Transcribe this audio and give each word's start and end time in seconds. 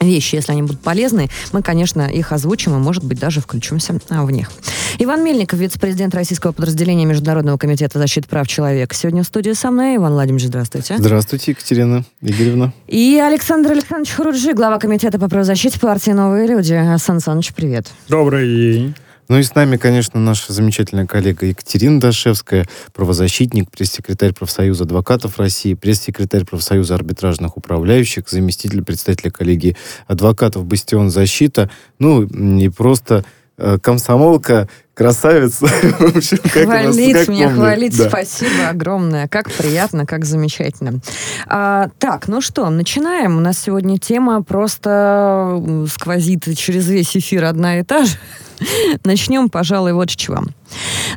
вещи, 0.00 0.36
если 0.36 0.52
они 0.52 0.62
будут 0.62 0.80
полезны, 0.80 1.28
мы, 1.52 1.62
конечно, 1.62 2.02
их 2.02 2.32
озвучим 2.32 2.74
и, 2.74 2.78
может 2.78 3.04
быть, 3.04 3.18
даже 3.18 3.40
включимся 3.40 3.98
в 4.08 4.30
них. 4.30 4.50
Иван 4.98 5.24
Мельников, 5.24 5.58
вице-президент 5.58 6.14
российского 6.14 6.52
подразделения 6.52 7.04
Международного 7.04 7.58
комитета 7.58 7.98
защиты 7.98 8.28
прав 8.28 8.46
человека. 8.46 8.94
Сегодня 8.94 9.22
в 9.22 9.26
студии 9.26 9.52
со 9.52 9.70
мной. 9.70 9.96
Иван 9.96 10.12
Владимирович, 10.12 10.46
здравствуйте. 10.46 10.96
Здравствуйте, 10.98 11.52
Екатерина 11.52 12.04
Игоревна. 12.20 12.72
И 12.86 13.20
Александр 13.24 13.72
Александрович 13.72 14.12
Хуруджи, 14.14 14.52
глава 14.52 14.78
комитета 14.78 15.18
по 15.18 15.28
правозащите 15.28 15.80
партии 15.80 16.10
«Новые 16.10 16.46
люди». 16.46 16.80
Сан 16.98 17.20
Саныч, 17.20 17.52
привет. 17.54 17.90
Добрый 18.08 18.46
день. 18.46 18.94
Ну 19.28 19.38
и 19.38 19.42
с 19.42 19.54
нами, 19.54 19.76
конечно, 19.76 20.20
наша 20.20 20.52
замечательная 20.52 21.06
коллега 21.06 21.46
Екатерина 21.46 21.98
Дашевская, 22.00 22.66
правозащитник, 22.92 23.70
пресс-секретарь 23.70 24.32
профсоюза 24.32 24.84
адвокатов 24.84 25.38
России, 25.38 25.74
пресс-секретарь 25.74 26.44
профсоюза 26.44 26.94
арбитражных 26.94 27.56
управляющих, 27.56 28.28
заместитель 28.28 28.84
председателя 28.84 29.30
коллегии 29.30 29.76
адвокатов 30.06 30.64
«Бастион 30.64 31.10
защита», 31.10 31.70
ну 31.98 32.22
и 32.22 32.68
просто 32.68 33.24
э, 33.56 33.78
комсомолка, 33.80 34.68
красавица. 34.94 35.66
хвалить 35.68 37.28
меня, 37.28 37.50
хвалить, 37.50 37.96
да. 37.96 38.08
спасибо 38.08 38.68
огромное. 38.68 39.28
Как 39.28 39.50
приятно, 39.50 40.06
как 40.06 40.24
замечательно. 40.24 41.00
А, 41.46 41.88
так, 41.98 42.28
ну 42.28 42.40
что, 42.40 42.68
начинаем. 42.70 43.36
У 43.36 43.40
нас 43.40 43.58
сегодня 43.58 43.98
тема 43.98 44.42
просто 44.42 45.62
сквозит 45.90 46.44
через 46.56 46.88
весь 46.88 47.16
эфир 47.16 47.44
одна 47.44 47.80
и 47.80 47.82
та 47.82 48.04
же. 48.04 48.16
Начнем, 49.04 49.48
пожалуй, 49.48 49.92
вот 49.92 50.10
с 50.10 50.16
чего. 50.16 50.42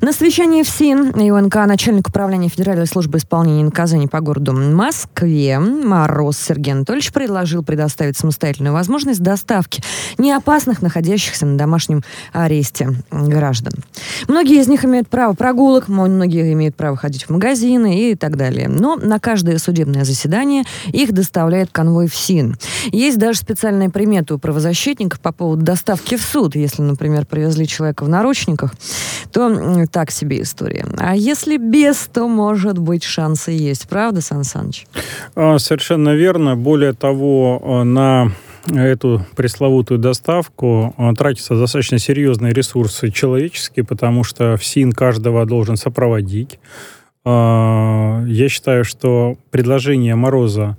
На 0.01 0.13
совещании 0.13 0.63
в 0.63 0.69
СИН 0.69 1.11
и 1.11 1.31
начальник 1.31 2.07
управления 2.09 2.49
Федеральной 2.49 2.87
службы 2.87 3.17
исполнения 3.17 3.63
наказаний 3.63 4.07
по 4.07 4.19
городу 4.19 4.53
Москве 4.53 5.59
Мороз 5.59 6.37
Сергей 6.37 6.73
Анатольевич 6.73 7.11
предложил 7.11 7.63
предоставить 7.63 8.17
самостоятельную 8.17 8.73
возможность 8.73 9.21
доставки 9.21 9.81
неопасных, 10.17 10.81
находящихся 10.81 11.45
на 11.45 11.57
домашнем 11.57 12.03
аресте 12.33 12.89
граждан. 13.11 13.73
Многие 14.27 14.61
из 14.61 14.67
них 14.67 14.85
имеют 14.85 15.07
право 15.07 15.33
прогулок, 15.33 15.87
многие 15.87 16.53
имеют 16.53 16.75
право 16.75 16.95
ходить 16.95 17.23
в 17.23 17.29
магазины 17.29 18.11
и 18.11 18.15
так 18.15 18.37
далее. 18.37 18.67
Но 18.67 18.95
на 18.95 19.19
каждое 19.19 19.57
судебное 19.57 20.05
заседание 20.05 20.63
их 20.87 21.11
доставляет 21.11 21.69
конвой 21.71 22.07
в 22.07 22.15
СИН. 22.15 22.57
Есть 22.91 23.17
даже 23.17 23.39
специальная 23.39 23.89
примета 23.89 24.35
у 24.35 24.37
правозащитников 24.37 25.19
по 25.19 25.31
поводу 25.31 25.63
доставки 25.63 26.15
в 26.15 26.21
суд. 26.21 26.55
Если, 26.55 26.81
например, 26.81 27.25
привезли 27.25 27.67
человека 27.67 28.03
в 28.03 28.09
наручниках, 28.09 28.73
то 29.31 29.46
так 29.91 30.11
себе 30.11 30.41
история. 30.41 30.85
А 30.97 31.15
если 31.15 31.57
без, 31.57 32.09
то, 32.11 32.27
может 32.27 32.77
быть, 32.77 33.03
шансы 33.03 33.51
есть. 33.51 33.87
Правда, 33.87 34.21
Сан 34.21 34.43
Саныч? 34.43 34.87
А, 35.35 35.59
совершенно 35.59 36.15
верно. 36.15 36.55
Более 36.55 36.93
того, 36.93 37.61
а, 37.63 37.83
на 37.83 38.31
эту 38.73 39.25
пресловутую 39.35 39.99
доставку 39.99 40.93
а, 40.97 41.13
тратятся 41.13 41.55
достаточно 41.55 41.99
серьезные 41.99 42.53
ресурсы 42.53 43.11
человеческие, 43.11 43.85
потому 43.85 44.23
что 44.23 44.57
ФСИН 44.57 44.91
каждого 44.91 45.45
должен 45.45 45.77
сопроводить. 45.77 46.59
Я 47.25 48.47
считаю, 48.49 48.85
что 48.85 49.35
предложение 49.51 50.15
Мороза 50.15 50.77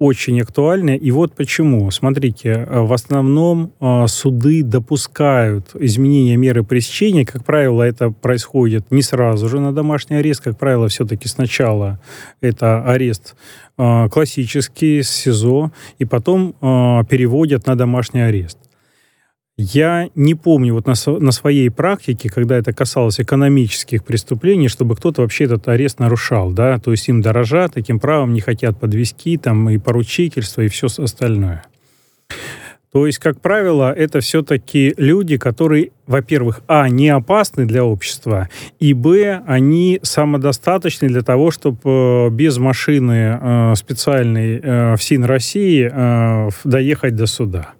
очень 0.00 0.40
актуальны. 0.40 0.96
И 0.96 1.10
вот 1.10 1.34
почему. 1.36 1.90
Смотрите, 1.90 2.48
э, 2.48 2.80
в 2.80 2.92
основном 2.92 3.72
э, 3.80 4.06
суды 4.08 4.62
допускают 4.62 5.70
изменения 5.74 6.36
меры 6.36 6.64
пресечения. 6.64 7.26
Как 7.26 7.44
правило, 7.44 7.82
это 7.82 8.10
происходит 8.10 8.90
не 8.90 9.02
сразу 9.02 9.48
же 9.48 9.60
на 9.60 9.72
домашний 9.72 10.16
арест. 10.16 10.40
Как 10.42 10.58
правило, 10.58 10.88
все-таки 10.88 11.28
сначала 11.28 12.00
это 12.40 12.82
арест 12.82 13.36
э, 13.76 14.08
классический 14.10 15.02
с 15.02 15.10
СИЗО, 15.10 15.70
и 15.98 16.06
потом 16.06 16.54
переводят 17.10 17.66
на 17.66 17.76
домашний 17.76 18.22
арест. 18.22 18.58
Я 19.62 20.08
не 20.14 20.34
помню 20.34 20.72
вот 20.72 20.86
на, 20.86 20.94
на 21.18 21.32
своей 21.32 21.68
практике, 21.68 22.30
когда 22.30 22.56
это 22.56 22.72
касалось 22.72 23.20
экономических 23.20 24.02
преступлений, 24.04 24.68
чтобы 24.68 24.96
кто-то 24.96 25.20
вообще 25.20 25.44
этот 25.44 25.68
арест 25.68 25.98
нарушал, 25.98 26.52
да, 26.52 26.78
то 26.78 26.92
есть 26.92 27.06
им 27.10 27.20
дорожат, 27.20 27.74
таким 27.74 28.00
правом 28.00 28.32
не 28.32 28.40
хотят 28.40 28.80
подвести, 28.80 29.36
там 29.36 29.68
и 29.68 29.76
поручительство, 29.76 30.62
и 30.62 30.68
все 30.68 30.86
остальное. 30.86 31.64
То 32.90 33.06
есть, 33.06 33.18
как 33.18 33.42
правило, 33.42 33.92
это 33.92 34.20
все-таки 34.20 34.94
люди, 34.96 35.36
которые, 35.36 35.90
во-первых, 36.06 36.62
а, 36.66 36.88
не 36.88 37.10
опасны 37.10 37.66
для 37.66 37.84
общества, 37.84 38.48
и, 38.78 38.94
б, 38.94 39.42
они 39.46 40.00
самодостаточны 40.02 41.08
для 41.08 41.20
того, 41.20 41.50
чтобы 41.50 41.80
э, 41.84 42.30
без 42.30 42.56
машины 42.56 43.38
э, 43.40 43.74
специальной 43.76 44.58
э, 44.58 44.96
в 44.96 45.02
СИН 45.02 45.24
России 45.24 45.92
доехать 46.64 47.14
до 47.14 47.26
суда. 47.26 47.74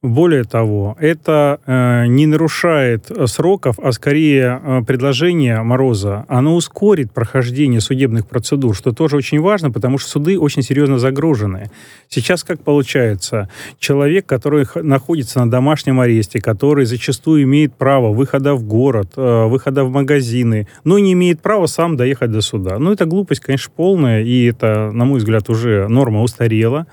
Более 0.00 0.44
того, 0.44 0.96
это 1.00 1.58
э, 1.66 2.06
не 2.06 2.26
нарушает 2.26 3.10
сроков, 3.26 3.80
а 3.82 3.90
скорее 3.90 4.60
э, 4.62 4.82
предложение 4.86 5.60
Мороза, 5.64 6.24
оно 6.28 6.54
ускорит 6.54 7.10
прохождение 7.10 7.80
судебных 7.80 8.28
процедур, 8.28 8.76
что 8.76 8.92
тоже 8.92 9.16
очень 9.16 9.40
важно, 9.40 9.72
потому 9.72 9.98
что 9.98 10.10
суды 10.10 10.38
очень 10.38 10.62
серьезно 10.62 11.00
загружены. 11.00 11.72
Сейчас 12.08 12.44
как 12.44 12.60
получается? 12.60 13.50
Человек, 13.80 14.24
который 14.24 14.66
находится 14.76 15.40
на 15.40 15.50
домашнем 15.50 15.98
аресте, 15.98 16.40
который 16.40 16.84
зачастую 16.84 17.42
имеет 17.42 17.74
право 17.74 18.12
выхода 18.12 18.54
в 18.54 18.62
город, 18.62 19.14
э, 19.16 19.46
выхода 19.46 19.82
в 19.82 19.90
магазины, 19.90 20.68
но 20.84 21.00
не 21.00 21.14
имеет 21.14 21.40
права 21.40 21.66
сам 21.66 21.96
доехать 21.96 22.30
до 22.30 22.40
суда. 22.40 22.78
Ну, 22.78 22.92
это 22.92 23.04
глупость, 23.04 23.40
конечно, 23.40 23.72
полная, 23.74 24.22
и 24.22 24.44
это, 24.44 24.92
на 24.92 25.04
мой 25.06 25.18
взгляд, 25.18 25.50
уже 25.50 25.88
норма 25.88 26.22
устарела. 26.22 26.86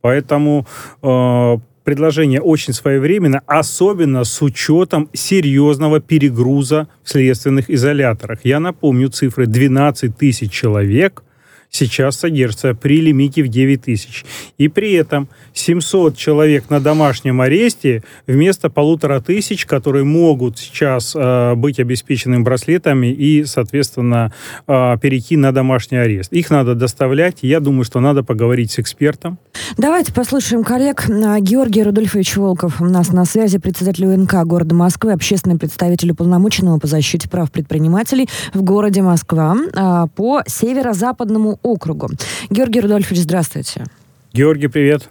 Поэтому 0.00 0.66
э, 1.02 1.56
предложение 1.88 2.42
очень 2.42 2.74
своевременно, 2.74 3.40
особенно 3.46 4.24
с 4.24 4.42
учетом 4.42 5.08
серьезного 5.14 6.00
перегруза 6.00 6.86
в 7.02 7.08
следственных 7.08 7.70
изоляторах. 7.70 8.40
Я 8.44 8.60
напомню 8.60 9.08
цифры. 9.08 9.46
12 9.46 10.14
тысяч 10.14 10.52
человек 10.52 11.22
сейчас 11.70 12.16
содержится 12.16 12.74
при 12.74 13.00
лимите 13.00 13.42
в 13.42 13.48
9 13.48 13.82
тысяч. 13.82 14.24
И 14.56 14.68
при 14.68 14.92
этом 14.92 15.28
700 15.52 16.16
человек 16.16 16.70
на 16.70 16.80
домашнем 16.80 17.40
аресте 17.40 18.02
вместо 18.26 18.70
полутора 18.70 19.20
тысяч, 19.20 19.66
которые 19.66 20.04
могут 20.04 20.58
сейчас 20.58 21.14
э, 21.14 21.54
быть 21.54 21.78
обеспечены 21.78 22.40
браслетами 22.40 23.08
и, 23.08 23.44
соответственно, 23.44 24.32
э, 24.66 24.96
перейти 25.00 25.36
на 25.36 25.52
домашний 25.52 25.98
арест. 25.98 26.32
Их 26.32 26.50
надо 26.50 26.74
доставлять. 26.74 27.38
Я 27.42 27.60
думаю, 27.60 27.84
что 27.84 28.00
надо 28.00 28.22
поговорить 28.22 28.72
с 28.72 28.78
экспертом. 28.78 29.38
Давайте 29.76 30.12
послушаем 30.12 30.64
коллег. 30.64 31.04
А, 31.08 31.40
Георгий 31.40 31.82
Рудольфович 31.82 32.36
Волков 32.36 32.80
у 32.80 32.86
нас 32.86 33.12
на 33.12 33.24
связи, 33.24 33.58
председатель 33.58 34.06
УНК 34.06 34.44
города 34.44 34.74
Москвы, 34.74 35.12
общественный 35.12 35.58
представитель 35.58 36.12
уполномоченного 36.12 36.78
по 36.78 36.86
защите 36.86 37.28
прав 37.28 37.50
предпринимателей 37.50 38.28
в 38.54 38.62
городе 38.62 39.02
Москва 39.02 39.56
а, 39.74 40.06
по 40.08 40.42
северо-западному 40.46 41.57
округу. 41.62 42.08
Георгий 42.50 42.80
Рудольфович, 42.80 43.20
здравствуйте. 43.20 43.84
Георгий, 44.32 44.68
привет. 44.68 45.08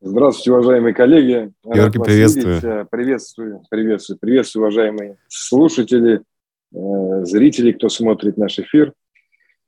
Здравствуйте, 0.00 0.52
уважаемые 0.52 0.94
коллеги. 0.94 1.52
Георгий, 1.64 1.98
приветствую. 1.98 2.86
Приветствую, 2.90 3.62
приветствую, 3.70 4.18
приветствую, 4.18 4.62
уважаемые 4.64 5.16
слушатели. 5.28 6.22
зрителей, 6.72 7.72
кто 7.72 7.88
смотрит 7.88 8.36
наш 8.36 8.58
эфир. 8.58 8.92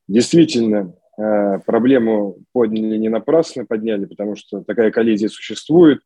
Действительно, 0.09 0.95
проблему 1.17 2.37
подняли 2.53 2.97
не 2.97 3.09
напрасно, 3.09 3.65
подняли, 3.65 4.07
потому 4.07 4.37
что 4.37 4.63
такая 4.63 4.91
коллизия 4.91 5.29
существует, 5.29 6.01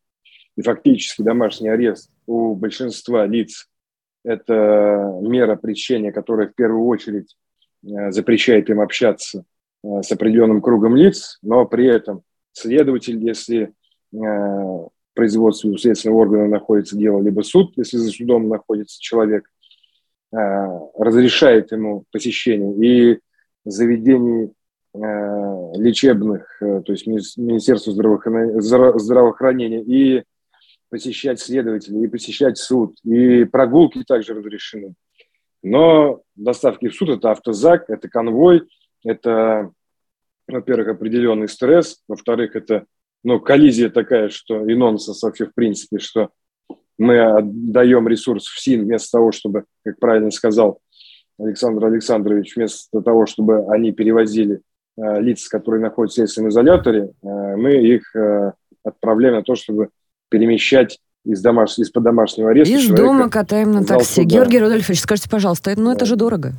и 0.57 0.63
фактически 0.63 1.23
домашний 1.23 1.69
арест 1.69 2.11
у 2.27 2.55
большинства 2.55 3.27
лиц– 3.27 3.69
это 4.25 5.19
мера 5.23 5.57
пресечения, 5.57 6.13
которая 6.13 6.49
в 6.49 6.55
первую 6.55 6.87
очередь 6.87 7.37
запрещает 7.83 8.71
им 8.71 8.81
общаться 8.81 9.45
с 9.83 10.11
определенным 10.11 10.61
кругом 10.61 10.97
лиц, 10.97 11.39
но 11.43 11.65
при 11.65 11.87
этом 11.87 12.23
следователь, 12.53 13.25
если 13.25 13.73
производстве 15.19 15.71
у 15.73 15.77
следственного 15.77 16.21
органа 16.21 16.47
находится 16.47 16.97
дело, 16.97 17.21
либо 17.21 17.41
суд, 17.41 17.73
если 17.75 17.97
за 17.97 18.09
судом 18.13 18.49
находится 18.49 19.01
человек, 19.01 19.51
э, 20.33 20.37
разрешает 20.97 21.73
ему 21.73 22.05
посещение 22.13 22.73
и 22.79 23.19
заведений 23.65 24.53
э, 24.95 24.99
лечебных, 25.75 26.63
э, 26.63 26.83
то 26.87 26.93
есть 26.93 27.09
Министерство 27.09 27.93
здравоохранения, 27.93 29.83
и 29.83 30.23
посещать 30.89 31.41
следователей, 31.41 32.05
и 32.05 32.07
посещать 32.07 32.57
суд, 32.57 32.95
и 33.03 33.43
прогулки 33.43 34.05
также 34.05 34.35
разрешены. 34.35 34.95
Но 35.63 36.23
доставки 36.37 36.89
в 36.89 36.95
суд– 36.95 37.09
это 37.11 37.31
автозак, 37.31 37.89
это 37.89 38.09
конвой, 38.09 38.63
это, 39.05 39.71
во-первых, 40.47 40.89
определенный 40.89 41.49
стресс, 41.49 42.03
во-вторых, 42.09 42.57
это 42.57 42.87
ну, 43.25 43.41
коллизия 43.41 43.91
такая, 43.91 44.29
что 44.29 44.67
и 44.67 44.75
нонсенс 44.75 45.23
вообще 45.23 45.47
в 45.47 45.55
принципе, 45.55 45.99
что 45.99 46.31
мы 46.99 47.21
отдаем 47.21 48.09
ресурс 48.09 48.47
в 48.47 48.61
СИН 48.61 48.85
вместо 48.85 49.19
того, 49.19 49.33
чтобы, 49.33 49.65
как 49.85 49.99
правильно 49.99 50.31
сказал 50.31 50.81
Александр 51.39 51.87
Александрович, 51.87 52.57
вместо 52.57 53.01
того, 53.01 53.27
чтобы 53.27 53.67
они 53.73 53.93
перевозили 53.93 54.61
э, 54.97 55.21
лиц, 55.21 55.49
которые 55.49 55.81
находятся 55.81 56.23
в 56.23 56.25
следственном 56.25 56.51
изоляторе, 56.51 57.11
э, 57.23 57.57
мы 57.57 57.75
их 57.75 58.15
э, 58.17 58.53
отправляем 58.83 59.37
на 59.37 59.43
то, 59.43 59.55
чтобы 59.55 59.91
перемещать 60.29 60.99
из, 61.25 61.43
домаш... 61.43 61.79
из-под 61.79 62.03
домашнего 62.03 62.51
ареста. 62.51 62.75
Из 62.75 62.89
дома 62.89 63.29
катаем 63.29 63.73
на 63.73 63.85
такси. 63.85 64.23
Суда. 64.23 64.27
Георгий 64.27 64.59
Рудольфович, 64.59 65.01
скажите, 65.01 65.29
пожалуйста, 65.29 65.73
ну 65.77 65.93
это 65.93 66.07
же 66.07 66.17
дорого. 66.17 66.53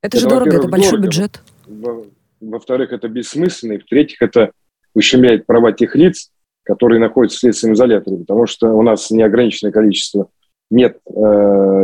Это, 0.00 0.16
это 0.16 0.20
же 0.20 0.28
дорого, 0.28 0.56
это 0.56 0.68
большой 0.68 0.90
дорого. 0.92 1.06
бюджет 1.06 1.40
во-вторых, 2.50 2.92
это 2.92 3.08
бессмысленно, 3.08 3.74
и 3.74 3.78
в-третьих, 3.78 4.22
это 4.22 4.52
ущемляет 4.94 5.46
права 5.46 5.72
тех 5.72 5.94
лиц, 5.96 6.30
которые 6.62 7.00
находятся 7.00 7.38
в 7.38 7.40
следственном 7.40 7.74
изоляторе, 7.74 8.18
потому 8.18 8.46
что 8.46 8.72
у 8.72 8.82
нас 8.82 9.10
неограниченное 9.10 9.72
количество, 9.72 10.28
нет 10.70 10.98
э, 11.06 11.10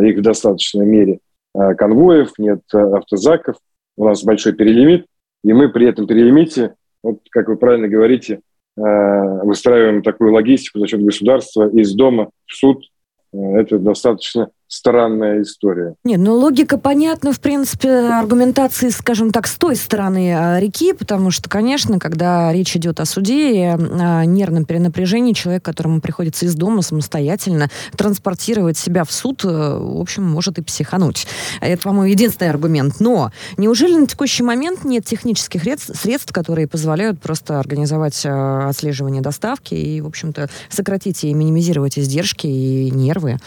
их 0.06 0.18
в 0.18 0.22
достаточной 0.22 0.86
мере 0.86 1.20
э, 1.54 1.74
конвоев, 1.74 2.32
нет 2.38 2.60
э, 2.72 2.78
автозаков, 2.78 3.56
у 3.96 4.06
нас 4.06 4.24
большой 4.24 4.52
перелимит, 4.52 5.06
и 5.44 5.52
мы 5.52 5.68
при 5.68 5.86
этом 5.86 6.06
перелимите, 6.06 6.74
вот 7.02 7.20
как 7.30 7.48
вы 7.48 7.56
правильно 7.56 7.88
говорите, 7.88 8.40
выстраиваем 8.76 10.02
такую 10.02 10.32
логистику 10.32 10.78
за 10.78 10.86
счет 10.86 11.04
государства 11.04 11.68
из 11.68 11.94
дома 11.94 12.30
в 12.46 12.54
суд. 12.54 12.84
Э, 13.32 13.36
это 13.60 13.78
достаточно 13.78 14.50
странная 14.70 15.42
история. 15.42 15.96
Нет, 16.04 16.20
ну 16.20 16.34
логика 16.34 16.78
понятна, 16.78 17.32
в 17.32 17.40
принципе, 17.40 17.90
аргументации, 17.90 18.88
скажем 18.90 19.32
так, 19.32 19.48
с 19.48 19.56
той 19.56 19.74
стороны 19.74 20.32
а, 20.32 20.60
реки, 20.60 20.92
потому 20.92 21.32
что, 21.32 21.50
конечно, 21.50 21.98
когда 21.98 22.52
речь 22.52 22.76
идет 22.76 23.00
о 23.00 23.04
суде 23.04 23.52
и 23.52 23.62
о 23.62 24.24
нервном 24.24 24.64
перенапряжении, 24.64 25.32
человек, 25.32 25.64
которому 25.64 26.00
приходится 26.00 26.46
из 26.46 26.54
дома 26.54 26.82
самостоятельно 26.82 27.68
транспортировать 27.96 28.78
себя 28.78 29.04
в 29.04 29.12
суд, 29.12 29.44
э, 29.44 29.48
в 29.48 30.00
общем, 30.00 30.24
может 30.24 30.58
и 30.58 30.62
психануть. 30.62 31.26
Это, 31.60 31.82
по-моему, 31.82 32.12
единственный 32.12 32.50
аргумент. 32.50 33.00
Но 33.00 33.32
неужели 33.56 33.96
на 33.96 34.06
текущий 34.06 34.44
момент 34.44 34.84
нет 34.84 35.04
технических 35.04 35.62
средств, 35.62 36.32
которые 36.32 36.68
позволяют 36.68 37.20
просто 37.20 37.58
организовать 37.58 38.24
э, 38.24 38.28
отслеживание 38.68 39.20
доставки 39.20 39.74
и, 39.74 40.00
в 40.00 40.06
общем-то, 40.06 40.48
сократить 40.68 41.24
и 41.24 41.34
минимизировать 41.34 41.98
издержки 41.98 42.46
и 42.46 42.90
нервы? 42.92 43.38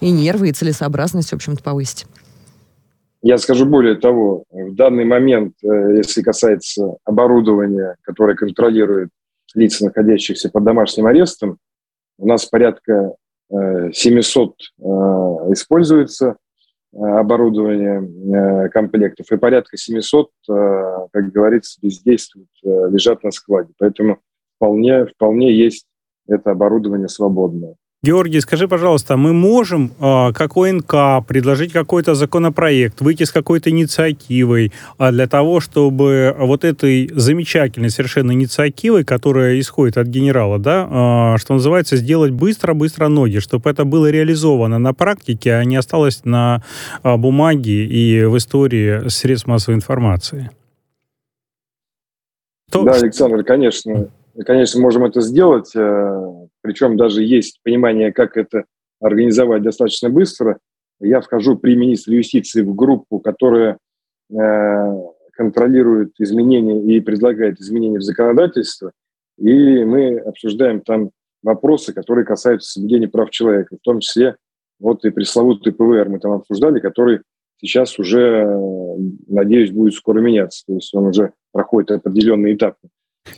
И 0.00 0.10
нервы, 0.10 0.48
и 0.48 0.52
целесообразность, 0.52 1.30
в 1.30 1.34
общем-то, 1.34 1.62
повысить. 1.62 2.06
Я 3.22 3.36
скажу 3.36 3.66
более 3.66 3.96
того, 3.96 4.44
в 4.50 4.74
данный 4.74 5.04
момент, 5.04 5.54
э, 5.62 5.96
если 5.96 6.22
касается 6.22 6.96
оборудования, 7.04 7.96
которое 8.02 8.34
контролирует 8.34 9.10
лица, 9.54 9.84
находящихся 9.84 10.48
под 10.48 10.64
домашним 10.64 11.06
арестом, 11.06 11.58
у 12.18 12.26
нас 12.26 12.46
порядка 12.46 13.14
700 13.50 14.50
э, 14.50 14.82
э, 14.82 14.86
используется 15.52 16.36
оборудование 16.92 18.68
комплектов, 18.70 19.30
и 19.30 19.36
порядка 19.36 19.76
700, 19.76 20.28
как 20.48 21.30
говорится, 21.30 21.78
бездействуют, 21.80 22.48
лежат 22.64 23.22
на 23.22 23.30
складе. 23.30 23.72
Поэтому 23.78 24.18
вполне, 24.56 25.06
вполне 25.06 25.54
есть 25.56 25.86
это 26.26 26.50
оборудование 26.50 27.06
свободное. 27.06 27.76
Георгий, 28.02 28.40
скажи, 28.40 28.66
пожалуйста, 28.66 29.18
мы 29.18 29.34
можем, 29.34 29.92
э, 30.00 30.32
как 30.32 30.56
ОНК, 30.56 31.26
предложить 31.26 31.70
какой-то 31.70 32.14
законопроект, 32.14 33.02
выйти 33.02 33.24
с 33.24 33.30
какой-то 33.30 33.68
инициативой 33.68 34.72
э, 34.98 35.10
для 35.10 35.26
того, 35.26 35.60
чтобы 35.60 36.34
вот 36.38 36.64
этой 36.64 37.10
замечательной 37.14 37.90
совершенно 37.90 38.32
инициативой, 38.32 39.04
которая 39.04 39.60
исходит 39.60 39.98
от 39.98 40.06
генерала, 40.06 40.58
да, 40.58 41.34
э, 41.34 41.38
что 41.40 41.52
называется, 41.52 41.96
сделать 41.96 42.30
быстро-быстро 42.32 43.08
ноги, 43.08 43.38
чтобы 43.38 43.68
это 43.68 43.84
было 43.84 44.10
реализовано 44.10 44.78
на 44.78 44.94
практике, 44.94 45.52
а 45.52 45.64
не 45.64 45.76
осталось 45.76 46.24
на 46.24 46.62
э, 47.02 47.16
бумаге 47.18 47.84
и 47.84 48.24
в 48.24 48.34
истории 48.38 49.10
средств 49.10 49.46
массовой 49.46 49.76
информации? 49.76 50.50
То, 52.72 52.82
да, 52.82 52.92
Александр, 52.92 53.44
конечно, 53.44 54.08
конечно, 54.44 54.80
можем 54.80 55.04
это 55.04 55.20
сделать. 55.20 55.74
Э, 55.74 56.46
причем 56.62 56.96
даже 56.96 57.22
есть 57.22 57.60
понимание, 57.62 58.12
как 58.12 58.36
это 58.36 58.64
организовать 59.00 59.62
достаточно 59.62 60.10
быстро. 60.10 60.58
Я 61.00 61.20
вхожу 61.20 61.56
при 61.56 61.76
министре 61.76 62.18
юстиции 62.18 62.62
в 62.62 62.74
группу, 62.74 63.18
которая 63.20 63.78
э, 64.30 64.96
контролирует 65.32 66.12
изменения 66.18 66.96
и 66.96 67.00
предлагает 67.00 67.60
изменения 67.60 67.98
в 67.98 68.02
законодательство, 68.02 68.92
и 69.38 69.84
мы 69.84 70.18
обсуждаем 70.18 70.82
там 70.82 71.10
вопросы, 71.42 71.94
которые 71.94 72.26
касаются 72.26 72.72
соблюдения 72.72 73.08
прав 73.08 73.30
человека, 73.30 73.76
в 73.76 73.82
том 73.82 74.00
числе 74.00 74.36
вот 74.78 75.04
и 75.04 75.10
пресловутый 75.10 75.72
ПВР 75.72 76.08
мы 76.08 76.18
там 76.18 76.32
обсуждали, 76.32 76.80
который 76.80 77.20
сейчас 77.58 77.98
уже, 77.98 78.46
надеюсь, 79.28 79.70
будет 79.70 79.94
скоро 79.94 80.20
меняться, 80.20 80.64
то 80.66 80.74
есть 80.74 80.94
он 80.94 81.06
уже 81.06 81.32
проходит 81.52 81.90
определенные 81.90 82.54
этапы. 82.54 82.88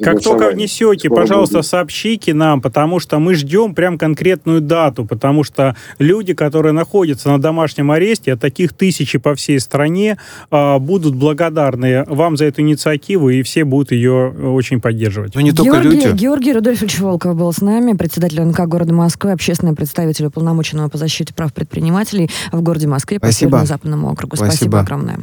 Как 0.01 0.23
только 0.23 0.51
внесете, 0.51 1.11
пожалуйста, 1.11 1.59
будет. 1.59 1.67
сообщите 1.67 2.35
нам, 2.35 2.61
потому 2.61 3.01
что 3.01 3.19
мы 3.19 3.35
ждем 3.35 3.75
прям 3.75 3.99
конкретную 3.99 4.61
дату, 4.61 5.05
потому 5.05 5.43
что 5.43 5.77
люди, 5.99 6.35
которые 6.35 6.73
находятся 6.73 7.29
на 7.29 7.41
домашнем 7.41 7.91
аресте, 7.91 8.33
а 8.33 8.37
таких 8.37 8.73
тысячи 8.75 9.19
по 9.19 9.35
всей 9.35 9.59
стране, 9.59 10.19
а, 10.51 10.79
будут 10.79 11.17
благодарны 11.17 12.05
вам 12.07 12.37
за 12.37 12.47
эту 12.47 12.63
инициативу, 12.63 13.31
и 13.31 13.43
все 13.43 13.65
будут 13.65 13.91
ее 13.91 14.31
очень 14.31 14.81
поддерживать. 14.81 15.35
Но 15.35 15.41
не 15.41 15.53
только 15.53 15.81
Георгий, 15.81 16.07
люди. 16.07 16.17
Георгий 16.17 16.53
Рудольфович 16.53 17.01
Волков 17.01 17.37
был 17.37 17.53
с 17.53 17.61
нами, 17.61 17.95
председатель 17.95 18.41
НК 18.41 18.61
города 18.61 18.95
Москвы, 18.95 19.33
общественный 19.33 19.75
представитель 19.75 20.27
уполномоченного 20.27 20.89
по 20.89 20.99
защите 20.99 21.35
прав 21.35 21.53
предпринимателей 21.53 22.31
в 22.53 22.63
городе 22.63 22.87
Москве 22.87 23.19
по 23.19 23.33
Северо-Западному 23.33 24.11
округу. 24.11 24.37
Спасибо. 24.37 24.53
Спасибо 24.53 24.81
огромное. 24.81 25.19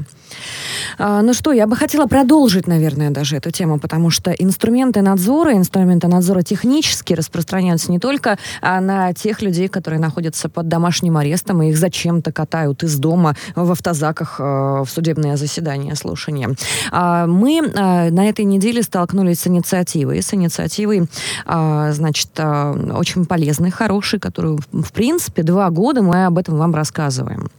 А, 0.97 1.21
ну 1.21 1.33
что, 1.33 1.51
я 1.51 1.65
бы 1.65 1.75
хотела 1.75 2.07
продолжить, 2.07 2.67
наверное, 2.67 3.09
даже 3.09 3.37
эту 3.37 3.51
тему, 3.51 3.79
потому 3.79 4.09
что 4.09 4.31
инструменты 4.49 5.01
надзора, 5.01 5.55
инструменты 5.55 6.07
надзора 6.07 6.41
технически 6.41 7.13
распространяются 7.13 7.91
не 7.91 7.99
только 7.99 8.37
а, 8.61 8.81
на 8.81 9.13
тех 9.13 9.41
людей, 9.41 9.67
которые 9.67 9.99
находятся 9.99 10.49
под 10.49 10.67
домашним 10.67 11.17
арестом, 11.17 11.61
и 11.61 11.69
их 11.69 11.77
зачем-то 11.77 12.31
катают 12.31 12.83
из 12.83 12.97
дома 12.97 13.35
в 13.55 13.71
автозаках 13.71 14.37
а, 14.39 14.83
в 14.83 14.89
судебное 14.89 15.37
заседание, 15.37 15.95
слушание. 15.95 16.49
А, 16.91 17.27
мы 17.27 17.61
а, 17.75 18.09
на 18.09 18.27
этой 18.27 18.45
неделе 18.45 18.81
столкнулись 18.81 19.41
с 19.41 19.47
инициативой, 19.47 20.21
с 20.21 20.33
инициативой, 20.33 21.07
значит, 21.45 22.29
очень 22.39 23.25
полезной, 23.25 23.69
хорошей, 23.69 24.19
которую, 24.19 24.59
в 24.71 24.91
принципе, 24.91 25.43
два 25.43 25.69
года 25.69 26.01
мы 26.01 26.25
об 26.25 26.37
этом 26.37 26.57
вам 26.57 26.73
рассказываем. 26.73 27.49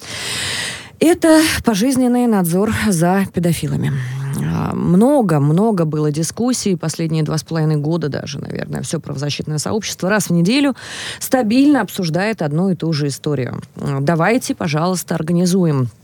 Это 0.98 1.40
пожизненный 1.64 2.26
надзор 2.26 2.72
за 2.88 3.24
педофилами. 3.32 3.92
Много-много 4.72 5.84
было 5.84 6.10
дискуссий, 6.10 6.76
последние 6.76 7.22
два 7.22 7.38
с 7.38 7.42
половиной 7.42 7.76
года 7.76 8.08
даже, 8.08 8.40
наверное, 8.40 8.82
все 8.82 9.00
правозащитное 9.00 9.58
сообщество 9.58 10.08
раз 10.08 10.28
в 10.28 10.32
неделю 10.32 10.74
стабильно 11.18 11.80
обсуждает 11.80 12.42
одну 12.42 12.70
и 12.70 12.74
ту 12.74 12.92
же 12.92 13.08
историю. 13.08 13.62
Давайте, 13.76 14.54
пожалуйста, 14.54 15.14
организуем 15.14 15.88
а, 15.88 15.99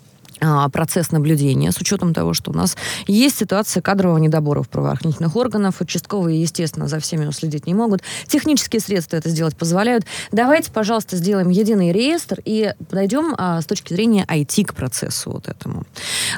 процесс 0.72 1.12
наблюдения 1.12 1.72
с 1.72 1.78
учетом 1.78 2.14
того, 2.14 2.34
что 2.34 2.50
у 2.50 2.54
нас 2.54 2.76
есть 3.06 3.38
ситуация 3.38 3.80
кадрового 3.80 4.18
недобора 4.18 4.62
в 4.62 4.68
правоохранительных 4.68 5.34
органах. 5.36 5.74
Участковые, 5.80 6.40
естественно, 6.40 6.88
за 6.88 7.00
всеми 7.00 7.26
уследить 7.26 7.66
не 7.66 7.74
могут. 7.74 8.02
Технические 8.26 8.80
средства 8.80 9.16
это 9.16 9.28
сделать 9.30 9.56
позволяют. 9.56 10.04
Давайте, 10.32 10.70
пожалуйста, 10.70 11.16
сделаем 11.16 11.48
единый 11.48 11.92
реестр 11.92 12.40
и 12.44 12.72
подойдем 12.88 13.34
а, 13.38 13.60
с 13.60 13.66
точки 13.66 13.92
зрения 13.92 14.24
IT 14.28 14.64
к 14.64 14.74
процессу 14.74 15.30
вот 15.30 15.48
этому. 15.48 15.84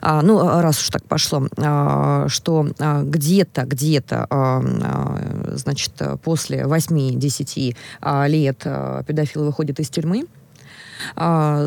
А, 0.01 0.23
ну, 0.23 0.39
раз 0.39 0.81
уж 0.81 0.89
так 0.91 1.05
пошло, 1.05 1.49
а, 1.57 2.29
что 2.29 2.69
а, 2.79 3.03
где-то, 3.03 3.63
где-то, 3.63 4.27
а, 4.31 4.63
а, 4.63 5.55
значит, 5.57 5.93
после 6.23 6.63
8-10 6.63 7.77
а, 8.01 8.27
лет 8.27 8.63
а, 8.65 9.03
педофил 9.03 9.45
выходит 9.45 9.81
из 9.81 9.89
тюрьмы, 9.89 10.25
а, 10.25 10.38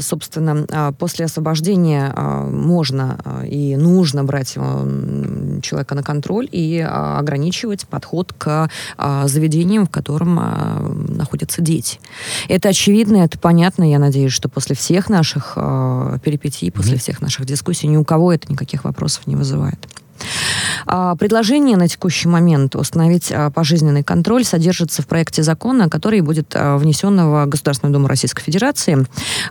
собственно, 0.01 0.65
а, 0.71 0.91
после 0.91 1.25
освобождения 1.25 2.11
а, 2.15 2.45
можно 2.45 3.43
и 3.47 3.75
нужно 3.75 4.23
брать 4.23 4.53
человека 4.53 5.95
на 5.95 6.03
контроль 6.03 6.47
и 6.51 6.79
ограничивать 6.79 7.87
подход 7.87 8.33
к 8.37 8.69
заведениям, 9.25 9.85
в 9.85 9.89
котором 9.89 10.35
находятся 11.15 11.61
дети. 11.61 11.99
Это 12.47 12.69
очевидно, 12.69 13.17
это 13.17 13.37
понятно. 13.37 13.89
Я 13.89 13.99
надеюсь, 13.99 14.33
что 14.33 14.49
после 14.49 14.75
всех 14.75 15.09
наших 15.09 15.55
перипетий, 16.23 16.71
после 16.71 16.97
всех 16.97 17.21
наших 17.21 17.45
дискуссий 17.45 17.87
ни 17.87 17.97
у 17.97 18.03
кого 18.03 18.33
это 18.33 18.51
никаких 18.51 18.83
вопросов 18.83 19.27
не 19.27 19.35
вызывает. 19.35 19.79
А, 20.85 21.15
предложение 21.15 21.77
на 21.77 21.87
текущий 21.87 22.27
момент 22.27 22.75
установить 22.75 23.31
а, 23.31 23.49
пожизненный 23.49 24.03
контроль 24.03 24.43
содержится 24.43 25.01
в 25.01 25.07
проекте 25.07 25.43
закона, 25.43 25.89
который 25.89 26.21
будет 26.21 26.53
а, 26.55 26.77
внесен 26.77 27.17
в 27.17 27.45
Государственную 27.45 27.93
Думу 27.93 28.07
Российской 28.07 28.43
Федерации 28.43 29.05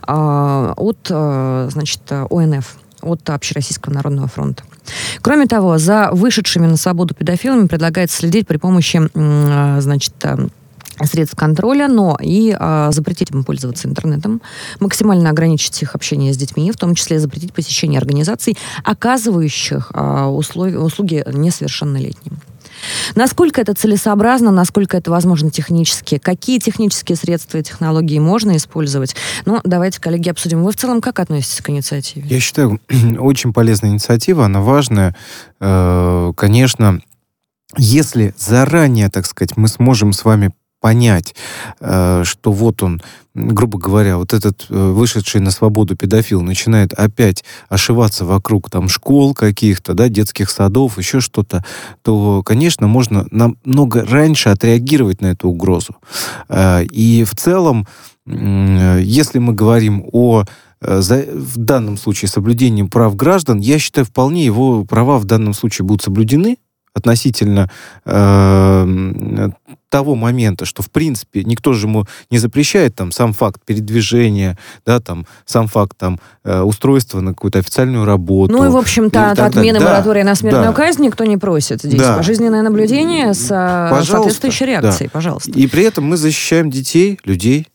от 0.07 0.97
значит, 1.07 2.01
ОНФ 2.11 2.75
от 3.01 3.29
Общероссийского 3.29 3.93
народного 3.93 4.27
фронта. 4.27 4.63
Кроме 5.21 5.47
того, 5.47 5.77
за 5.77 6.09
вышедшими 6.11 6.67
на 6.67 6.77
свободу 6.77 7.15
педофилами 7.15 7.67
предлагается 7.67 8.17
следить 8.17 8.47
при 8.47 8.57
помощи 8.57 9.09
значит, 9.81 10.13
средств 11.03 11.35
контроля, 11.35 11.87
но 11.87 12.17
и 12.21 12.55
а, 12.57 12.91
запретить 12.91 13.31
им 13.31 13.43
пользоваться 13.43 13.87
интернетом, 13.87 14.41
максимально 14.79 15.29
ограничить 15.29 15.81
их 15.81 15.95
общение 15.95 16.33
с 16.33 16.37
детьми, 16.37 16.71
в 16.71 16.77
том 16.77 16.95
числе 16.95 17.19
запретить 17.19 17.53
посещение 17.53 17.99
организаций, 17.99 18.57
оказывающих 18.83 19.91
а, 19.93 20.29
условия, 20.29 20.79
услуги 20.79 21.23
несовершеннолетним. 21.31 22.39
Насколько 23.15 23.61
это 23.61 23.73
целесообразно, 23.73 24.51
насколько 24.51 24.97
это 24.97 25.11
возможно 25.11 25.51
технически, 25.51 26.17
какие 26.17 26.59
технические 26.59 27.15
средства 27.15 27.57
и 27.57 27.63
технологии 27.63 28.19
можно 28.19 28.55
использовать. 28.57 29.15
Ну, 29.45 29.59
давайте, 29.63 29.99
коллеги, 29.99 30.29
обсудим. 30.29 30.63
Вы 30.63 30.71
в 30.71 30.75
целом 30.75 31.01
как 31.01 31.19
относитесь 31.19 31.61
к 31.61 31.69
инициативе? 31.69 32.27
Я 32.27 32.39
считаю, 32.39 32.79
очень 33.19 33.53
полезная 33.53 33.91
инициатива, 33.91 34.45
она 34.45 34.61
важная. 34.61 35.15
Э, 35.59 36.33
конечно, 36.35 37.01
если 37.77 38.33
заранее, 38.37 39.09
так 39.09 39.25
сказать, 39.25 39.57
мы 39.57 39.67
сможем 39.67 40.13
с 40.13 40.25
вами 40.25 40.51
понять, 40.81 41.35
э, 41.79 42.23
что 42.25 42.51
вот 42.51 42.83
он, 42.83 43.01
грубо 43.33 43.77
говоря, 43.77 44.17
вот 44.17 44.33
этот 44.33 44.65
э, 44.69 44.73
вышедший 44.73 45.39
на 45.39 45.51
свободу 45.51 45.95
педофил 45.95 46.41
начинает 46.41 46.91
опять 46.93 47.45
ошиваться 47.69 48.25
вокруг 48.25 48.69
там 48.69 48.89
школ 48.89 49.33
каких-то, 49.33 49.93
да, 49.93 50.09
детских 50.09 50.49
садов, 50.49 50.97
еще 50.97 51.21
что-то, 51.21 51.63
то, 52.01 52.41
конечно, 52.43 52.87
можно 52.87 53.27
намного 53.29 54.03
раньше 54.03 54.49
отреагировать 54.49 55.21
на 55.21 55.27
эту 55.27 55.49
угрозу. 55.49 55.95
Э, 56.49 56.83
и 56.83 57.23
в 57.23 57.35
целом, 57.35 57.87
если 58.25 59.39
мы 59.39 59.53
говорим 59.53 60.05
о 60.11 60.45
за, 60.79 61.25
в 61.31 61.57
данном 61.57 61.97
случае 61.97 62.29
соблюдением 62.29 62.87
прав 62.87 63.15
граждан, 63.15 63.59
я 63.59 63.77
считаю, 63.77 64.05
вполне 64.05 64.45
его 64.45 64.85
права 64.85 65.19
в 65.19 65.25
данном 65.25 65.53
случае 65.53 65.85
будут 65.85 66.03
соблюдены, 66.03 66.57
относительно 66.93 67.69
э, 68.05 69.49
того 69.89 70.15
момента, 70.15 70.65
что, 70.65 70.81
в 70.81 70.89
принципе, 70.89 71.43
никто 71.43 71.73
же 71.73 71.87
ему 71.87 72.05
не 72.29 72.37
запрещает 72.37 72.95
там 72.95 73.11
сам 73.11 73.33
факт 73.33 73.61
передвижения, 73.65 74.57
да, 74.85 74.99
там, 74.99 75.25
сам 75.45 75.67
факт 75.67 75.97
там 75.97 76.19
э, 76.43 76.61
устройства 76.61 77.19
на 77.19 77.33
какую-то 77.33 77.59
официальную 77.59 78.05
работу. 78.05 78.53
Ну 78.53 78.65
и, 78.65 78.69
в 78.69 78.77
общем-то, 78.77 79.31
от 79.31 79.39
отмены 79.39 79.79
да, 79.79 79.85
моратория 79.85 80.23
на 80.23 80.35
смертную 80.35 80.67
да. 80.67 80.73
казнь 80.73 81.03
никто 81.03 81.25
не 81.25 81.37
просит. 81.37 81.81
Здесь 81.81 81.99
да. 81.99 82.17
пожизненное 82.17 82.61
наблюдение 82.61 83.33
с 83.33 83.51
э, 83.51 83.89
Пожалуйста, 83.89 84.13
соответствующей 84.13 84.65
реакцией. 84.65 85.07
Да. 85.07 85.11
Пожалуйста. 85.13 85.51
И 85.51 85.67
при 85.67 85.83
этом 85.83 86.05
мы 86.05 86.17
защищаем 86.17 86.69
детей, 86.69 87.19
людей, 87.25 87.67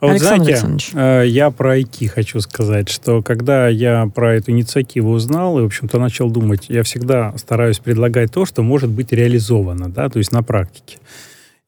а 0.00 0.06
вот 0.06 0.18
знаете, 0.18 0.60
э, 0.94 1.24
я 1.26 1.50
про 1.50 1.78
IT 1.78 2.06
хочу 2.08 2.40
сказать, 2.40 2.88
что 2.88 3.20
когда 3.22 3.68
я 3.68 4.08
про 4.14 4.36
эту 4.36 4.52
инициативу 4.52 5.10
узнал 5.10 5.58
и, 5.58 5.62
в 5.62 5.66
общем-то, 5.66 5.98
начал 5.98 6.30
думать, 6.30 6.66
я 6.68 6.84
всегда 6.84 7.36
стараюсь 7.36 7.78
предлагать 7.78 8.32
то, 8.32 8.46
что 8.46 8.62
может 8.62 8.90
быть 8.90 9.12
реализовано, 9.12 9.90
да, 9.90 10.08
то 10.08 10.18
есть 10.18 10.30
на 10.30 10.42
практике. 10.42 10.98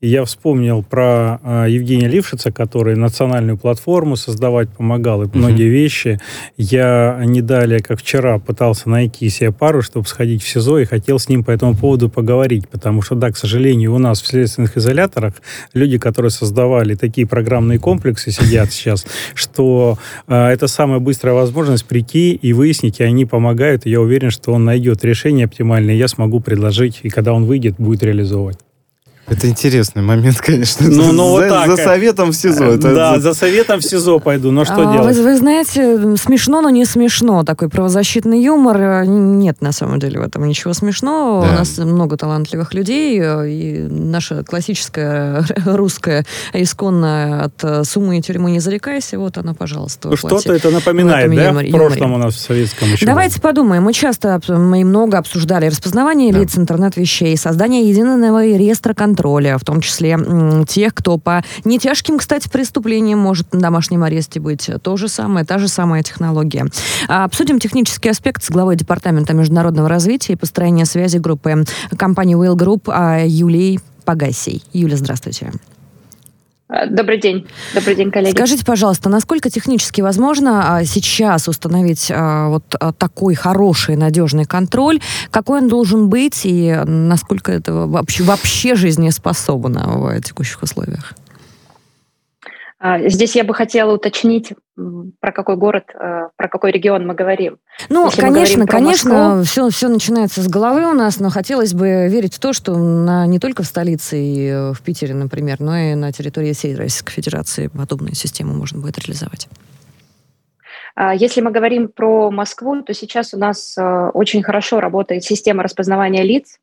И 0.01 0.09
я 0.09 0.25
вспомнил 0.25 0.83
про 0.83 1.41
э, 1.43 1.67
Евгения 1.69 2.09
Лившица, 2.09 2.51
который 2.51 2.97
национальную 2.97 3.59
платформу 3.59 4.17
создавать 4.17 4.71
помогал, 4.71 5.23
и 5.23 5.27
uh-huh. 5.27 5.37
многие 5.37 5.69
вещи. 5.69 6.19
Я 6.57 7.21
не 7.27 7.43
далее, 7.43 7.81
как 7.81 8.01
вчера, 8.01 8.39
пытался 8.39 8.89
найти 8.89 9.29
себе 9.29 9.53
пару, 9.53 9.83
чтобы 9.83 10.09
сходить 10.09 10.43
в 10.43 10.49
СИЗО, 10.49 10.79
и 10.79 10.85
хотел 10.87 11.19
с 11.19 11.29
ним 11.29 11.45
по 11.45 11.51
этому 11.51 11.77
поводу 11.77 12.09
поговорить. 12.09 12.67
Потому 12.67 13.03
что, 13.03 13.15
да, 13.15 13.31
к 13.31 13.37
сожалению, 13.37 13.95
у 13.95 13.99
нас 13.99 14.23
в 14.23 14.27
следственных 14.27 14.79
изоляторах 14.79 15.35
люди, 15.75 15.99
которые 15.99 16.31
создавали 16.31 16.95
такие 16.95 17.27
программные 17.27 17.79
комплексы, 17.79 18.31
сидят 18.31 18.73
сейчас, 18.73 19.05
что 19.35 19.99
э, 20.27 20.47
это 20.47 20.67
самая 20.67 21.01
быстрая 21.01 21.35
возможность 21.35 21.85
прийти 21.85 22.33
и 22.33 22.55
выяснить, 22.55 23.01
и 23.01 23.05
они 23.05 23.27
помогают. 23.27 23.85
И 23.85 23.91
я 23.91 24.01
уверен, 24.01 24.31
что 24.31 24.55
он 24.55 24.65
найдет 24.65 25.05
решение 25.05 25.45
оптимальное, 25.45 25.95
и 25.95 25.99
я 25.99 26.09
смогу 26.09 26.41
предложить, 26.41 27.01
и 27.03 27.11
когда 27.11 27.35
он 27.35 27.45
выйдет, 27.45 27.75
будет 27.77 28.03
реализовывать. 28.03 28.57
Это 29.31 29.49
интересный 29.49 30.03
момент, 30.03 30.41
конечно. 30.41 30.89
Ну, 30.89 31.13
ну, 31.13 31.29
вот 31.31 31.45
за, 31.45 31.49
так. 31.49 31.67
за 31.69 31.77
советом 31.77 32.33
в 32.33 32.37
СИЗО. 32.37 32.65
Это, 32.65 32.95
да, 32.95 33.21
за 33.21 33.33
советом 33.33 33.79
в 33.79 33.85
СИЗО 33.85 34.19
пойду. 34.19 34.51
Но 34.51 34.65
что 34.65 34.91
а, 34.91 34.93
делать? 34.93 35.17
Вы, 35.17 35.23
вы 35.23 35.37
знаете, 35.37 36.17
смешно, 36.17 36.61
но 36.61 36.71
не 36.71 36.85
смешно. 36.85 37.45
Такой 37.45 37.69
правозащитный 37.69 38.43
юмор. 38.43 38.77
Э, 38.77 39.05
нет, 39.07 39.61
на 39.61 39.71
самом 39.71 40.01
деле, 40.01 40.19
в 40.19 40.23
этом 40.25 40.47
ничего 40.49 40.75
смешного. 40.75 41.47
Да. 41.47 41.53
У 41.53 41.55
нас 41.55 41.79
много 41.79 42.17
талантливых 42.17 42.75
людей. 42.75 43.21
Э, 43.23 43.49
и 43.49 43.87
наша 43.89 44.43
классическая 44.43 45.45
русская 45.65 46.27
исконная 46.53 47.45
от 47.45 47.63
э, 47.63 47.85
суммы 47.85 48.19
и 48.19 48.23
тюрьмы 48.23 48.51
не 48.51 48.59
зарекайся. 48.59 49.17
Вот 49.21 49.39
она, 49.39 49.55
пожалуйста. 49.55 50.09
Ну, 50.09 50.17
что-то 50.17 50.53
это 50.53 50.71
напоминает, 50.71 51.33
да? 51.33 51.49
Юморе, 51.49 51.69
в 51.69 51.73
прошлом 51.73 52.03
юморе. 52.03 52.23
у 52.23 52.25
нас 52.25 52.35
в 52.35 52.41
советском 52.41 52.91
еще 52.91 53.07
Давайте 53.07 53.37
было. 53.37 53.51
подумаем. 53.51 53.85
Мы 53.85 53.93
часто, 53.93 54.41
мы 54.49 54.85
много 54.85 55.19
обсуждали 55.19 55.67
распознавание 55.67 56.33
да. 56.33 56.41
лиц 56.41 56.59
интернет-вещей, 56.59 57.37
создание 57.37 57.89
единого 57.89 58.45
реестра 58.45 58.93
контроля 58.93 59.20
контроля, 59.21 59.59
в 59.59 59.65
том 59.65 59.81
числе 59.81 60.19
тех, 60.67 60.95
кто 60.95 61.19
по 61.19 61.43
нетяжким, 61.65 62.19
кстати, 62.19 62.49
преступлениям 62.49 63.19
может 63.19 63.53
на 63.53 63.61
домашнем 63.61 64.03
аресте 64.03 64.41
быть. 64.41 64.71
То 64.83 64.97
же 64.97 65.09
самое, 65.09 65.45
та 65.45 65.59
же 65.59 65.69
самая 65.69 66.03
технология. 66.03 66.67
А, 67.09 67.25
обсудим 67.25 67.59
технический 67.59 68.09
аспект 68.09 68.43
с 68.43 68.51
главой 68.51 68.77
Департамента 68.77 69.35
международного 69.35 69.89
развития 69.89 70.33
и 70.33 70.37
построения 70.37 70.87
связи 70.87 71.19
группы 71.19 71.65
компании 71.97 72.37
Whale 72.37 72.57
Group 72.57 72.85
а, 72.87 73.25
Юлией 73.27 73.81
Пагасей. 74.05 74.63
Юля, 74.73 74.97
здравствуйте. 74.97 75.53
Э, 76.71 76.87
добрый 76.89 77.19
день. 77.19 77.47
Добрый 77.75 77.97
день, 77.97 78.11
коллеги. 78.11 78.35
Скажите, 78.35 78.65
пожалуйста, 78.65 79.09
насколько 79.09 79.51
технически 79.51 80.01
возможно 80.01 80.77
а, 80.77 80.85
сейчас 80.85 81.49
установить 81.49 82.11
а, 82.13 82.49
вот 82.49 82.65
а, 82.79 82.93
такой 82.93 83.35
хороший, 83.35 83.97
надежный 83.97 84.45
контроль? 84.45 85.01
Какой 85.31 85.61
он 85.61 85.69
должен 85.69 86.09
быть 86.09 86.43
и 86.45 86.81
насколько 86.87 87.51
это 87.51 87.73
вообще, 87.73 88.23
вообще 88.23 88.75
жизнеспособно 88.75 89.99
в 89.99 90.21
текущих 90.21 90.63
условиях? 90.63 91.15
Здесь 92.83 93.37
я 93.37 93.45
бы 93.45 93.53
хотела 93.53 93.93
уточнить, 93.93 94.55
про 95.21 95.33
какой 95.33 95.57
город, 95.57 95.85
э, 95.95 96.29
про 96.37 96.49
какой 96.49 96.73
регион 96.73 97.07
мы 97.07 97.15
говорим. 97.15 97.59
Ну, 97.89 98.07
Если 98.07 98.21
конечно, 98.21 98.67
конечно, 98.67 99.43
все, 99.45 99.69
все 99.69 99.89
начинается 99.89 100.43
с 100.43 100.49
головы 100.49 100.87
у 100.91 100.95
нас, 100.95 101.21
но 101.21 101.31
хотелось 101.31 101.75
бы 101.75 102.09
верить 102.09 102.35
в 102.35 102.41
то, 102.41 102.53
что 102.53 102.77
на, 102.77 103.27
не 103.27 103.39
только 103.39 103.63
в 103.63 103.67
столице 103.67 104.19
и 104.19 104.49
э, 104.49 104.73
в 104.73 104.81
Питере, 104.81 105.15
например, 105.15 105.61
но 105.61 105.77
и 105.77 105.95
на 105.95 106.13
территории 106.13 106.53
всей 106.53 106.75
Российской 106.75 107.13
Федерации 107.13 107.67
подобную 107.67 108.15
систему 108.15 108.55
можно 108.55 108.81
будет 108.81 108.99
реализовать. 108.99 109.49
А, 110.95 111.15
если 111.15 111.41
мы 111.41 111.51
говорим 111.51 111.89
про 111.89 112.31
Москву, 112.31 112.83
то 112.83 112.95
сейчас 112.95 113.35
у 113.35 113.39
нас 113.39 113.77
э, 113.77 114.11
очень 114.15 114.43
хорошо 114.43 114.81
работает 114.81 115.25
система 115.25 115.63
распознавания 115.63 116.23
лиц. 116.23 116.59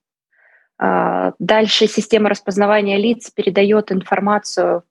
А, 0.80 1.34
дальше 1.40 1.88
система 1.88 2.30
распознавания 2.30 2.98
лиц 2.98 3.32
передает 3.32 3.92
информацию 3.92 4.78
а, 4.78 4.82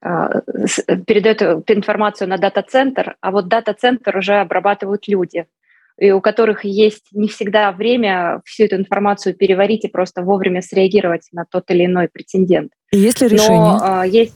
передает 0.00 1.70
информацию 1.70 2.28
на 2.28 2.36
дата-центр, 2.36 3.16
а 3.20 3.30
вот 3.30 3.48
дата-центр 3.48 4.16
уже 4.16 4.34
обрабатывают 4.34 5.08
люди, 5.08 5.46
и 5.98 6.10
у 6.12 6.20
которых 6.20 6.64
есть 6.64 7.06
не 7.12 7.28
всегда 7.28 7.72
время 7.72 8.42
всю 8.44 8.64
эту 8.64 8.76
информацию 8.76 9.34
переварить 9.34 9.84
и 9.84 9.88
просто 9.88 10.22
вовремя 10.22 10.60
среагировать 10.60 11.28
на 11.32 11.44
тот 11.44 11.70
или 11.70 11.86
иной 11.86 12.08
претендент. 12.08 12.72
Есть 12.92 13.22
ли 13.22 13.28
решение? 13.28 13.58
Но, 13.58 13.80
а, 13.82 14.06
есть, 14.06 14.34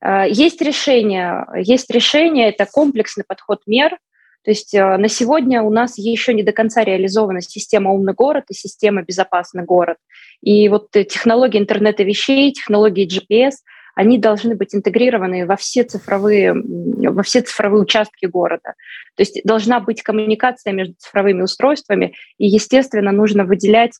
а, 0.00 0.26
есть 0.26 0.60
решение. 0.60 1.46
Есть 1.56 1.90
решение, 1.90 2.50
это 2.50 2.66
комплексный 2.70 3.24
подход 3.26 3.62
мер. 3.66 3.96
То 4.44 4.50
есть 4.50 4.74
э, 4.74 4.96
на 4.96 5.08
сегодня 5.08 5.62
у 5.62 5.70
нас 5.70 5.96
еще 5.98 6.34
не 6.34 6.42
до 6.42 6.50
конца 6.50 6.82
реализована 6.82 7.40
система 7.40 7.92
«Умный 7.92 8.12
город» 8.12 8.46
и 8.48 8.54
система 8.54 9.02
«Безопасный 9.02 9.62
город». 9.62 9.98
И 10.42 10.68
вот 10.68 10.90
технологии 10.90 11.60
интернета 11.60 12.02
вещей, 12.02 12.52
технологии 12.52 13.06
GPS, 13.06 13.52
они 13.94 14.18
должны 14.18 14.54
быть 14.54 14.74
интегрированы 14.74 15.46
во 15.46 15.56
все 15.56 15.84
цифровые, 15.84 16.54
во 16.54 17.22
все 17.22 17.42
цифровые 17.42 17.82
участки 17.82 18.26
города. 18.26 18.74
То 19.16 19.22
есть 19.22 19.40
должна 19.44 19.80
быть 19.80 20.02
коммуникация 20.02 20.72
между 20.72 20.94
цифровыми 20.98 21.42
устройствами, 21.42 22.14
и, 22.38 22.46
естественно, 22.46 23.12
нужно 23.12 23.44
выделять 23.44 23.98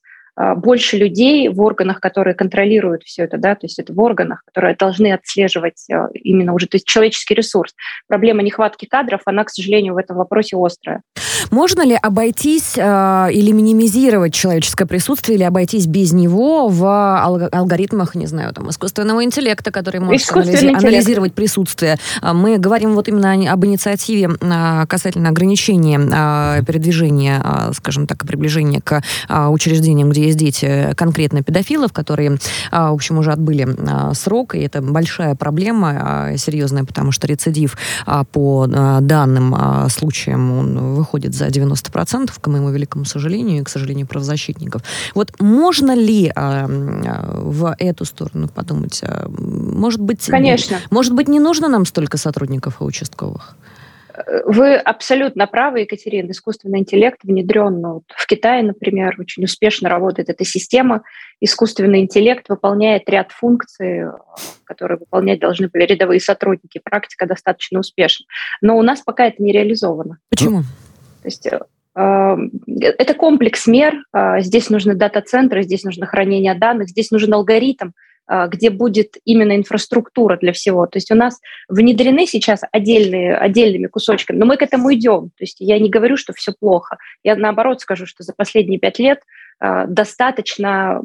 больше 0.57 0.97
людей 0.97 1.49
в 1.49 1.61
органах, 1.61 2.01
которые 2.01 2.35
контролируют 2.35 3.03
все 3.03 3.25
это, 3.25 3.37
да, 3.37 3.55
то 3.55 3.67
есть 3.67 3.79
это 3.79 3.93
в 3.93 4.01
органах, 4.01 4.43
которые 4.47 4.75
должны 4.75 5.13
отслеживать 5.13 5.85
а, 5.93 6.09
именно 6.15 6.55
уже, 6.55 6.67
то 6.67 6.77
есть 6.77 6.87
человеческий 6.87 7.35
ресурс. 7.35 7.75
Проблема 8.09 8.43
нехватки 8.43 8.87
кадров, 8.87 9.21
она, 9.27 9.45
к 9.45 9.51
сожалению, 9.51 9.95
в 9.95 9.99
этом 9.99 10.17
вопросе 10.17 10.57
острая. 10.57 11.03
Можно 11.51 11.85
ли 11.85 11.99
обойтись 12.01 12.75
э, 12.79 13.29
или 13.33 13.53
минимизировать 13.53 14.33
человеческое 14.33 14.87
присутствие, 14.87 15.37
или 15.37 15.45
обойтись 15.45 15.87
без 15.87 16.13
него 16.13 16.69
в 16.69 16.87
алгоритмах, 17.53 18.15
не 18.15 18.27
знаю, 18.27 18.55
там, 18.55 18.71
искусственного 18.71 19.25
интеллекта, 19.25 19.71
который 19.71 20.01
может 20.01 20.31
анализи- 20.31 20.75
анализировать 20.75 21.35
присутствие? 21.35 21.99
Мы 22.23 22.57
говорим 22.57 22.95
вот 22.95 23.09
именно 23.09 23.53
об 23.53 23.65
инициативе 23.67 24.31
касательно 24.89 25.29
ограничения 25.29 26.63
передвижения, 26.63 27.43
скажем 27.75 28.07
так, 28.07 28.27
приближения 28.27 28.81
к 28.81 29.03
учреждениям, 29.29 30.11
где 30.11 30.22
есть 30.23 30.39
дети 30.39 30.93
конкретно 30.97 31.43
педофилов, 31.43 31.93
которые, 31.93 32.39
а, 32.71 32.91
в 32.91 32.95
общем, 32.95 33.19
уже 33.19 33.33
отбыли 33.33 33.69
а, 33.89 34.15
срок, 34.15 34.55
и 34.55 34.61
это 34.61 34.83
большая 34.83 35.35
проблема, 35.35 35.99
а, 36.01 36.37
серьезная, 36.37 36.85
потому 36.85 37.13
что 37.13 37.27
рецидив 37.27 37.77
по 38.33 38.67
данным 38.67 39.89
случаям 39.89 40.59
он 40.59 40.95
выходит 40.95 41.35
за 41.35 41.47
90%, 41.47 42.31
к 42.41 42.47
моему 42.47 42.71
великому 42.71 43.05
сожалению, 43.05 43.61
и, 43.61 43.65
к 43.65 43.69
сожалению, 43.69 44.07
правозащитников. 44.07 44.83
Вот 45.15 45.33
можно 45.41 45.95
ли 45.95 46.33
в 46.35 47.75
эту 47.79 48.05
сторону 48.05 48.49
подумать? 48.49 49.03
Может 49.29 50.01
быть, 50.01 50.25
Конечно. 50.27 50.79
Может 50.91 51.15
быть, 51.15 51.29
не 51.29 51.41
нужно 51.41 51.69
нам 51.69 51.87
столько 51.87 52.19
сотрудников 52.19 52.81
и 52.81 52.85
участковых? 52.85 53.57
Вы 54.45 54.77
абсолютно 54.77 55.47
правы, 55.47 55.81
Екатерина. 55.81 56.31
Искусственный 56.31 56.81
интеллект 56.81 57.21
внедрен 57.23 57.81
ну, 57.81 58.03
в 58.09 58.27
Китае, 58.27 58.63
например, 58.63 59.15
очень 59.19 59.45
успешно 59.45 59.89
работает 59.89 60.29
эта 60.29 60.45
система. 60.45 61.03
Искусственный 61.41 62.01
интеллект 62.01 62.49
выполняет 62.49 63.09
ряд 63.09 63.33
функций, 63.33 64.05
которые 64.65 64.99
выполнять 64.99 65.41
должны 65.41 65.69
были 65.69 65.85
рядовые 65.85 66.21
сотрудники. 66.21 66.81
Практика 66.83 67.27
достаточно 67.27 67.81
успешна. 67.81 68.27
Но 68.61 68.77
у 68.77 68.83
нас 68.83 69.01
пока 69.01 69.27
это 69.27 69.43
не 69.43 69.53
реализовано. 69.53 70.19
Почему? 70.29 70.63
То 71.23 71.29
есть 71.29 71.47
э, 71.47 71.59
это 71.95 73.15
комплекс 73.15 73.67
мер. 73.67 73.95
Э, 74.15 74.41
здесь 74.41 74.69
нужны 74.71 74.95
дата-центры, 74.95 75.63
здесь 75.63 75.85
нужно 75.85 76.07
хранение 76.07 76.55
данных, 76.55 76.89
здесь 76.89 77.11
нужен 77.11 77.33
алгоритм, 77.33 77.91
где 78.29 78.71
будет 78.71 79.17
именно 79.25 79.57
инфраструктура 79.57 80.37
для 80.37 80.53
всего. 80.53 80.87
То 80.87 80.97
есть 80.97 81.11
у 81.11 81.15
нас 81.15 81.41
внедрены 81.69 82.27
сейчас 82.27 82.63
отдельные, 82.73 83.37
отдельными 83.37 83.87
кусочками, 83.87 84.39
но 84.39 84.47
мы 84.47 84.57
к 84.57 84.63
этому 84.63 84.93
идем. 84.95 85.31
То 85.37 85.45
есть 85.45 85.57
я 85.61 85.79
не 85.79 85.91
говорю, 85.91 86.17
что 86.17 86.33
все 86.33 86.53
плохо. 86.59 86.99
Я 87.23 87.37
наоборот 87.37 87.81
скажу, 87.81 88.07
что 88.07 88.23
за 88.23 88.33
последние 88.35 88.79
пять 88.79 88.99
лет 88.99 89.21
а, 89.59 89.87
достаточно 89.87 91.01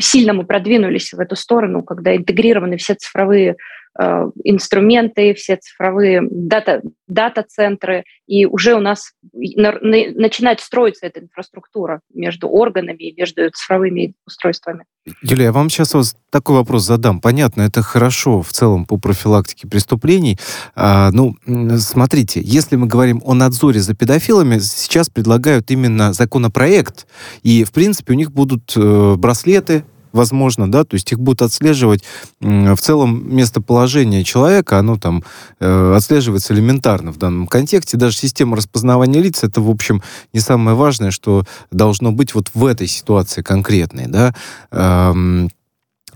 сильно 0.00 0.32
мы 0.32 0.44
продвинулись 0.44 1.12
в 1.12 1.20
эту 1.20 1.36
сторону, 1.36 1.82
когда 1.82 2.16
интегрированы 2.16 2.76
все 2.78 2.94
цифровые 2.94 3.56
инструменты, 3.96 5.34
все 5.34 5.56
цифровые 5.56 6.22
дата, 6.28 6.82
дата-центры, 7.06 8.04
и 8.26 8.46
уже 8.46 8.74
у 8.74 8.80
нас 8.80 9.12
начинает 9.32 10.60
строиться 10.60 11.06
эта 11.06 11.20
инфраструктура 11.20 12.00
между 12.12 12.48
органами 12.48 13.10
и 13.10 13.14
между 13.16 13.48
цифровыми 13.50 14.14
устройствами. 14.26 14.84
Юлия, 15.22 15.44
я 15.44 15.52
вам 15.52 15.68
сейчас 15.68 15.94
вот 15.94 16.06
такой 16.30 16.56
вопрос 16.56 16.84
задам. 16.84 17.20
Понятно, 17.20 17.62
это 17.62 17.82
хорошо 17.82 18.42
в 18.42 18.52
целом 18.52 18.86
по 18.86 18.96
профилактике 18.96 19.68
преступлений. 19.68 20.38
А, 20.74 21.10
ну, 21.12 21.36
смотрите, 21.78 22.40
если 22.42 22.76
мы 22.76 22.86
говорим 22.86 23.20
о 23.24 23.34
надзоре 23.34 23.80
за 23.80 23.94
педофилами, 23.94 24.58
сейчас 24.58 25.10
предлагают 25.10 25.70
именно 25.70 26.12
законопроект, 26.14 27.06
и, 27.42 27.64
в 27.64 27.72
принципе, 27.72 28.14
у 28.14 28.16
них 28.16 28.32
будут 28.32 28.72
э, 28.76 29.14
браслеты, 29.16 29.84
возможно, 30.14 30.70
да, 30.70 30.84
то 30.84 30.94
есть 30.94 31.12
их 31.12 31.20
будут 31.20 31.42
отслеживать 31.42 32.02
в 32.40 32.76
целом 32.76 33.36
местоположение 33.36 34.24
человека, 34.24 34.78
оно 34.78 34.96
там 34.96 35.22
э, 35.60 35.94
отслеживается 35.94 36.54
элементарно 36.54 37.12
в 37.12 37.18
данном 37.18 37.46
контексте. 37.46 37.96
Даже 37.96 38.16
система 38.16 38.56
распознавания 38.56 39.20
лиц, 39.20 39.44
это, 39.44 39.60
в 39.60 39.68
общем, 39.68 40.02
не 40.32 40.40
самое 40.40 40.76
важное, 40.76 41.10
что 41.10 41.44
должно 41.70 42.12
быть 42.12 42.34
вот 42.34 42.50
в 42.54 42.64
этой 42.64 42.86
ситуации 42.86 43.42
конкретной, 43.42 44.06
да. 44.06 44.34
Эм, 44.70 45.50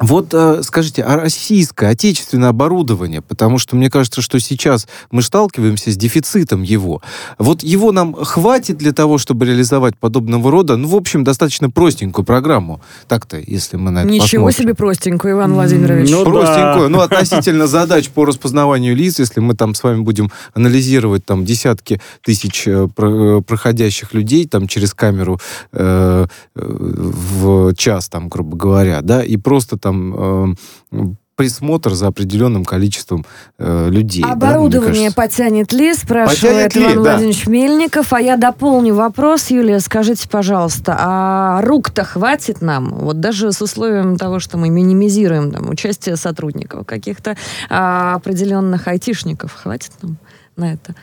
вот 0.00 0.32
э, 0.32 0.62
скажите, 0.62 1.02
а 1.02 1.16
российское, 1.16 1.90
отечественное 1.90 2.50
оборудование, 2.50 3.20
потому 3.22 3.58
что 3.58 3.76
мне 3.76 3.90
кажется, 3.90 4.22
что 4.22 4.38
сейчас 4.38 4.86
мы 5.10 5.22
сталкиваемся 5.22 5.90
с 5.90 5.96
дефицитом 5.96 6.62
его. 6.62 7.02
Вот 7.38 7.62
его 7.62 7.92
нам 7.92 8.14
хватит 8.14 8.78
для 8.78 8.92
того, 8.92 9.18
чтобы 9.18 9.46
реализовать 9.46 9.96
подобного 9.96 10.50
рода, 10.50 10.76
ну, 10.76 10.88
в 10.88 10.94
общем, 10.94 11.24
достаточно 11.24 11.70
простенькую 11.70 12.24
программу. 12.24 12.80
Так-то, 13.08 13.38
если 13.38 13.76
мы 13.76 13.90
на 13.90 14.00
это 14.00 14.08
Ничего 14.08 14.46
посмотрим. 14.46 14.52
себе 14.52 14.74
простенькую, 14.74 15.34
Иван 15.34 15.54
Владимирович. 15.54 16.10
Ну, 16.10 16.24
простенькую. 16.24 16.88
Да. 16.88 16.88
Ну, 16.88 17.00
относительно 17.00 17.66
задач 17.66 18.08
по 18.08 18.24
распознаванию 18.24 18.94
лиц, 18.94 19.18
если 19.18 19.40
мы 19.40 19.54
там 19.54 19.74
с 19.74 19.82
вами 19.82 20.02
будем 20.02 20.30
анализировать 20.54 21.24
там 21.24 21.44
десятки 21.44 22.00
тысяч 22.22 22.68
э, 22.68 22.88
э, 22.96 23.40
проходящих 23.46 24.14
людей 24.14 24.46
там 24.46 24.68
через 24.68 24.94
камеру 24.94 25.40
э, 25.72 26.26
в 26.54 27.74
час, 27.74 28.08
там, 28.08 28.28
грубо 28.28 28.56
говоря, 28.56 29.00
да, 29.02 29.24
и 29.24 29.36
просто 29.36 29.76
там 29.76 29.87
там 29.88 30.54
э, 30.92 31.14
присмотр 31.36 31.92
за 31.92 32.08
определенным 32.08 32.64
количеством 32.64 33.24
э, 33.58 33.88
людей. 33.90 34.24
Оборудование 34.24 35.10
да, 35.10 35.14
потянет 35.14 35.72
ли, 35.72 35.94
спрашивает 35.94 36.64
потянет 36.64 36.76
Иван 36.76 36.92
ли, 36.92 36.98
Владимирович 36.98 37.44
да. 37.44 37.50
Мельников. 37.52 38.12
А 38.12 38.20
я 38.20 38.36
дополню 38.36 38.94
вопрос, 38.94 39.50
Юлия, 39.50 39.78
скажите, 39.78 40.28
пожалуйста, 40.28 40.96
а 40.98 41.62
рук-то 41.62 42.04
хватит 42.04 42.60
нам, 42.60 42.90
вот 42.90 43.20
даже 43.20 43.52
с 43.52 43.62
условием 43.62 44.16
того, 44.16 44.40
что 44.40 44.58
мы 44.58 44.68
минимизируем 44.68 45.52
там, 45.52 45.70
участие 45.70 46.16
сотрудников, 46.16 46.84
каких-то 46.84 47.36
а, 47.70 48.14
определенных 48.16 48.88
айтишников, 48.88 49.54
хватит 49.54 49.92
нам 50.02 50.18
на 50.56 50.72
это? 50.72 50.94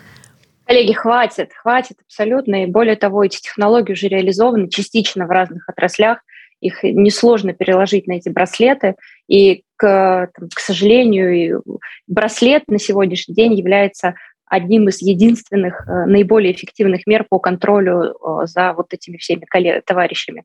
Коллеги, 0.68 0.94
хватит, 0.94 1.52
хватит 1.54 1.98
абсолютно. 2.06 2.64
И 2.64 2.66
более 2.66 2.98
того, 2.98 3.24
эти 3.24 3.40
технологии 3.40 3.94
уже 3.94 4.10
реализованы 4.10 4.68
частично 4.68 5.28
в 5.28 5.30
разных 5.30 5.70
отраслях 5.70 6.20
их 6.62 6.84
несложно 6.84 7.54
переложить 7.54 8.08
на 8.08 8.14
эти 8.14 8.30
браслеты. 8.30 8.96
И, 9.28 9.64
к, 9.76 10.30
там, 10.34 10.50
к 10.54 10.60
сожалению, 10.60 11.64
браслет 12.08 12.64
на 12.68 12.80
сегодняшний 12.80 13.36
день 13.36 13.54
является 13.54 14.16
одним 14.48 14.90
из 14.90 15.02
единственных 15.02 15.88
э, 15.88 16.06
наиболее 16.06 16.54
эффективных 16.54 17.08
мер 17.08 17.26
по 17.28 17.40
контролю 17.40 18.14
э, 18.14 18.46
за 18.46 18.74
вот 18.74 18.94
этими 18.94 19.18
всеми 19.18 19.46
товарищами. 19.86 20.44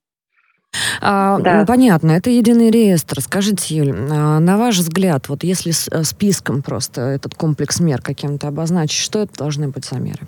А, 1.00 1.38
да. 1.38 1.60
Ну, 1.60 1.66
понятно, 1.66 2.12
это 2.12 2.30
единый 2.30 2.70
реестр. 2.70 3.20
Скажите, 3.20 3.76
Юль, 3.76 3.92
а, 3.92 4.38
на 4.38 4.56
ваш 4.56 4.78
взгляд, 4.78 5.28
вот 5.28 5.42
если 5.42 5.72
э, 5.72 6.04
списком 6.04 6.62
просто 6.62 7.02
этот 7.02 7.34
комплекс 7.34 7.80
мер 7.80 8.00
каким-то 8.00 8.48
обозначить, 8.48 8.98
что 8.98 9.20
это 9.20 9.36
должны 9.36 9.68
быть 9.68 9.84
за 9.84 9.96
меры? 9.96 10.26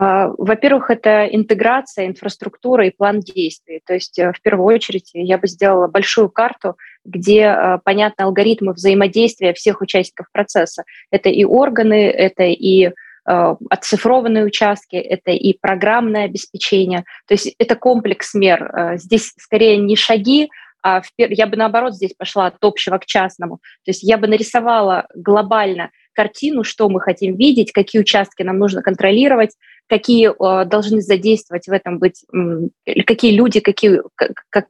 А, 0.00 0.28
во-первых, 0.38 0.90
это 0.90 1.26
интеграция, 1.26 2.06
инфраструктура 2.06 2.86
и 2.86 2.92
план 2.96 3.18
действий. 3.18 3.82
То 3.84 3.94
есть 3.94 4.16
э, 4.18 4.32
в 4.32 4.40
первую 4.42 4.76
очередь 4.76 5.10
я 5.12 5.38
бы 5.38 5.48
сделала 5.48 5.88
большую 5.88 6.30
карту, 6.30 6.76
где 7.04 7.46
э, 7.46 7.78
понятны 7.84 8.22
алгоритмы 8.22 8.74
взаимодействия 8.74 9.52
всех 9.54 9.80
участников 9.80 10.26
процесса. 10.30 10.84
Это 11.10 11.30
и 11.30 11.44
органы, 11.44 12.08
это 12.10 12.44
и 12.44 12.84
э, 12.84 12.92
оцифрованные 13.70 14.44
участки, 14.44 14.94
это 14.94 15.32
и 15.32 15.58
программное 15.60 16.26
обеспечение. 16.26 17.04
То 17.26 17.34
есть 17.34 17.52
это 17.58 17.74
комплекс 17.74 18.34
мер. 18.34 18.70
Здесь 18.94 19.32
скорее 19.36 19.78
не 19.78 19.96
шаги, 19.96 20.48
а 20.80 21.02
я 21.16 21.48
бы 21.48 21.56
наоборот 21.56 21.94
здесь 21.94 22.14
пошла 22.16 22.46
от 22.46 22.54
общего 22.60 22.98
к 22.98 23.06
частному. 23.06 23.56
То 23.84 23.90
есть 23.90 24.04
я 24.04 24.16
бы 24.16 24.28
нарисовала 24.28 25.08
глобально 25.12 25.90
картину, 26.18 26.64
что 26.64 26.88
мы 26.88 27.00
хотим 27.00 27.36
видеть, 27.36 27.70
какие 27.70 28.00
участки 28.00 28.42
нам 28.42 28.58
нужно 28.58 28.82
контролировать, 28.82 29.50
какие 29.88 30.30
э, 30.30 30.64
должны 30.64 31.00
задействовать 31.00 31.68
в 31.68 31.72
этом 31.72 32.00
быть, 32.00 32.24
э, 32.34 33.02
какие 33.06 33.36
люди, 33.36 33.60
какие, 33.60 34.02
как, 34.16 34.66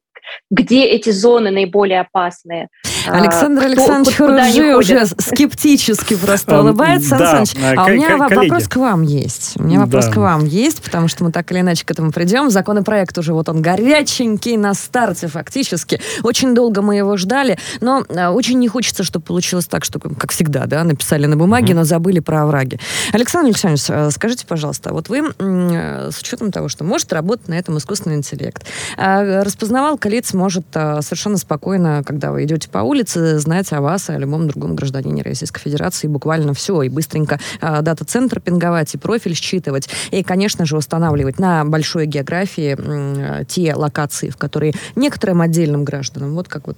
где 0.50 0.84
эти 0.84 1.08
зоны 1.08 1.50
наиболее 1.50 2.00
опасные. 2.00 2.68
Александр 3.10 3.64
Александрович 3.64 4.16
Хуружи 4.16 4.76
уже 4.76 5.06
скептически 5.06 6.16
просто 6.16 6.60
улыбается. 6.60 7.16
Да, 7.18 7.44
а 7.76 7.84
у 7.86 7.88
меня 7.90 8.16
вопрос 8.16 8.68
к 8.68 8.76
вам 8.76 9.02
есть. 9.02 9.54
У 9.56 9.62
меня 9.62 9.80
вопрос 9.80 10.06
к 10.08 10.16
вам 10.16 10.44
есть, 10.44 10.82
потому 10.82 11.08
что 11.08 11.24
мы 11.24 11.32
так 11.32 11.50
или 11.52 11.60
иначе 11.60 11.84
к 11.84 11.90
этому 11.90 12.12
придем. 12.12 12.50
Законопроект 12.50 13.16
уже 13.18 13.32
вот 13.32 13.48
он 13.48 13.62
горяченький 13.62 14.56
на 14.56 14.74
старте 14.74 15.28
фактически. 15.28 16.00
Очень 16.22 16.54
долго 16.54 16.82
мы 16.82 16.96
его 16.96 17.16
ждали, 17.16 17.58
но 17.80 18.04
а, 18.08 18.30
очень 18.32 18.58
не 18.58 18.68
хочется, 18.68 19.04
чтобы 19.04 19.24
получилось 19.24 19.66
так, 19.66 19.84
что, 19.84 19.98
как 20.00 20.32
всегда, 20.32 20.66
да, 20.66 20.84
написали 20.84 21.26
на 21.26 21.36
бумаге, 21.36 21.74
но 21.74 21.84
забыли 21.84 22.20
про 22.20 22.42
овраги. 22.42 22.78
Александр 23.12 23.48
Александрович, 23.48 23.84
а, 23.88 24.10
скажите, 24.10 24.46
пожалуйста, 24.46 24.92
вот 24.92 25.08
вы 25.08 25.32
с 25.38 26.18
учетом 26.20 26.52
того, 26.52 26.68
что 26.68 26.84
может 26.84 27.12
работать 27.12 27.48
на 27.48 27.54
этом 27.54 27.78
искусственный 27.78 28.16
интеллект, 28.16 28.64
распознавалка 28.96 30.08
лиц 30.08 30.34
может 30.34 30.66
совершенно 30.72 31.38
спокойно, 31.38 32.02
когда 32.04 32.30
вы 32.32 32.44
идете 32.44 32.68
по 32.68 32.78
улице, 32.78 32.97
знать 33.06 33.72
о 33.72 33.80
вас 33.80 34.10
о 34.10 34.18
любом 34.18 34.48
другом 34.48 34.74
гражданине 34.74 35.22
Российской 35.22 35.60
Федерации 35.60 36.08
буквально 36.08 36.54
все, 36.54 36.82
и 36.82 36.88
быстренько 36.88 37.38
дата-центр 37.60 38.40
пинговать, 38.40 38.94
и 38.94 38.98
профиль 38.98 39.34
считывать, 39.34 39.88
и, 40.10 40.22
конечно 40.22 40.64
же, 40.64 40.76
устанавливать 40.76 41.38
на 41.38 41.64
большой 41.64 42.06
географии 42.06 43.44
те 43.44 43.74
локации, 43.74 44.30
в 44.30 44.36
которые 44.36 44.72
некоторым 44.96 45.40
отдельным 45.40 45.84
гражданам, 45.84 46.34
вот 46.34 46.48
как 46.48 46.66
вот 46.66 46.76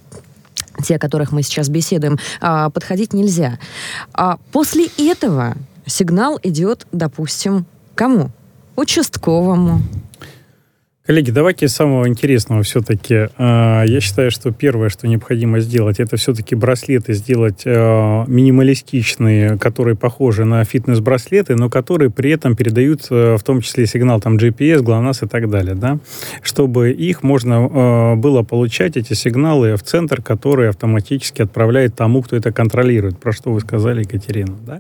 те, 0.83 0.97
о 0.97 0.99
которых 0.99 1.33
мы 1.33 1.43
сейчас 1.43 1.69
беседуем, 1.69 2.19
а, 2.41 2.71
подходить 2.71 3.13
нельзя. 3.13 3.59
А 4.13 4.39
после 4.53 4.87
этого 4.97 5.57
сигнал 5.87 6.39
идет, 6.43 6.87
допустим, 6.93 7.67
кому? 7.95 8.31
Участковому, 8.77 9.83
Коллеги, 11.11 11.33
давайте 11.33 11.67
с 11.67 11.75
самого 11.75 12.07
интересного 12.07 12.63
все-таки. 12.63 13.31
А, 13.37 13.83
я 13.83 14.01
считаю, 14.01 14.31
что 14.31 14.53
первое, 14.53 14.91
что 14.91 15.09
необходимо 15.09 15.59
сделать, 15.59 15.99
это 15.99 16.17
все-таки 16.17 16.55
браслеты 16.55 17.15
сделать 17.15 17.65
а, 17.67 18.25
минималистичные, 18.29 19.59
которые 19.59 19.97
похожи 19.97 20.45
на 20.45 20.63
фитнес-браслеты, 20.63 21.57
но 21.57 21.69
которые 21.69 22.11
при 22.11 22.31
этом 22.31 22.55
передают 22.55 23.11
в 23.11 23.41
том 23.45 23.61
числе 23.61 23.87
сигнал 23.87 24.21
там 24.21 24.37
GPS, 24.37 24.85
GLONASS 24.85 25.25
и 25.25 25.29
так 25.29 25.51
далее, 25.51 25.75
да, 25.75 25.99
чтобы 26.43 26.93
их 26.93 27.25
можно 27.25 28.15
было 28.17 28.45
получать, 28.45 28.97
эти 28.97 29.15
сигналы, 29.15 29.75
в 29.75 29.83
центр, 29.83 30.23
который 30.23 30.69
автоматически 30.69 31.43
отправляет 31.43 31.97
тому, 31.97 32.23
кто 32.23 32.37
это 32.37 32.53
контролирует, 32.53 33.19
про 33.19 33.33
что 33.33 33.51
вы 33.51 33.59
сказали, 33.59 34.03
Екатерина, 34.03 34.57
да? 34.65 34.79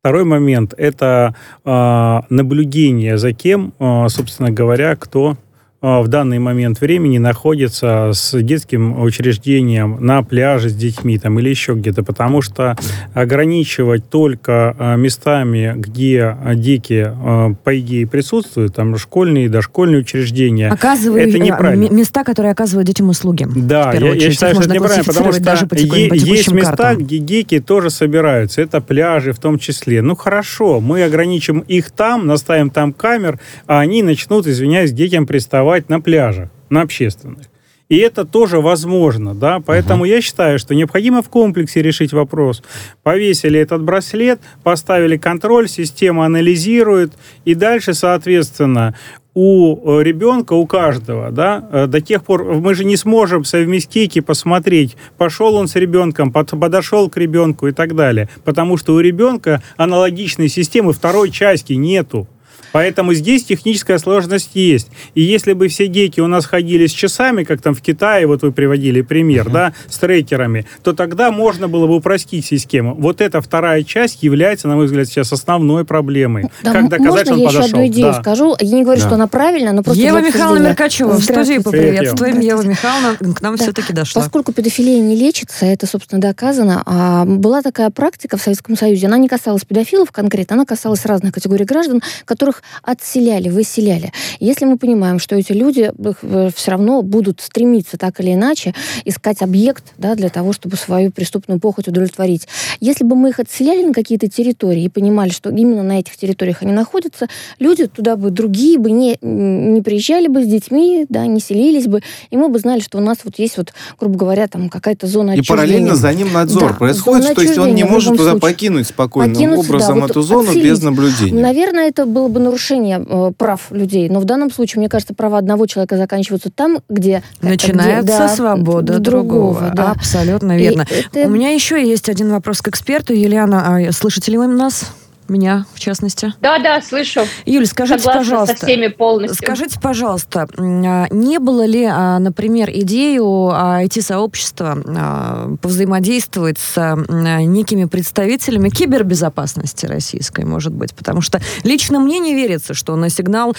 Второй 0.00 0.24
момент– 0.24 0.74
это 0.78 1.34
э, 1.64 2.20
наблюдение 2.30 3.18
за 3.18 3.32
кем, 3.32 3.74
э, 3.80 4.06
собственно 4.08 4.50
говоря, 4.50 4.94
кто 4.94 5.36
в 5.80 6.08
данный 6.08 6.40
момент 6.40 6.80
времени 6.80 7.18
находится 7.18 8.10
с 8.12 8.36
детским 8.42 9.00
учреждением 9.00 9.98
на 10.00 10.24
пляже 10.24 10.70
с 10.70 10.74
детьми 10.74 11.18
там, 11.18 11.38
или 11.38 11.50
еще 11.50 11.74
где-то, 11.74 12.02
потому 12.02 12.42
что 12.42 12.76
ограничивать 13.14 14.10
только 14.10 14.74
а, 14.76 14.96
местами, 14.96 15.74
где 15.76 16.36
дети, 16.56 17.06
а, 17.06 17.54
по 17.62 17.78
идее, 17.78 18.08
присутствуют, 18.08 18.74
там 18.74 18.96
школьные, 18.98 19.48
дошкольные 19.48 20.00
учреждения, 20.00 20.68
Оказываю, 20.68 21.28
это 21.28 21.38
неправильно. 21.38 21.92
Места, 21.92 22.24
которые 22.24 22.50
оказывают 22.50 22.88
детям 22.88 23.08
услуги. 23.08 23.46
Да, 23.54 23.92
я, 23.92 24.14
я 24.14 24.30
считаю, 24.32 24.56
что 24.56 24.64
это 24.64 24.74
неправильно, 24.74 25.04
потому 25.04 25.32
что 25.32 25.42
даже 25.42 25.66
по 25.68 25.76
е- 25.76 26.10
есть 26.12 26.50
места, 26.50 26.76
картам. 26.76 27.04
где 27.04 27.18
дети 27.18 27.60
тоже 27.60 27.90
собираются, 27.90 28.62
это 28.62 28.80
пляжи 28.80 29.32
в 29.32 29.38
том 29.38 29.60
числе. 29.60 30.02
Ну 30.02 30.16
хорошо, 30.16 30.80
мы 30.80 31.04
ограничим 31.04 31.60
их 31.60 31.92
там, 31.92 32.26
наставим 32.26 32.70
там 32.70 32.92
камер, 32.92 33.38
а 33.68 33.78
они 33.78 34.02
начнут, 34.02 34.48
извиняюсь, 34.48 34.90
детям 34.90 35.24
приставать 35.24 35.67
арендовать 35.68 35.88
на 35.88 36.00
пляжах, 36.00 36.48
на 36.70 36.82
общественных. 36.82 37.46
И 37.90 37.96
это 37.96 38.26
тоже 38.26 38.60
возможно, 38.60 39.34
да, 39.34 39.60
поэтому 39.64 40.04
uh-huh. 40.04 40.16
я 40.16 40.20
считаю, 40.20 40.58
что 40.58 40.74
необходимо 40.74 41.22
в 41.22 41.30
комплексе 41.30 41.80
решить 41.80 42.12
вопрос. 42.12 42.62
Повесили 43.02 43.58
этот 43.58 43.82
браслет, 43.82 44.40
поставили 44.62 45.16
контроль, 45.16 45.68
система 45.68 46.26
анализирует, 46.26 47.12
и 47.46 47.54
дальше, 47.54 47.94
соответственно, 47.94 48.94
у 49.32 50.00
э, 50.00 50.02
ребенка, 50.02 50.52
у 50.52 50.66
каждого, 50.66 51.30
да, 51.30 51.66
э, 51.72 51.86
до 51.86 52.00
тех 52.02 52.24
пор 52.24 52.44
мы 52.44 52.74
же 52.74 52.84
не 52.84 52.96
сможем 52.96 53.44
совместить 53.44 54.18
и 54.18 54.20
посмотреть, 54.20 54.96
пошел 55.16 55.54
он 55.54 55.66
с 55.66 55.76
ребенком, 55.76 56.30
подошел 56.30 57.08
к 57.08 57.16
ребенку 57.16 57.68
и 57.68 57.72
так 57.72 57.94
далее, 57.94 58.28
потому 58.44 58.76
что 58.76 58.94
у 58.94 59.00
ребенка 59.00 59.62
аналогичной 59.78 60.48
системы 60.48 60.92
второй 60.92 61.30
части 61.30 61.72
нету. 61.72 62.26
Поэтому 62.72 63.14
здесь 63.14 63.44
техническая 63.44 63.98
сложность 63.98 64.50
есть. 64.54 64.88
И 65.14 65.22
если 65.22 65.52
бы 65.52 65.68
все 65.68 65.88
дети 65.88 66.20
у 66.20 66.26
нас 66.26 66.46
ходили 66.46 66.86
с 66.86 66.92
часами, 66.92 67.44
как 67.44 67.62
там 67.62 67.74
в 67.74 67.80
Китае, 67.80 68.26
вот 68.26 68.42
вы 68.42 68.52
приводили 68.52 69.00
пример, 69.00 69.48
uh-huh. 69.48 69.52
да, 69.52 69.72
с 69.88 69.98
трекерами, 69.98 70.66
то 70.82 70.92
тогда 70.92 71.30
можно 71.30 71.68
было 71.68 71.86
бы 71.86 71.96
упростить 71.96 72.46
систему. 72.46 72.94
Вот 72.94 73.20
эта 73.20 73.40
вторая 73.40 73.82
часть 73.82 74.22
является, 74.22 74.68
на 74.68 74.76
мой 74.76 74.86
взгляд, 74.86 75.06
сейчас 75.06 75.32
основной 75.32 75.84
проблемой. 75.84 76.44
Да, 76.62 76.72
как 76.72 76.88
доказать, 76.88 77.28
можно 77.28 77.28
что 77.28 77.34
он 77.34 77.40
я 77.40 77.46
подошел? 77.46 77.62
еще 77.62 77.70
одну 77.70 77.86
идею 77.86 78.12
да. 78.12 78.20
скажу? 78.20 78.56
Я 78.60 78.76
не 78.76 78.82
говорю, 78.82 79.00
да. 79.00 79.06
что 79.06 79.14
она 79.14 79.26
правильная, 79.26 79.72
но 79.72 79.82
просто... 79.82 80.02
Ева 80.02 80.20
Михайловна 80.20 80.68
Меркачева, 80.68 81.12
в 81.12 81.22
студии 81.22 81.58
поприветствуем. 81.58 82.40
Ева 82.40 82.62
Михайловна 82.62 83.34
к 83.34 83.40
нам 83.40 83.56
да. 83.56 83.62
все-таки 83.62 83.92
дошла. 83.92 84.22
Поскольку 84.22 84.52
педофилия 84.52 85.00
не 85.00 85.16
лечится, 85.16 85.66
это, 85.66 85.86
собственно, 85.86 86.20
доказано, 86.20 86.82
а 86.86 87.24
была 87.24 87.62
такая 87.62 87.90
практика 87.90 88.36
в 88.36 88.42
Советском 88.42 88.76
Союзе, 88.76 89.06
она 89.06 89.18
не 89.18 89.28
касалась 89.28 89.64
педофилов 89.64 90.12
конкретно, 90.12 90.54
она 90.54 90.64
касалась 90.64 91.04
разных 91.04 91.34
категорий 91.34 91.64
граждан, 91.64 92.02
которых 92.24 92.57
которых 92.58 92.62
отселяли, 92.82 93.48
выселяли. 93.48 94.12
Если 94.40 94.64
мы 94.64 94.78
понимаем, 94.78 95.18
что 95.18 95.36
эти 95.36 95.52
люди 95.52 95.90
э, 96.22 96.50
все 96.54 96.70
равно 96.70 97.02
будут 97.02 97.40
стремиться 97.40 97.96
так 97.96 98.20
или 98.20 98.34
иначе 98.34 98.74
искать 99.04 99.42
объект 99.42 99.84
да, 99.98 100.14
для 100.14 100.28
того, 100.28 100.52
чтобы 100.52 100.76
свою 100.76 101.10
преступную 101.10 101.60
похоть 101.60 101.88
удовлетворить. 101.88 102.48
Если 102.80 103.04
бы 103.04 103.16
мы 103.16 103.30
их 103.30 103.40
отселяли 103.40 103.84
на 103.84 103.92
какие-то 103.92 104.28
территории 104.28 104.84
и 104.84 104.88
понимали, 104.88 105.30
что 105.30 105.50
именно 105.50 105.82
на 105.82 105.98
этих 105.98 106.16
территориях 106.16 106.62
они 106.62 106.72
находятся, 106.72 107.28
люди 107.58 107.86
туда 107.86 108.16
бы 108.16 108.30
другие 108.30 108.78
бы 108.78 108.90
не, 108.90 109.18
не 109.20 109.82
приезжали 109.82 110.28
бы 110.28 110.42
с 110.42 110.46
детьми, 110.46 111.06
да, 111.08 111.26
не 111.26 111.40
селились 111.40 111.86
бы, 111.86 112.02
и 112.30 112.36
мы 112.36 112.48
бы 112.48 112.58
знали, 112.58 112.80
что 112.80 112.98
у 112.98 113.00
нас 113.00 113.18
вот 113.24 113.38
есть 113.38 113.56
вот, 113.56 113.72
грубо 113.98 114.16
говоря, 114.16 114.48
там 114.48 114.68
какая-то 114.68 115.06
зона 115.06 115.32
отчуждения. 115.32 115.62
И 115.62 115.68
параллельно 115.68 115.96
за 115.96 116.12
ним 116.12 116.32
надзор 116.32 116.72
да, 116.72 116.78
происходит, 116.78 117.34
то 117.34 117.42
есть 117.42 117.58
он 117.58 117.74
не 117.74 117.84
может 117.84 118.12
туда 118.12 118.30
случае. 118.30 118.40
покинуть 118.40 118.86
спокойным 118.86 119.34
покинуть, 119.34 119.58
образом 119.58 120.00
да, 120.00 120.06
эту 120.06 120.20
вот 120.20 120.26
зону 120.26 120.48
отселить. 120.48 120.64
без 120.64 120.82
наблюдения. 120.82 121.40
Наверное, 121.40 121.88
это 121.88 122.06
было 122.06 122.28
бы 122.28 122.40
нарушение 122.48 123.04
э, 123.06 123.32
прав 123.36 123.70
людей. 123.70 124.08
Но 124.08 124.20
в 124.20 124.24
данном 124.24 124.50
случае, 124.50 124.80
мне 124.80 124.88
кажется, 124.88 125.14
права 125.14 125.38
одного 125.38 125.66
человека 125.66 125.96
заканчиваются 125.96 126.50
там, 126.50 126.80
где... 126.88 127.22
Начинается 127.42 128.02
где, 128.02 128.18
да, 128.18 128.28
свобода 128.28 128.98
другого. 128.98 129.60
другого 129.60 129.72
да. 129.74 129.90
Абсолютно 129.92 130.56
верно. 130.56 130.86
это... 130.90 131.26
У 131.26 131.30
меня 131.30 131.50
еще 131.50 131.82
есть 131.86 132.08
один 132.08 132.30
вопрос 132.30 132.62
к 132.62 132.68
эксперту. 132.68 133.12
Елена, 133.12 133.76
а 133.76 133.92
слышите 133.92 134.32
ли 134.32 134.38
вы 134.38 134.46
нас? 134.46 134.92
Меня, 135.28 135.66
в 135.74 135.80
частности. 135.80 136.32
Да, 136.40 136.58
да, 136.58 136.80
слышу. 136.80 137.22
Юль, 137.46 137.66
скажите, 137.66 138.00
Согласна 138.00 138.20
пожалуйста. 138.20 138.56
со 138.56 138.66
всеми 138.66 138.86
полностью. 138.88 139.46
Скажите, 139.46 139.78
пожалуйста, 139.80 140.48
а, 140.56 141.06
не 141.10 141.38
было 141.38 141.64
ли, 141.64 141.84
а, 141.84 142.18
например, 142.18 142.70
идею 142.72 143.24
IT-сообщества 143.24 144.78
а, 144.86 145.56
повзаимодействовать 145.60 146.58
с 146.58 146.96
некими 147.08 147.84
представителями 147.84 148.68
кибербезопасности 148.70 149.86
российской, 149.86 150.44
может 150.44 150.72
быть? 150.72 150.94
Потому 150.94 151.20
что 151.20 151.40
лично 151.64 152.00
мне 152.00 152.18
не 152.18 152.34
верится, 152.34 152.74
что 152.74 152.96
на 152.96 153.10
сигнал 153.10 153.54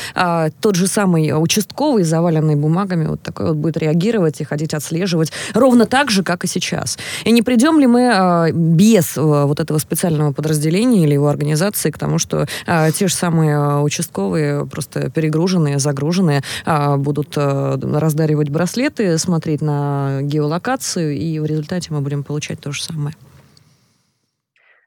тот 0.61 0.75
же 0.75 0.87
самый 0.87 1.31
участковый, 1.31 2.03
заваленный 2.03 2.55
бумагами, 2.55 3.07
вот 3.07 3.21
такой 3.21 3.47
вот 3.47 3.55
будет 3.55 3.77
реагировать 3.77 4.41
и 4.41 4.43
ходить 4.43 4.73
отслеживать 4.73 5.31
ровно 5.53 5.85
так 5.85 6.09
же, 6.11 6.23
как 6.23 6.43
и 6.43 6.47
сейчас. 6.47 6.97
И 7.25 7.31
не 7.31 7.41
придем 7.41 7.79
ли 7.79 7.87
мы 7.87 8.51
без 8.53 9.15
вот 9.15 9.59
этого 9.59 9.77
специального 9.77 10.31
подразделения 10.31 11.03
или 11.03 11.13
его 11.13 11.27
организации 11.27 11.58
организации 11.59 11.91
к 11.91 11.97
тому, 11.97 12.19
что 12.19 12.45
а, 12.65 12.91
те 12.91 13.07
же 13.07 13.13
самые 13.13 13.55
а, 13.55 13.81
участковые 13.81 14.65
просто 14.65 15.09
перегруженные, 15.09 15.79
загруженные 15.79 16.41
а, 16.65 16.97
будут 16.97 17.33
а, 17.37 17.77
раздаривать 17.77 18.49
браслеты, 18.49 19.17
смотреть 19.17 19.61
на 19.61 20.19
геолокацию, 20.21 21.15
и 21.15 21.39
в 21.39 21.45
результате 21.45 21.93
мы 21.93 22.01
будем 22.01 22.23
получать 22.23 22.59
то 22.59 22.71
же 22.71 22.81
самое. 22.81 23.15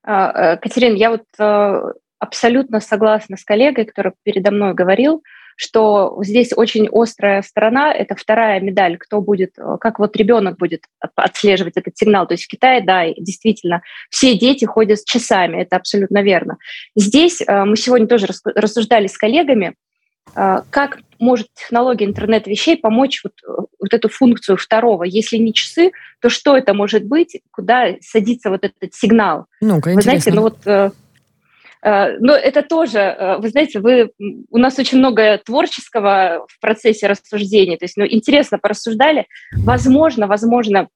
А, 0.05 0.55
э, 0.55 0.57
Катерин, 0.57 0.95
я 0.95 1.11
вот 1.11 1.25
а, 1.39 1.93
абсолютно 2.19 2.81
согласна 2.81 3.37
с 3.37 3.45
коллегой, 3.45 3.85
который 3.85 4.13
передо 4.25 4.51
мной 4.51 4.75
говорил, 4.75 5.23
что 5.63 6.19
здесь 6.23 6.51
очень 6.55 6.89
острая 6.93 7.43
сторона, 7.43 7.95
это 7.95 8.17
вторая 8.17 8.61
медаль, 8.61 8.99
кто 8.99 9.21
будет, 9.21 9.53
э, 9.59 9.77
как 9.81 10.01
вот 10.01 10.17
ребенок 10.17 10.59
будет 10.59 10.83
отслеживать 11.15 11.77
этот 11.77 11.97
сигнал. 11.97 12.27
То 12.27 12.35
есть 12.35 12.45
в 12.45 12.49
Китае, 12.49 12.83
да, 12.83 13.07
действительно, 13.17 13.83
все 14.11 14.37
дети 14.37 14.65
ходят 14.65 14.99
с 14.99 15.05
часами, 15.05 15.63
это 15.63 15.77
абсолютно 15.77 16.23
верно. 16.23 16.59
Здесь 16.97 17.41
э, 17.41 17.65
мы 17.65 17.77
сегодня 17.77 18.09
тоже 18.09 18.27
рассуждали 18.45 19.07
с 19.07 19.17
коллегами, 19.17 19.75
э, 20.35 20.63
как 20.71 20.99
может 21.21 21.47
технология 21.55 22.07
интернет-вещей 22.07 22.77
помочь 22.77 23.23
вот, 23.23 23.35
вот 23.47 23.95
эту 23.95 24.09
функцию 24.09 24.57
второго. 24.57 25.05
Если 25.05 25.37
не 25.37 25.55
часы, 25.55 25.93
то 26.21 26.29
что 26.29 26.57
это 26.57 26.75
может 26.75 27.05
быть, 27.05 27.41
куда 27.53 27.95
садится 28.01 28.51
вот 28.51 28.65
этот 28.65 28.93
сигнал? 28.95 29.47
Ну-ка, 29.61 29.91
Вы 29.91 30.03
знаете, 30.03 30.33
ну 30.33 30.43
вот 30.43 30.59
но 32.21 32.35
это 32.35 32.63
тоже, 32.63 32.99
э, 32.99 33.39
вы 33.39 33.49
знаете, 33.49 33.81
вы, 33.81 34.11
у 34.19 34.59
нас 34.59 34.79
очень 34.79 34.99
много 34.99 35.39
творческого 35.45 36.47
в 36.49 36.61
процессе 36.61 37.07
рассуждения. 37.07 37.77
То 37.77 37.85
есть, 37.85 37.97
ну, 37.97 38.05
интересно 38.07 38.59
порассуждали. 38.59 39.27
Возможно, 39.53 40.27
возможно, 40.27 40.89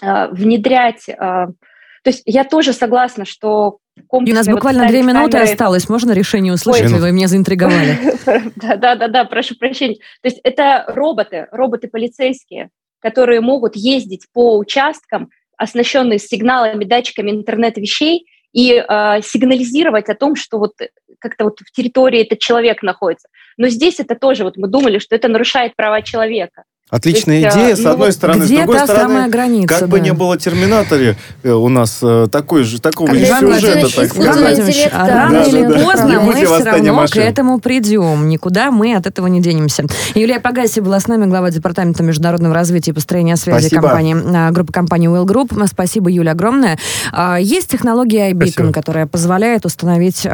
внедрять... 0.00 1.06
То 1.06 2.10
есть 2.10 2.22
я 2.26 2.44
тоже 2.44 2.72
согласна, 2.72 3.24
что 3.24 3.78
у 4.10 4.20
нас 4.20 4.46
буквально 4.46 4.82
вот 4.82 4.90
две 4.90 5.02
минуты 5.02 5.32
камеры... 5.32 5.50
осталось. 5.50 5.88
Можно 5.88 6.12
решение 6.12 6.52
услышать? 6.52 6.92
Ой. 6.92 7.00
Вы 7.00 7.12
меня 7.12 7.28
заинтриговали. 7.28 7.96
Да-да-да, 8.56 9.24
прошу 9.24 9.56
прощения. 9.56 9.96
То 10.22 10.28
есть 10.28 10.40
это 10.42 10.84
роботы, 10.88 11.46
роботы 11.50 11.88
полицейские, 11.88 12.70
которые 13.00 13.40
могут 13.40 13.76
ездить 13.76 14.26
по 14.32 14.58
участкам, 14.58 15.30
оснащенные 15.56 16.18
сигналами, 16.18 16.84
датчиками 16.84 17.30
интернет-вещей, 17.30 18.26
и 18.54 18.72
э, 18.72 19.20
сигнализировать 19.22 20.08
о 20.08 20.14
том, 20.14 20.36
что 20.36 20.58
вот 20.58 20.72
как-то 21.18 21.44
вот 21.44 21.58
в 21.60 21.72
территории 21.72 22.22
этот 22.22 22.38
человек 22.38 22.82
находится. 22.82 23.28
Но 23.56 23.68
здесь 23.68 24.00
это 24.00 24.14
тоже, 24.14 24.44
вот 24.44 24.56
мы 24.56 24.68
думали, 24.68 24.98
что 24.98 25.16
это 25.16 25.28
нарушает 25.28 25.74
права 25.76 26.02
человека. 26.02 26.62
Отличная 26.90 27.40
есть, 27.40 27.56
идея, 27.56 27.74
с 27.76 27.80
ну, 27.80 27.90
одной 27.92 28.12
стороны. 28.12 28.44
С 28.44 28.50
другой 28.50 28.78
стороны, 28.80 29.28
граница, 29.30 29.68
как 29.68 29.80
да. 29.80 29.86
бы 29.86 30.00
не 30.00 30.12
было 30.12 30.36
терминаторе 30.36 31.16
э, 31.42 31.50
у 31.50 31.70
нас 31.70 32.00
э, 32.02 32.28
такой 32.30 32.62
же, 32.64 32.78
такого 32.78 33.14
же 33.14 33.24
сюжета, 33.24 33.96
так 33.96 34.10
сказать. 34.10 34.90
Рано 34.92 35.38
или 35.44 35.82
поздно 35.82 36.20
мы 36.20 36.34
все 36.34 36.62
равно 36.62 36.92
машин. 36.92 37.22
к 37.22 37.24
этому 37.24 37.58
придем. 37.58 38.28
Никуда 38.28 38.70
мы 38.70 38.94
от 38.94 39.06
этого 39.06 39.28
не 39.28 39.40
денемся. 39.40 39.86
Юлия 40.14 40.40
Пагаси 40.40 40.80
была 40.80 41.00
с 41.00 41.08
нами, 41.08 41.24
глава 41.24 41.50
департамента 41.50 42.02
международного 42.02 42.54
развития 42.54 42.90
и 42.90 42.94
построения 42.94 43.36
связи 43.36 43.68
Спасибо. 43.68 43.80
компании, 43.80 44.16
а, 44.36 44.50
группы 44.50 44.72
компании 44.72 45.08
Will 45.08 45.24
Group. 45.24 45.66
Спасибо, 45.66 46.10
Юля, 46.10 46.32
огромное. 46.32 46.78
А, 47.12 47.38
есть 47.40 47.70
технология 47.70 48.30
iBeacon, 48.30 48.72
которая 48.72 49.06
позволяет 49.06 49.64
установить 49.64 50.28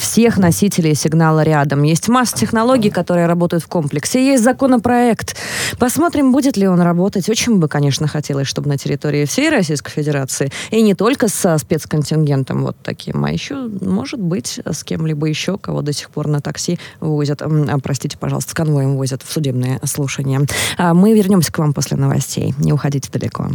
всех 0.00 0.38
носителей 0.38 0.94
сигнала 0.94 1.42
рядом. 1.42 1.82
Есть 1.82 2.08
масса 2.08 2.34
технологий, 2.34 2.88
которые 2.88 3.26
работают 3.26 3.62
в 3.62 3.68
комплексе. 3.68 4.24
Есть 4.24 4.42
законопроект 4.42 5.36
Посмотрим, 5.82 6.30
будет 6.30 6.56
ли 6.56 6.68
он 6.68 6.80
работать. 6.80 7.28
Очень 7.28 7.58
бы, 7.58 7.66
конечно, 7.66 8.06
хотелось, 8.06 8.46
чтобы 8.46 8.68
на 8.68 8.78
территории 8.78 9.24
всей 9.24 9.50
Российской 9.50 9.90
Федерации, 9.90 10.52
и 10.70 10.80
не 10.80 10.94
только 10.94 11.26
со 11.26 11.58
спецконтингентом 11.58 12.62
вот 12.62 12.76
таким, 12.84 13.24
а 13.24 13.32
еще, 13.32 13.68
может 13.80 14.20
быть, 14.20 14.60
с 14.64 14.84
кем-либо 14.84 15.26
еще, 15.26 15.58
кого 15.58 15.82
до 15.82 15.92
сих 15.92 16.10
пор 16.10 16.28
на 16.28 16.40
такси 16.40 16.78
возят, 17.00 17.42
а, 17.42 17.78
простите, 17.82 18.16
пожалуйста, 18.16 18.52
с 18.52 18.54
конвоем 18.54 18.94
возят 18.94 19.24
в 19.24 19.32
судебные 19.32 19.80
слушания. 19.82 20.46
А 20.78 20.94
мы 20.94 21.14
вернемся 21.14 21.50
к 21.50 21.58
вам 21.58 21.72
после 21.72 21.96
новостей. 21.96 22.54
Не 22.58 22.72
уходите 22.72 23.10
далеко. 23.10 23.48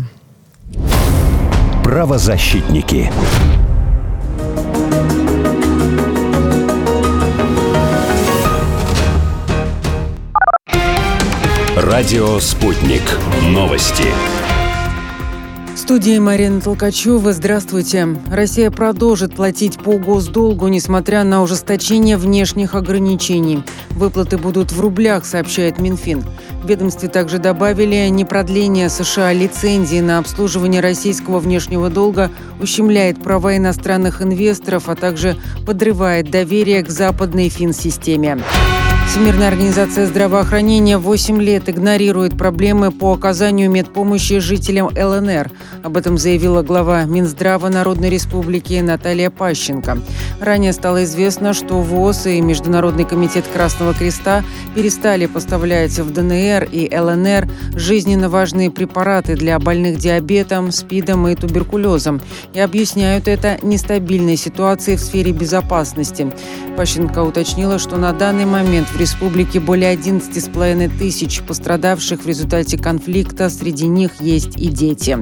Правозащитники. 1.82 3.10
Радио 11.98 12.38
«Спутник». 12.38 13.02
Новости. 13.42 14.04
В 15.74 15.78
студии 15.80 16.20
Марина 16.20 16.62
Толкачева. 16.62 17.34
Здравствуйте. 17.34 18.08
Россия 18.30 18.70
продолжит 18.70 19.34
платить 19.34 19.80
по 19.80 19.98
госдолгу, 19.98 20.68
несмотря 20.68 21.24
на 21.24 21.42
ужесточение 21.42 22.18
внешних 22.18 22.76
ограничений. 22.76 23.64
Выплаты 23.90 24.38
будут 24.38 24.72
в 24.72 24.80
рублях, 24.80 25.26
сообщает 25.26 25.80
Минфин. 25.80 26.24
В 26.62 26.68
ведомстве 26.70 27.10
также 27.10 27.40
добавили, 27.40 28.08
непродление 28.10 28.90
США 28.90 29.34
лицензии 29.34 30.00
на 30.00 30.20
обслуживание 30.20 30.82
российского 30.82 31.40
внешнего 31.40 31.90
долга 31.90 32.30
ущемляет 32.62 33.24
права 33.24 33.58
иностранных 33.58 34.22
инвесторов, 34.22 34.88
а 34.88 34.96
также 34.96 35.36
подрывает 35.66 36.30
доверие 36.30 36.84
к 36.84 36.92
западной 36.92 37.50
финсистеме. 37.50 38.38
Всемирная 39.18 39.48
организация 39.48 40.06
здравоохранения 40.06 41.00
8 41.00 41.42
лет 41.42 41.70
игнорирует 41.70 42.38
проблемы 42.38 42.92
по 42.92 43.14
оказанию 43.14 43.68
медпомощи 43.68 44.38
жителям 44.38 44.90
ЛНР. 44.96 45.50
Об 45.82 45.98
этом 45.98 46.20
заявила 46.20 46.62
глава 46.62 47.04
Минздрава 47.06 47.68
Народной 47.70 48.12
Республики 48.12 48.80
Наталья 48.80 49.32
Пащенко. 49.32 49.98
Ранее 50.40 50.72
стало 50.72 51.04
известно, 51.04 51.56
что 51.56 51.82
ВОЗ 51.82 52.28
и 52.28 52.42
Международный 52.42 53.06
комитет 53.06 53.46
Красного 53.52 53.96
Креста 53.96 54.44
перестали 54.76 55.26
поставлять 55.26 55.98
в 55.98 56.14
ДНР 56.14 56.66
и 56.72 56.88
ЛНР 56.96 57.50
жизненно 57.74 58.30
важные 58.30 58.70
препараты 58.70 59.36
для 59.36 59.58
больных 59.58 59.98
диабетом, 59.98 60.72
СПИДом 60.72 61.28
и 61.28 61.34
туберкулезом 61.34 62.22
и 62.54 62.60
объясняют 62.60 63.28
это 63.28 63.58
нестабильной 63.64 64.38
ситуацией 64.38 64.98
в 64.98 65.02
сфере 65.02 65.32
безопасности. 65.32 66.32
Пащенко 66.78 67.24
уточнила, 67.24 67.80
что 67.80 67.98
на 67.98 68.14
данный 68.14 68.46
момент 68.46 68.88
в 68.90 68.92
республике 68.92 69.07
более 69.60 69.94
11,5 69.96 70.98
тысяч 70.98 71.42
пострадавших 71.42 72.22
в 72.22 72.28
результате 72.28 72.78
конфликта, 72.78 73.50
среди 73.50 73.88
них 73.88 74.20
есть 74.20 74.58
и 74.58 74.68
дети. 74.68 75.18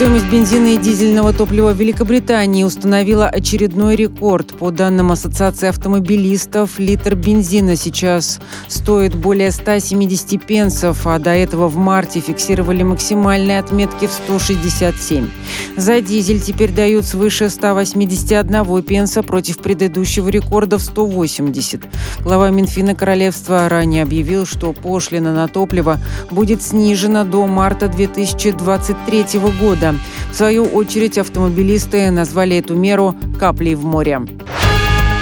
Стоимость 0.00 0.30
бензина 0.30 0.68
и 0.68 0.78
дизельного 0.78 1.34
топлива 1.34 1.74
в 1.74 1.76
Великобритании 1.76 2.64
установила 2.64 3.26
очередной 3.28 3.96
рекорд. 3.96 4.56
По 4.56 4.70
данным 4.70 5.12
Ассоциации 5.12 5.68
автомобилистов, 5.68 6.78
литр 6.78 7.16
бензина 7.16 7.76
сейчас 7.76 8.40
стоит 8.66 9.14
более 9.14 9.50
170 9.50 10.42
пенсов, 10.42 11.06
а 11.06 11.18
до 11.18 11.32
этого 11.32 11.68
в 11.68 11.76
марте 11.76 12.20
фиксировали 12.20 12.82
максимальные 12.82 13.58
отметки 13.58 14.06
в 14.06 14.12
167. 14.12 15.28
За 15.76 16.00
дизель 16.00 16.40
теперь 16.40 16.72
дают 16.72 17.04
свыше 17.04 17.50
181 17.50 18.82
пенса 18.82 19.22
против 19.22 19.58
предыдущего 19.58 20.30
рекорда 20.30 20.78
в 20.78 20.82
180. 20.82 21.82
Глава 22.20 22.48
Минфина 22.48 22.94
Королевства 22.94 23.68
ранее 23.68 24.04
объявил, 24.04 24.46
что 24.46 24.72
пошлина 24.72 25.34
на 25.34 25.46
топливо 25.46 25.98
будет 26.30 26.62
снижена 26.62 27.24
до 27.24 27.46
марта 27.46 27.86
2023 27.86 29.38
года. 29.60 29.89
В 30.30 30.34
свою 30.34 30.64
очередь 30.64 31.18
автомобилисты 31.18 32.10
назвали 32.10 32.56
эту 32.56 32.74
меру 32.74 33.14
«каплей 33.38 33.74
в 33.74 33.84
море». 33.84 34.20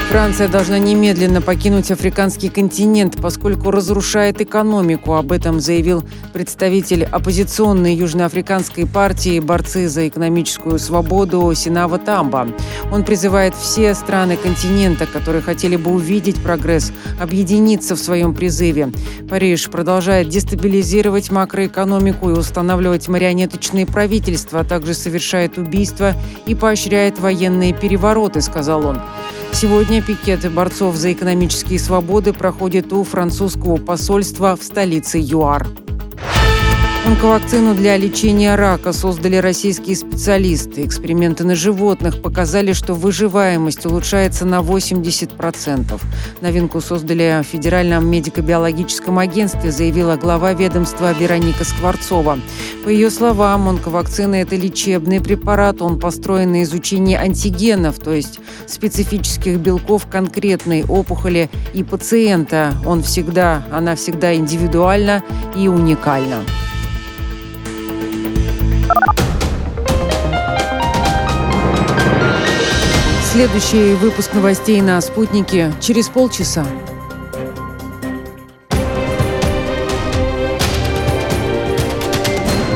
Франция 0.09 0.49
должна 0.49 0.79
немедленно 0.79 1.43
покинуть 1.43 1.91
африканский 1.91 2.49
континент, 2.49 3.17
поскольку 3.21 3.71
разрушает 3.71 4.41
экономику. 4.41 5.17
Об 5.17 5.33
этом 5.33 5.61
заявил 5.61 6.03
представитель 6.33 7.05
оппозиционной 7.05 7.95
южноафриканской 7.95 8.87
партии 8.87 9.39
«Борцы 9.39 9.87
за 9.87 10.09
экономическую 10.09 10.79
свободу» 10.79 11.53
Синава 11.55 11.99
Тамба. 11.99 12.49
Он 12.91 13.05
призывает 13.05 13.55
все 13.55 13.95
страны 13.95 14.39
континента, 14.39 15.05
которые 15.05 15.43
хотели 15.43 15.77
бы 15.77 15.91
увидеть 15.91 16.43
прогресс, 16.43 16.91
объединиться 17.21 17.95
в 17.95 17.99
своем 17.99 18.35
призыве. 18.35 18.91
Париж 19.29 19.69
продолжает 19.69 20.31
дестабилизировать 20.31 21.31
макроэкономику 21.31 22.31
и 22.31 22.33
устанавливать 22.33 23.09
марионеточные 23.09 23.85
правительства, 23.85 24.61
а 24.61 24.65
также 24.65 24.95
совершает 24.95 25.59
убийства 25.59 26.15
и 26.47 26.55
поощряет 26.55 27.19
военные 27.19 27.75
перевороты, 27.75 28.41
сказал 28.41 28.87
он. 28.87 29.03
Сегодня 29.53 30.01
пикеты 30.03 30.51
борцов 30.51 30.95
за 30.95 31.13
экономические 31.13 31.79
свободы 31.79 32.33
проходят 32.33 32.93
у 32.93 33.03
французского 33.03 33.77
посольства 33.77 34.57
в 34.57 34.63
столице 34.63 35.19
ЮАР. 35.19 35.67
Онковакцину 37.09 37.75
для 37.75 37.97
лечения 37.97 38.55
рака 38.55 38.93
создали 38.93 39.37
российские 39.37 39.97
специалисты. 39.97 40.85
Эксперименты 40.85 41.43
на 41.43 41.55
животных 41.55 42.21
показали, 42.21 42.75
что 42.75 42.93
выживаемость 42.93 43.87
улучшается 43.87 44.45
на 44.45 44.59
80%. 44.59 46.03
Новинку 46.43 46.83
создали 46.83 47.43
в 47.43 47.47
Федеральном 47.47 48.07
медико-биологическом 48.07 49.19
агентстве, 49.19 49.73
заявила 49.73 50.17
глава 50.17 50.53
ведомства 50.53 51.15
Вероника 51.15 51.65
Скворцова. 51.65 52.39
По 52.85 52.91
ее 52.91 53.09
словам, 53.11 53.69
онковакцина– 53.71 54.35
это 54.43 54.57
лечебный 54.57 55.23
препарат. 55.23 55.81
Он 55.81 55.99
построен 55.99 56.53
на 56.53 56.63
изучении 56.63 57.17
антигенов, 57.17 57.99
то 58.01 58.13
есть 58.13 58.39
специфических 58.67 59.57
белков 59.57 60.07
конкретной 60.09 60.85
опухоли 60.85 61.49
и 61.73 61.83
пациента. 61.83 62.75
Он 62.85 63.03
всегда, 63.03 63.63
она 63.73 63.97
всегда 63.97 64.35
индивидуальна 64.35 65.23
и 65.57 65.69
уникальна. 65.69 66.45
Следующий 73.39 73.95
выпуск 73.95 74.35
новостей 74.35 74.81
на 74.81 75.01
«Спутнике» 75.01 75.73
через 75.81 76.09
полчаса. 76.09 76.67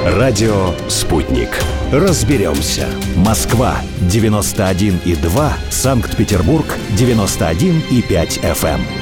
Радио 0.06 0.72
«Спутник». 0.86 1.48
Разберемся. 1.90 2.86
Москва, 3.16 3.80
91,2. 4.02 5.52
Санкт-Петербург, 5.68 6.66
91,5 6.96 8.40
FM. 8.40 9.01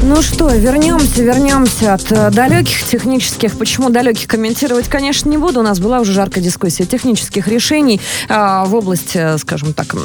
Ну 0.00 0.22
что, 0.22 0.48
вернемся, 0.54 1.24
вернемся 1.24 1.94
от 1.94 2.12
э, 2.12 2.30
далеких 2.30 2.84
технических. 2.84 3.58
Почему 3.58 3.90
далеких 3.90 4.28
комментировать, 4.28 4.86
конечно, 4.86 5.28
не 5.28 5.38
буду. 5.38 5.58
У 5.58 5.64
нас 5.64 5.80
была 5.80 5.98
уже 5.98 6.12
жаркая 6.12 6.40
дискуссия 6.42 6.84
технических 6.84 7.48
решений 7.48 8.00
э, 8.28 8.62
в 8.64 8.76
области, 8.76 9.36
скажем 9.38 9.74
так, 9.74 9.96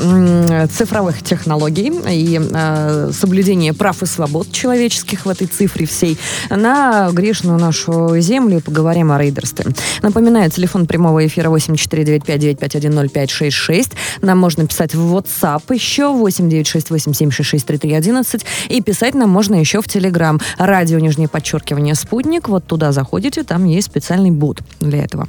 цифровых 0.72 1.22
технологий 1.22 1.94
и 2.10 2.42
э, 2.42 3.12
соблюдения 3.14 3.74
прав 3.74 4.02
и 4.02 4.08
свобод 4.08 4.52
человеческих 4.52 5.28
в 5.28 5.30
этой 5.30 5.46
цифре 5.46 5.86
всей 5.86 6.18
на 6.50 7.12
грешную 7.12 7.60
нашу 7.60 8.20
землю. 8.20 8.62
Поговорим 8.62 9.12
о 9.12 9.22
рейдерстве. 9.22 9.68
Напоминаю, 10.02 10.50
телефон 10.50 10.88
прямого 10.88 11.24
эфира 11.28 11.52
8495-951-0566. 11.52 13.92
Нам 14.22 14.40
можно 14.40 14.66
писать 14.66 14.96
в 14.96 15.16
WhatsApp 15.16 15.72
еще 15.72 16.16
8968766311 16.16 18.44
и 18.70 18.82
писать 18.82 19.14
нам 19.14 19.30
можно 19.30 19.54
еще 19.54 19.83
в 19.84 19.88
Телеграм. 19.88 20.40
Радио, 20.58 21.00
нижнее 21.00 21.28
подчеркивание, 21.28 21.96
спутник. 21.96 22.50
Вот 22.50 22.66
туда 22.66 22.92
заходите, 22.92 23.44
там 23.44 23.66
есть 23.66 23.88
специальный 23.88 24.32
бот 24.32 24.62
для 24.80 25.04
этого. 25.04 25.28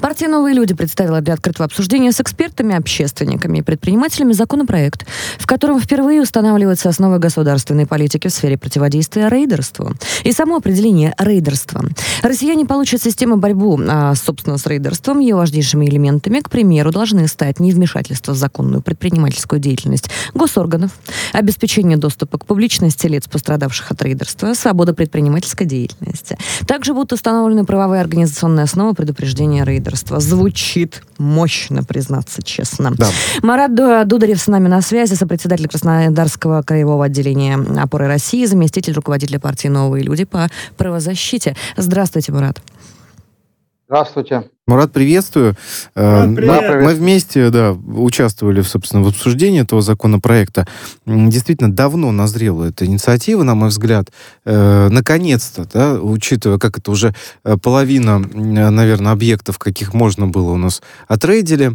Партия 0.00 0.28
«Новые 0.28 0.54
люди» 0.54 0.74
представила 0.74 1.20
для 1.20 1.34
открытого 1.34 1.66
обсуждения 1.66 2.12
с 2.12 2.20
экспертами, 2.20 2.74
общественниками 2.74 3.58
и 3.58 3.62
предпринимателями 3.62 4.32
законопроект, 4.32 5.06
в 5.38 5.46
котором 5.46 5.80
впервые 5.80 6.22
устанавливаются 6.22 6.88
основы 6.88 7.18
государственной 7.18 7.86
политики 7.86 8.28
в 8.28 8.32
сфере 8.32 8.56
противодействия 8.58 9.28
рейдерству. 9.28 9.92
И 10.24 10.32
само 10.32 10.56
определение 10.56 11.14
рейдерства. 11.18 11.84
Россияне 12.22 12.66
получат 12.66 13.02
систему 13.02 13.36
борьбы, 13.36 13.62
а, 13.88 14.14
собственно, 14.14 14.58
с 14.58 14.66
рейдерством. 14.66 15.18
Ее 15.20 15.36
важнейшими 15.36 15.86
элементами, 15.86 16.40
к 16.40 16.50
примеру, 16.50 16.90
должны 16.90 17.26
стать 17.28 17.60
невмешательство 17.60 18.32
в 18.32 18.36
законную 18.36 18.82
предпринимательскую 18.82 19.60
деятельность 19.60 20.08
госорганов, 20.34 20.90
обеспечение 21.32 21.96
доступа 21.96 22.38
к 22.38 22.46
публичности 22.46 23.06
лиц, 23.06 23.28
пострадавших 23.28 23.90
от 23.90 24.02
рейдерства, 24.02 24.54
свобода 24.54 24.94
предпринимательской 24.94 25.66
деятельности. 25.66 26.38
Также 26.66 26.94
будут 26.94 27.12
установлены 27.12 27.64
правовые 27.64 28.00
организационные 28.00 28.64
основы 28.64 28.94
предупреждения 28.94 29.51
осуждение 29.52 29.64
рейдерства. 29.64 30.20
Звучит 30.20 31.02
мощно, 31.18 31.82
признаться 31.84 32.42
честно. 32.42 32.92
Да. 32.96 33.08
Марат 33.42 33.74
Дударев 33.74 34.40
с 34.40 34.46
нами 34.46 34.68
на 34.68 34.80
связи, 34.82 35.14
сопредседатель 35.14 35.68
Краснодарского 35.68 36.62
краевого 36.62 37.04
отделения 37.04 37.58
опоры 37.80 38.06
России, 38.06 38.46
заместитель 38.46 38.94
руководителя 38.94 39.38
партии 39.38 39.68
«Новые 39.68 40.04
люди» 40.04 40.24
по 40.24 40.48
правозащите. 40.76 41.56
Здравствуйте, 41.76 42.32
Марат. 42.32 42.60
Здравствуйте. 43.88 44.44
Мурат, 44.68 44.92
приветствую. 44.92 45.56
Мурат, 45.96 46.30
э, 46.30 46.34
привет. 46.36 46.84
Мы 46.84 46.94
вместе 46.94 47.50
да, 47.50 47.72
участвовали, 47.72 48.62
собственно, 48.62 49.02
в 49.02 49.08
обсуждении 49.08 49.60
этого 49.60 49.82
законопроекта. 49.82 50.68
Действительно, 51.04 51.72
давно 51.72 52.12
назрела 52.12 52.66
эта 52.66 52.86
инициатива, 52.86 53.42
на 53.42 53.56
мой 53.56 53.70
взгляд. 53.70 54.12
Э, 54.44 54.88
наконец-то, 54.88 55.64
да, 55.64 55.94
учитывая, 55.94 56.58
как 56.58 56.78
это 56.78 56.92
уже 56.92 57.12
э, 57.42 57.56
половина, 57.60 58.20
наверное, 58.20 59.10
объектов, 59.10 59.58
каких 59.58 59.94
можно 59.94 60.28
было 60.28 60.52
у 60.52 60.56
нас 60.56 60.80
отрейдили. 61.08 61.72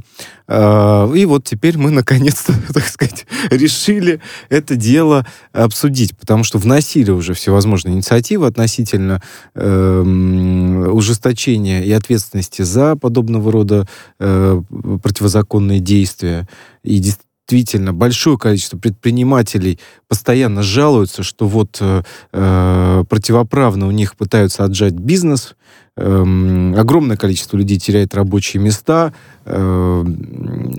И 0.49 1.25
вот 1.27 1.43
теперь 1.43 1.77
мы, 1.77 1.91
наконец-то, 1.91 2.53
так 2.73 2.87
сказать, 2.87 3.25
решили 3.49 4.21
это 4.47 4.77
дело 4.77 5.25
обсудить, 5.51 6.17
потому 6.17 6.45
что 6.45 6.57
вносили 6.57 7.11
уже 7.11 7.33
всевозможные 7.33 7.95
инициативы 7.95 8.47
относительно 8.47 9.21
ужесточения 9.53 11.83
и 11.83 11.91
ответственности 11.91 12.61
за 12.61 12.76
подобного 12.95 13.51
рода 13.51 13.87
э, 14.19 14.61
противозаконные 15.01 15.79
действия. 15.79 16.47
И 16.83 16.99
действительно 16.99 17.93
большое 17.93 18.37
количество 18.37 18.77
предпринимателей 18.77 19.79
постоянно 20.07 20.63
жалуются, 20.63 21.23
что 21.23 21.47
вот 21.47 21.77
э, 21.81 22.03
э 22.33 23.03
противоправно 23.09 23.87
у 23.87 23.91
них 23.91 24.15
пытаются 24.15 24.63
отжать 24.63 24.93
бизнес, 24.93 25.55
э, 25.95 26.73
огромное 26.77 27.17
количество 27.17 27.57
людей 27.57 27.79
теряет 27.79 28.15
рабочие 28.15 28.61
места, 28.61 29.13
э, 29.45 30.05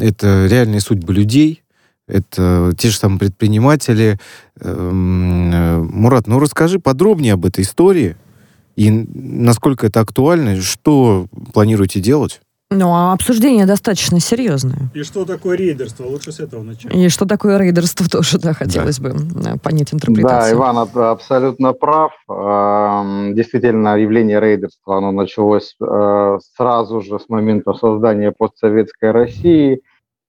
это 0.01 0.47
реальные 0.47 0.81
судьбы 0.81 1.15
людей, 1.15 1.63
это 2.09 2.73
те 2.77 2.89
же 2.89 2.97
самые 2.97 3.19
предприниматели. 3.19 4.19
Эм, 4.61 5.51
э, 5.53 5.79
Мурат, 5.79 6.27
ну 6.27 6.39
расскажи 6.39 6.79
подробнее 6.79 7.35
об 7.35 7.45
этой 7.45 7.63
истории. 7.63 8.17
И 8.79 8.93
насколько 8.93 9.89
это 9.89 9.99
актуально, 9.99 10.61
что 10.61 11.27
планируете 11.53 11.99
делать? 11.99 12.41
Ну, 12.71 12.93
а 12.93 13.13
обсуждение 13.13 13.67
достаточно 13.67 14.21
серьезное. 14.21 14.91
И 14.95 15.03
что 15.03 15.25
такое 15.25 15.57
рейдерство? 15.57 16.05
Лучше 16.05 16.31
с 16.31 16.39
этого 16.39 16.63
начать. 16.63 16.95
И 16.95 17.09
что 17.09 17.27
такое 17.27 17.59
рейдерство 17.59 18.07
тоже, 18.11 18.39
да, 18.39 18.53
хотелось 18.53 18.99
да. 18.99 19.11
бы 19.11 19.17
э, 19.17 19.59
понять 19.61 19.93
интерпретацию. 19.93 20.57
Да, 20.57 20.71
Иван 20.71 20.89
абсолютно 20.95 21.73
прав. 21.73 22.13
Эм, 22.31 23.35
действительно, 23.35 23.99
явление 23.99 24.39
рейдерства, 24.39 24.99
оно 24.99 25.11
началось 25.11 25.75
э, 25.81 26.39
сразу 26.57 27.01
же 27.01 27.19
с 27.19 27.29
момента 27.29 27.73
создания 27.75 28.31
постсоветской 28.31 29.11
России, 29.11 29.81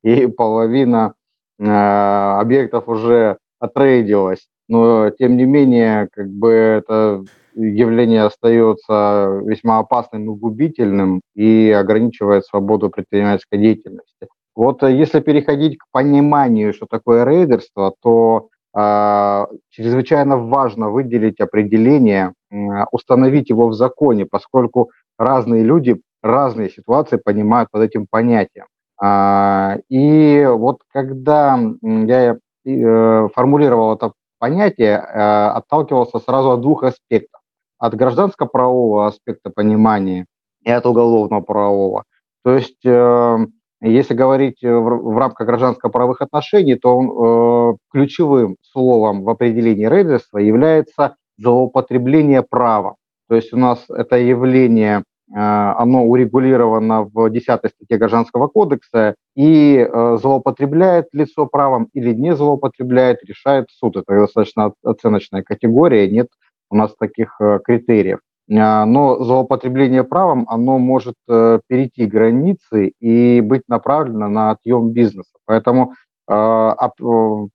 и 0.03 0.25
половина 0.25 1.13
э, 1.59 1.65
объектов 1.65 2.88
уже 2.88 3.38
отрейдилась. 3.59 4.47
Но, 4.67 5.12
тем 5.12 5.38
не 5.38 5.45
менее, 5.45 6.07
как 6.12 6.29
бы 6.31 6.49
это 6.49 7.23
явление 7.60 8.24
остается 8.24 9.41
весьма 9.45 9.80
опасным 9.80 10.32
и 10.32 10.38
губительным 10.38 11.22
и 11.36 11.72
ограничивает 11.72 12.45
свободу 12.45 12.89
предпринимательской 12.89 13.60
деятельности. 13.60 14.28
Вот 14.56 14.84
э, 14.84 14.93
если 14.93 15.19
переходить 15.19 15.78
к 15.78 15.86
пониманию, 15.91 16.74
что 16.74 16.86
такое 16.89 17.24
рейдерство, 17.26 17.93
то 18.02 18.50
э, 18.76 19.45
чрезвычайно 19.69 20.38
важно 20.38 20.89
выделить 20.89 21.39
определение, 21.39 22.34
э, 22.52 22.56
установить 22.91 23.50
его 23.50 23.67
в 23.67 23.74
законе, 23.74 24.26
поскольку 24.26 24.91
разные 25.17 25.63
люди 25.63 26.02
разные 26.22 26.69
ситуации 26.69 27.17
понимают 27.17 27.69
под 27.72 27.84
этим 27.84 28.06
понятием. 28.10 28.65
Э, 29.02 29.78
и 29.89 30.45
вот 30.45 30.80
когда 30.91 31.58
я 31.82 32.38
э, 32.65 33.28
формулировал 33.34 33.95
это 33.95 34.13
понятие, 34.39 34.98
э, 34.98 35.48
отталкивался 35.50 36.19
сразу 36.19 36.52
от 36.52 36.62
двух 36.62 36.84
аспектов 36.84 37.38
от 37.79 37.95
гражданско-правового 37.95 39.07
аспекта 39.07 39.49
понимания 39.49 40.25
и 40.63 40.69
от 40.69 40.85
уголовно-правового. 40.85 42.03
То 42.43 42.55
есть, 42.55 42.85
э, 42.85 43.37
если 43.81 44.13
говорить 44.13 44.61
в, 44.61 44.67
в 44.67 45.17
рамках 45.17 45.47
гражданско-правовых 45.47 46.21
отношений, 46.21 46.75
то 46.75 47.73
э, 47.73 47.77
ключевым 47.91 48.57
словом 48.61 49.23
в 49.23 49.29
определении 49.29 49.87
рейдерства 49.87 50.37
является 50.37 51.15
злоупотребление 51.37 52.43
права. 52.43 52.95
То 53.29 53.35
есть 53.35 53.53
у 53.53 53.57
нас 53.57 53.85
это 53.89 54.17
явление, 54.17 54.97
э, 54.97 55.03
оно 55.33 56.05
урегулировано 56.05 57.03
в 57.03 57.29
10 57.29 57.45
статье 57.45 57.97
Гражданского 57.97 58.47
кодекса, 58.47 59.15
и 59.35 59.77
э, 59.77 60.17
злоупотребляет 60.21 61.07
лицо 61.13 61.45
правом 61.45 61.87
или 61.93 62.13
не 62.13 62.35
злоупотребляет, 62.35 63.23
решает 63.23 63.67
суд. 63.69 63.95
Это 63.95 64.19
достаточно 64.19 64.73
оценочная 64.83 65.43
категория, 65.43 66.09
нет 66.09 66.27
у 66.69 66.75
нас 66.75 66.95
таких 66.95 67.36
э, 67.39 67.60
критериев. 67.63 68.19
А, 68.51 68.86
но 68.86 69.23
злоупотребление 69.23 70.03
правом, 70.03 70.45
оно 70.49 70.77
может 70.79 71.15
э, 71.27 71.60
перейти 71.67 72.05
границы 72.05 72.93
и 72.99 73.41
быть 73.41 73.63
направлено 73.67 74.27
на 74.27 74.51
отъем 74.51 74.91
бизнеса. 74.91 75.38
Поэтому 75.45 75.93
э, 76.29 76.71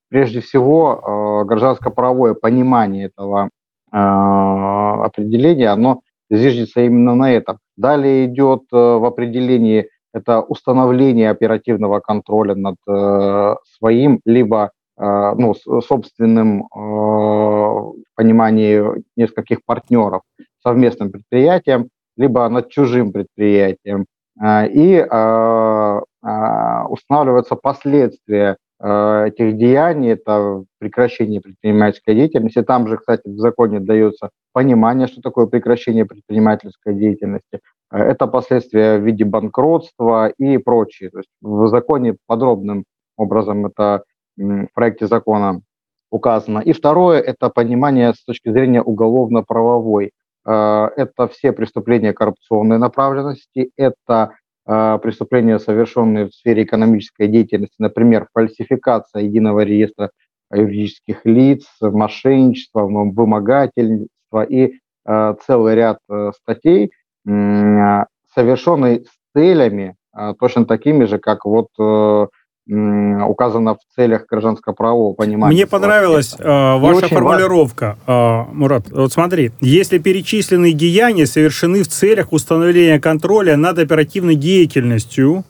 прежде 0.09 0.41
всего 0.41 1.45
гражданско-правовое 1.47 2.35
понимание 2.35 3.07
этого 3.07 3.51
определения, 3.91 5.69
оно 5.69 6.01
зиждется 6.29 6.81
именно 6.81 7.15
на 7.15 7.33
этом. 7.33 7.59
Далее 7.77 8.27
идет 8.27 8.63
в 8.73 9.07
определении 9.07 9.89
это 10.13 10.41
установление 10.41 11.31
оперативного 11.31 12.01
контроля 12.01 12.57
над 12.57 12.77
своим 13.79 14.21
либо 14.25 14.73
ну, 14.97 15.55
собственным 15.55 16.63
э, 16.63 16.67
в 16.75 17.95
понимании 18.15 18.83
нескольких 19.17 19.65
партнеров 19.65 20.23
совместным 20.63 21.11
предприятием, 21.11 21.89
либо 22.17 22.49
над 22.49 22.71
чужим 22.71 23.13
предприятием. 23.13 24.07
Э, 24.41 24.69
и 24.69 25.01
устанавливаются 26.89 27.55
последствия 27.57 28.57
этих 28.81 29.57
деяний, 29.57 30.13
это 30.13 30.65
прекращение 30.79 31.41
предпринимательской 31.41 32.15
деятельности. 32.15 32.63
Там 32.63 32.89
же, 32.89 32.97
кстати, 32.97 33.23
в 33.27 33.39
законе 33.39 33.81
дается 33.81 34.31
понимание, 34.53 35.07
что 35.07 35.21
такое 35.21 35.47
прекращение 35.47 36.07
предпринимательской 36.07 36.95
деятельности. 36.95 37.61
Это 37.91 38.27
последствия 38.27 38.99
в 38.99 39.03
виде 39.03 39.25
банкротства 39.25 40.29
и 40.29 40.59
прочее. 40.59 41.11
То 41.11 41.19
есть 41.19 41.31
в 41.41 41.69
законе 41.69 42.17
подробным 42.27 42.85
образом 43.17 43.67
это 43.67 44.03
в 44.37 44.69
проекте 44.75 45.07
закона 45.07 45.61
указано. 46.11 46.61
И 46.61 46.73
второе– 46.73 47.21
это 47.23 47.51
понимание 47.51 48.15
с 48.15 48.25
точки 48.25 48.51
зрения 48.51 48.83
уголовно-правовой. 48.83 50.13
Это 50.45 51.29
все 51.31 51.53
преступления 51.53 52.13
коррупционной 52.13 52.79
направленности, 52.79 53.71
это 53.77 54.33
преступления, 54.67 55.59
совершенные 55.59 56.27
в 56.27 56.35
сфере 56.35 56.63
экономической 56.63 57.29
деятельности, 57.29 57.77
например, 57.79 58.29
фальсификация 58.33 59.23
единого 59.23 59.61
реестра 59.61 60.11
юридических 60.53 61.25
лиц, 61.25 61.67
мошенничество, 61.81 62.83
вымогательство 62.87 64.43
и 64.43 64.75
целый 65.07 65.75
ряд 65.75 65.99
статей, 66.43 66.93
совершенные 67.27 69.01
с 69.01 69.11
целями 69.35 69.97
точно 70.39 70.65
такими 70.65 71.05
же, 71.05 71.19
как 71.19 71.45
вот 71.45 71.69
указано 72.67 73.75
в 73.75 73.95
целях 73.95 74.27
гражданско-правового 74.31 75.15
понимания. 75.15 75.55
Мне 75.55 75.67
понравилась 75.67 76.35
э, 76.39 76.79
ваша 76.79 77.09
формулировка, 77.09 77.99
э, 78.07 78.43
Мурат. 78.53 78.91
Вот 78.91 79.13
смотри, 79.13 79.53
если 79.61 79.99
перечисленные 79.99 80.73
деяния 80.73 81.27
совершены 81.27 81.83
в 81.83 81.89
целях 81.89 82.33
установления 82.33 82.99
контроля 82.99 83.57
над 83.57 83.79
оперативной 83.79 84.35
деятельностью, 84.37 85.45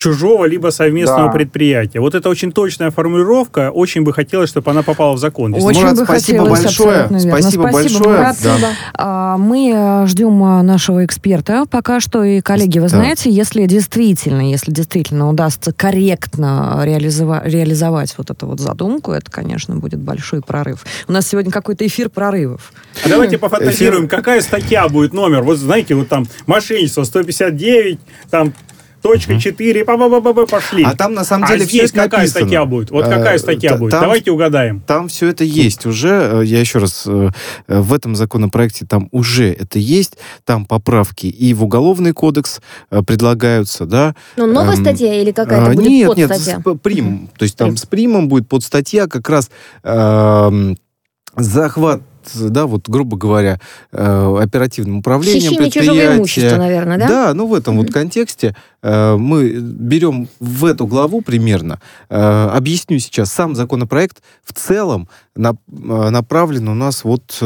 чужого 0.00 0.46
либо 0.46 0.70
совместного 0.70 1.26
да. 1.26 1.32
предприятия. 1.32 2.00
Вот 2.00 2.14
это 2.14 2.30
очень 2.30 2.52
точная 2.52 2.90
формулировка. 2.90 3.70
Очень 3.70 4.02
бы 4.02 4.14
хотелось, 4.14 4.48
чтобы 4.48 4.70
она 4.70 4.82
попала 4.82 5.14
в 5.14 5.18
закон. 5.18 5.52
Очень 5.54 5.80
Мурат, 5.80 5.98
бы 5.98 6.04
спасибо 6.04 6.38
хотелось, 6.38 6.62
большое. 6.62 7.06
Спасибо, 7.06 7.36
спасибо 7.36 7.62
большое. 7.64 8.00
Мурат. 8.00 8.36
Да. 8.42 8.72
А, 8.94 9.36
мы 9.36 9.72
э, 9.74 10.06
ждем 10.06 10.42
э, 10.42 10.62
нашего 10.62 11.04
эксперта 11.04 11.66
пока 11.70 12.00
что. 12.00 12.24
И, 12.24 12.40
коллеги, 12.40 12.78
вы 12.78 12.88
да. 12.88 12.96
знаете, 12.96 13.30
если 13.30 13.66
действительно, 13.66 14.40
если 14.50 14.72
действительно 14.72 15.28
удастся 15.28 15.74
корректно 15.74 16.80
реализовать, 16.82 17.44
реализовать 17.44 18.14
вот 18.16 18.30
эту 18.30 18.46
вот 18.46 18.58
задумку, 18.58 19.12
это, 19.12 19.30
конечно, 19.30 19.76
будет 19.76 20.00
большой 20.00 20.40
прорыв. 20.40 20.86
У 21.08 21.12
нас 21.12 21.28
сегодня 21.28 21.52
какой-то 21.52 21.86
эфир 21.86 22.08
прорывов. 22.08 22.72
А 23.04 23.08
давайте 23.10 23.36
пофантазируем, 23.36 24.08
какая 24.08 24.40
статья 24.40 24.88
будет 24.88 25.12
номер. 25.12 25.42
Вот 25.42 25.58
знаете, 25.58 25.94
вот 25.94 26.08
там 26.08 26.26
мошенничество 26.46 27.04
159, 27.04 28.00
там 28.30 28.54
точка 29.02 29.38
4, 29.40 29.84
ба 29.84 29.94
-ба 29.94 30.20
-ба 30.20 30.46
пошли. 30.46 30.84
А 30.84 30.94
там 30.94 31.14
на 31.14 31.24
самом 31.24 31.48
деле 31.48 31.64
а 31.64 31.66
все 31.66 31.78
здесь 31.78 31.92
какая 31.92 32.20
написано. 32.20 32.40
статья 32.40 32.64
будет? 32.64 32.90
Вот 32.90 33.04
какая 33.04 33.36
э, 33.36 33.38
статья 33.38 33.76
будет? 33.76 33.92
Там, 33.92 34.02
Давайте 34.02 34.30
угадаем. 34.30 34.80
Там 34.86 35.08
все 35.08 35.28
это 35.28 35.44
есть 35.44 35.86
уже. 35.86 36.08
Э, 36.08 36.44
я 36.44 36.60
еще 36.60 36.78
раз, 36.78 37.04
э, 37.06 37.30
в 37.68 37.92
этом 37.92 38.16
законопроекте 38.16 38.86
там 38.86 39.08
уже 39.12 39.52
это 39.52 39.78
есть. 39.78 40.18
Там 40.44 40.64
поправки 40.64 41.26
и 41.26 41.54
в 41.54 41.64
Уголовный 41.64 42.12
кодекс 42.12 42.60
предлагаются, 43.06 43.86
да. 43.86 44.14
Ну, 44.36 44.46
новая 44.46 44.76
эм, 44.76 44.82
статья 44.82 45.20
или 45.20 45.30
какая-то 45.32 45.72
будет 45.72 45.88
Нет, 45.88 46.16
нет, 46.16 46.36
с 46.36 46.60
прим. 46.82 47.28
То 47.38 47.44
есть 47.44 47.56
там 47.56 47.76
с 47.76 47.86
примом 47.86 48.28
будет 48.28 48.48
подстатья 48.48 49.06
как 49.06 49.28
раз 49.28 49.50
э, 49.82 50.74
захват 51.36 52.02
да, 52.34 52.66
вот, 52.66 52.88
грубо 52.88 53.16
говоря, 53.16 53.60
э, 53.92 54.36
оперативным 54.40 54.98
управлением 54.98 55.52
Хищение 55.52 55.70
чужого 55.70 56.16
имущества, 56.16 56.56
наверное, 56.56 56.98
да? 56.98 57.08
Да, 57.08 57.34
ну 57.34 57.46
в 57.46 57.54
этом 57.54 57.74
mm-hmm. 57.74 57.82
вот 57.82 57.92
контексте 57.92 58.56
э, 58.82 59.16
мы 59.16 59.48
берем 59.50 60.28
в 60.38 60.64
эту 60.64 60.86
главу 60.86 61.22
примерно, 61.22 61.80
э, 62.08 62.48
объясню 62.52 62.98
сейчас, 62.98 63.32
сам 63.32 63.54
законопроект 63.54 64.22
в 64.44 64.52
целом 64.52 65.08
направлен 65.36 66.68
у 66.68 66.74
нас 66.74 67.04
вот, 67.04 67.40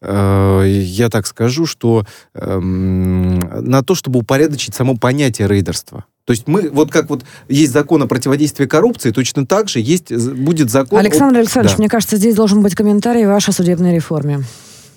я 0.00 1.08
так 1.10 1.26
скажу, 1.26 1.66
что 1.66 2.06
эм, 2.34 3.38
на 3.38 3.82
то, 3.82 3.94
чтобы 3.94 4.20
упорядочить 4.20 4.74
само 4.74 4.96
понятие 4.96 5.48
рейдерства. 5.48 6.04
То 6.24 6.32
есть 6.32 6.46
мы, 6.46 6.70
вот 6.70 6.90
как 6.90 7.10
вот 7.10 7.24
есть 7.48 7.72
закон 7.72 8.02
о 8.02 8.06
противодействии 8.06 8.64
коррупции, 8.64 9.10
точно 9.10 9.46
так 9.46 9.68
же 9.68 9.80
есть, 9.80 10.10
будет 10.12 10.70
закон... 10.70 10.98
Александр 10.98 11.36
о... 11.36 11.40
Александрович, 11.40 11.76
да. 11.76 11.80
мне 11.80 11.88
кажется, 11.88 12.16
здесь 12.16 12.34
должен 12.34 12.62
быть 12.62 12.74
комментарий 12.74 13.26
о 13.26 13.28
вашей 13.28 13.52
судебной 13.52 13.94
реформе. 13.94 14.40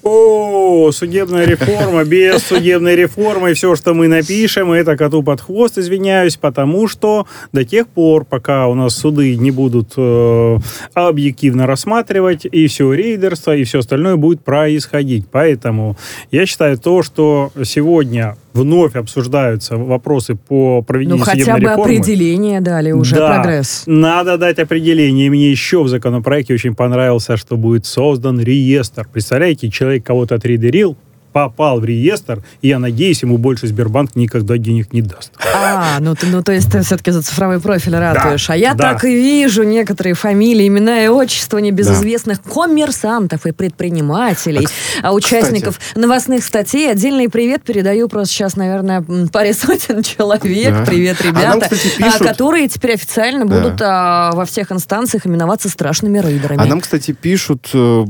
О, 0.04 0.90
судебная 0.94 1.46
реформа, 1.46 2.06
без 2.06 2.44
судебной 2.44 2.96
реформы, 2.96 3.54
все, 3.56 3.76
что 3.76 3.94
мы 3.94 4.08
напишем, 4.08 4.72
это 4.72 4.96
коту 4.96 5.22
под 5.22 5.42
хвост, 5.42 5.78
извиняюсь, 5.78 6.38
потому 6.38 6.88
что 6.88 7.28
до 7.52 7.66
тех 7.66 7.90
пор, 7.90 8.24
пока 8.24 8.68
у 8.68 8.74
нас 8.74 8.96
суды 8.96 9.36
не 9.36 9.52
будут 9.52 9.94
э, 9.98 10.58
объективно 10.94 11.68
рассматривать, 11.68 12.46
и 12.46 12.68
все 12.68 12.94
рейдерство, 12.94 13.54
и 13.54 13.66
все 13.66 13.80
остальное 13.80 14.16
будет 14.16 14.46
происходить. 14.46 15.26
Поэтому 15.30 15.98
я 16.32 16.46
считаю 16.46 16.78
то, 16.78 17.04
что 17.04 17.52
сегодня 17.66 18.38
вновь 18.58 18.96
обсуждаются 18.96 19.78
вопросы 19.78 20.36
по 20.36 20.82
проведению 20.82 21.20
ну, 21.20 21.24
хотя 21.24 21.58
бы 21.58 21.68
определение 21.68 22.60
дали 22.60 22.92
уже, 22.92 23.16
да, 23.16 23.34
прогресс. 23.36 23.84
надо 23.86 24.38
дать 24.38 24.60
определение. 24.60 25.28
И 25.28 25.30
мне 25.30 25.52
еще 25.52 25.84
в 25.84 25.88
законопроекте 25.88 26.54
очень 26.54 26.76
понравился, 26.76 27.38
что 27.38 27.56
будет 27.58 27.86
создан 27.86 28.42
реестр. 28.42 29.08
Представляете, 29.12 29.70
человек 29.70 30.06
кого-то 30.06 30.36
отрейдерил, 30.36 30.98
попал 31.38 31.80
в 31.80 31.86
реестр, 31.86 32.42
и 32.64 32.70
я 32.70 32.80
надеюсь, 32.80 33.22
ему 33.22 33.38
больше 33.38 33.68
Сбербанк 33.68 34.16
никогда 34.16 34.58
денег 34.58 34.92
не 34.92 35.04
даст. 35.04 35.32
А, 35.54 36.00
ну, 36.00 36.16
ты, 36.16 36.26
ну 36.26 36.42
то 36.42 36.52
есть 36.52 36.72
ты 36.72 36.82
все-таки 36.82 37.12
за 37.12 37.22
цифровой 37.22 37.60
профиль 37.60 37.96
ратуешь. 37.96 38.48
Да, 38.48 38.54
а 38.54 38.58
я 38.58 38.74
да. 38.74 38.94
так 38.94 39.04
и 39.04 39.14
вижу 39.14 39.62
некоторые 39.62 40.16
фамилии, 40.16 40.68
имена 40.68 41.04
и 41.04 41.08
отчества 41.08 41.60
небезызвестных 41.60 42.42
да. 42.44 42.50
коммерсантов 42.50 43.46
и 43.46 43.52
предпринимателей, 43.52 44.68
а, 45.04 45.14
участников 45.14 45.78
кстати. 45.78 46.00
новостных 46.00 46.44
статей. 46.44 46.90
Отдельный 46.90 47.30
привет 47.30 47.62
передаю 47.62 48.10
просто 48.10 48.34
сейчас, 48.34 48.56
наверное, 48.56 49.06
паре 49.32 49.54
сотен 49.54 50.02
человек. 50.02 50.72
Да. 50.72 50.86
Привет, 50.88 51.22
ребята. 51.22 51.46
А 51.46 51.50
нам, 51.50 51.62
кстати, 51.62 51.92
а, 52.00 52.04
пишут... 52.04 52.28
Которые 52.28 52.68
теперь 52.68 52.96
официально 52.96 53.46
да. 53.46 53.62
будут 53.62 53.80
а, 53.84 54.32
во 54.32 54.46
всех 54.46 54.72
инстанциях 54.72 55.28
именоваться 55.28 55.70
страшными 55.70 56.18
рейдерами. 56.18 56.64
А 56.64 56.66
нам, 56.66 56.82
кстати, 56.82 57.12
пишут, 57.12 57.70
э, 57.76 58.06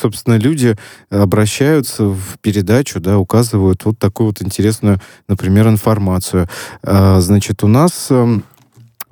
собственно, 0.00 0.36
люди 0.36 0.76
обращаются 1.10 2.04
в 2.04 2.38
передачу 2.40 2.67
передачу, 2.68 3.00
да, 3.00 3.18
указывают 3.18 3.84
вот 3.84 3.98
такую 3.98 4.28
вот 4.28 4.42
интересную, 4.42 5.00
например, 5.26 5.68
информацию. 5.68 6.48
А, 6.82 7.20
значит, 7.20 7.64
у 7.64 7.68
нас... 7.68 8.08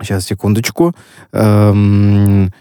Сейчас, 0.01 0.25
эм, 0.25 0.29
секундочку. 0.29 0.95
Эм, 1.33 2.53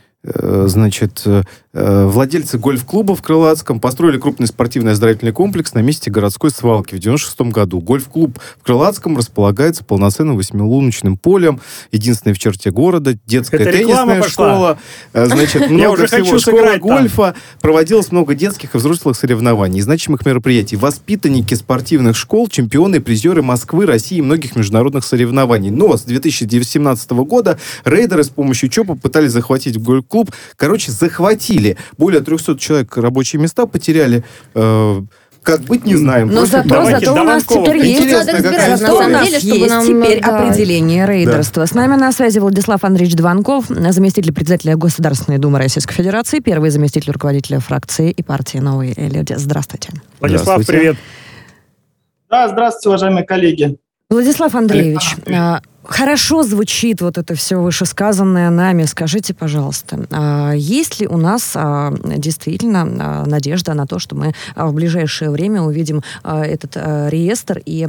значит, 0.67 1.21
э, 1.26 1.43
Э, 1.78 2.05
владельцы 2.05 2.57
гольф-клуба 2.57 3.17
в 3.17 3.21
Крылатском 3.21 3.82
построили 3.82 4.17
крупный 4.17 4.47
спортивный 4.47 4.93
оздоровительный 4.93 5.34
комплекс 5.34 5.73
на 5.73 5.80
месте 5.80 6.09
городской 6.09 6.49
свалки 6.49 6.95
в 6.95 6.99
96 6.99 7.51
году. 7.51 7.82
Гольф-клуб 7.82 8.39
в 8.61 8.63
Крылатском 8.63 9.17
располагается 9.17 9.84
полноценным 9.84 10.38
восьмилуночным 10.38 11.17
полем, 11.17 11.59
единственный 11.91 12.32
в 12.32 12.39
черте 12.39 12.71
города, 12.71 13.17
детская 13.26 13.57
Это 13.57 13.73
теннисная 13.73 14.23
школа, 14.23 14.80
э, 15.11 15.26
значит, 15.30 15.69
много 15.69 16.07
всего. 16.07 16.39
Школа 16.39 16.78
гольфа, 16.78 17.36
проводилось 17.59 18.09
много 18.09 18.36
детских 18.36 18.73
и 18.73 18.78
взрослых 18.78 19.17
соревнований, 19.17 19.82
значимых 19.82 20.26
мероприятий. 20.26 20.78
Воспитанники 20.78 21.55
спортивных 21.55 22.15
школ, 22.15 22.47
чемпионы, 22.47 23.01
призеры 23.01 23.41
Москвы, 23.41 23.86
России 23.86 24.19
и 24.19 24.21
многих 24.21 24.55
международных 24.55 25.03
соревнований. 25.03 25.71
Но 25.71 25.97
с 25.97 26.03
2017 26.03 27.11
года 27.11 27.59
рейдеры 27.84 28.23
с 28.23 28.30
помощью 28.30 28.69
ЧОПа 28.69 28.95
пытались 28.95 29.32
захватить 29.32 29.78
гольф-клуб. 30.16 30.32
Короче, 30.55 30.91
захватили 30.91 31.78
более 31.97 32.22
300 32.22 32.57
человек 32.57 32.95
рабочие 32.97 33.41
места, 33.41 33.66
потеряли 33.66 34.24
э, 34.53 35.01
как 35.43 35.61
быть, 35.61 35.86
не 35.86 35.95
знаем. 35.95 36.30
Но 36.30 36.45
зато, 36.45 36.68
Давайте, 36.70 37.05
зато 37.05 37.22
у 37.22 37.24
нас 37.24 37.43
теперь 37.43 37.78
есть, 37.78 38.11
надо 38.11 38.32
разбираться, 38.32 38.70
на 38.70 38.78
самом 38.78 39.26
деле, 39.26 39.39
чтобы 39.39 39.55
есть 39.57 39.70
нам... 39.70 39.86
теперь 39.86 40.22
да. 40.22 40.39
определение 40.39 41.05
рейдерства. 41.05 41.63
Да. 41.63 41.68
С 41.68 41.74
нами 41.76 41.95
на 41.95 42.11
связи 42.11 42.39
Владислав 42.39 42.84
Андреевич 42.84 43.16
Дванков, 43.16 43.66
заместитель 43.68 44.34
председателя 44.34 44.76
Государственной 44.76 45.38
Думы 45.38 45.59
Российской 45.59 45.93
Федерации, 45.93 46.39
первый 46.39 46.72
заместитель 46.72 47.11
руководителя 47.11 47.59
фракции 47.59 48.09
и 48.09 48.24
партии 48.24 48.57
«Новые 48.57 48.95
люди». 48.95 49.36
Здравствуйте. 49.38 49.89
Владислав, 50.20 50.63
здравствуйте. 50.63 50.72
привет. 50.72 50.97
Да, 52.28 52.47
здравствуйте, 52.49 52.89
уважаемые 52.89 53.24
коллеги. 53.24 53.78
Владислав 54.10 54.53
Андреевич, 54.53 55.16
а, 55.28 55.62
Хорошо 55.84 56.41
звучит 56.41 57.01
вот 57.01 57.18
это 57.20 57.36
все 57.36 57.58
вышесказанное 57.58 58.49
нами. 58.49 58.84
Скажите, 58.84 59.36
пожалуйста, 59.36 60.08
а 60.12 60.53
есть 60.53 60.99
ли 60.99 61.08
у 61.08 61.18
нас 61.18 61.53
а, 61.56 61.93
действительно 62.18 62.82
а, 62.82 63.26
надежда 63.28 63.76
на 63.76 63.86
то, 63.86 63.99
что 63.99 64.16
мы 64.16 64.34
в 64.56 64.74
ближайшее 64.74 65.30
время 65.30 65.62
увидим 65.62 66.01
этот 66.24 66.76
реестр 66.76 67.62
и 67.66 67.88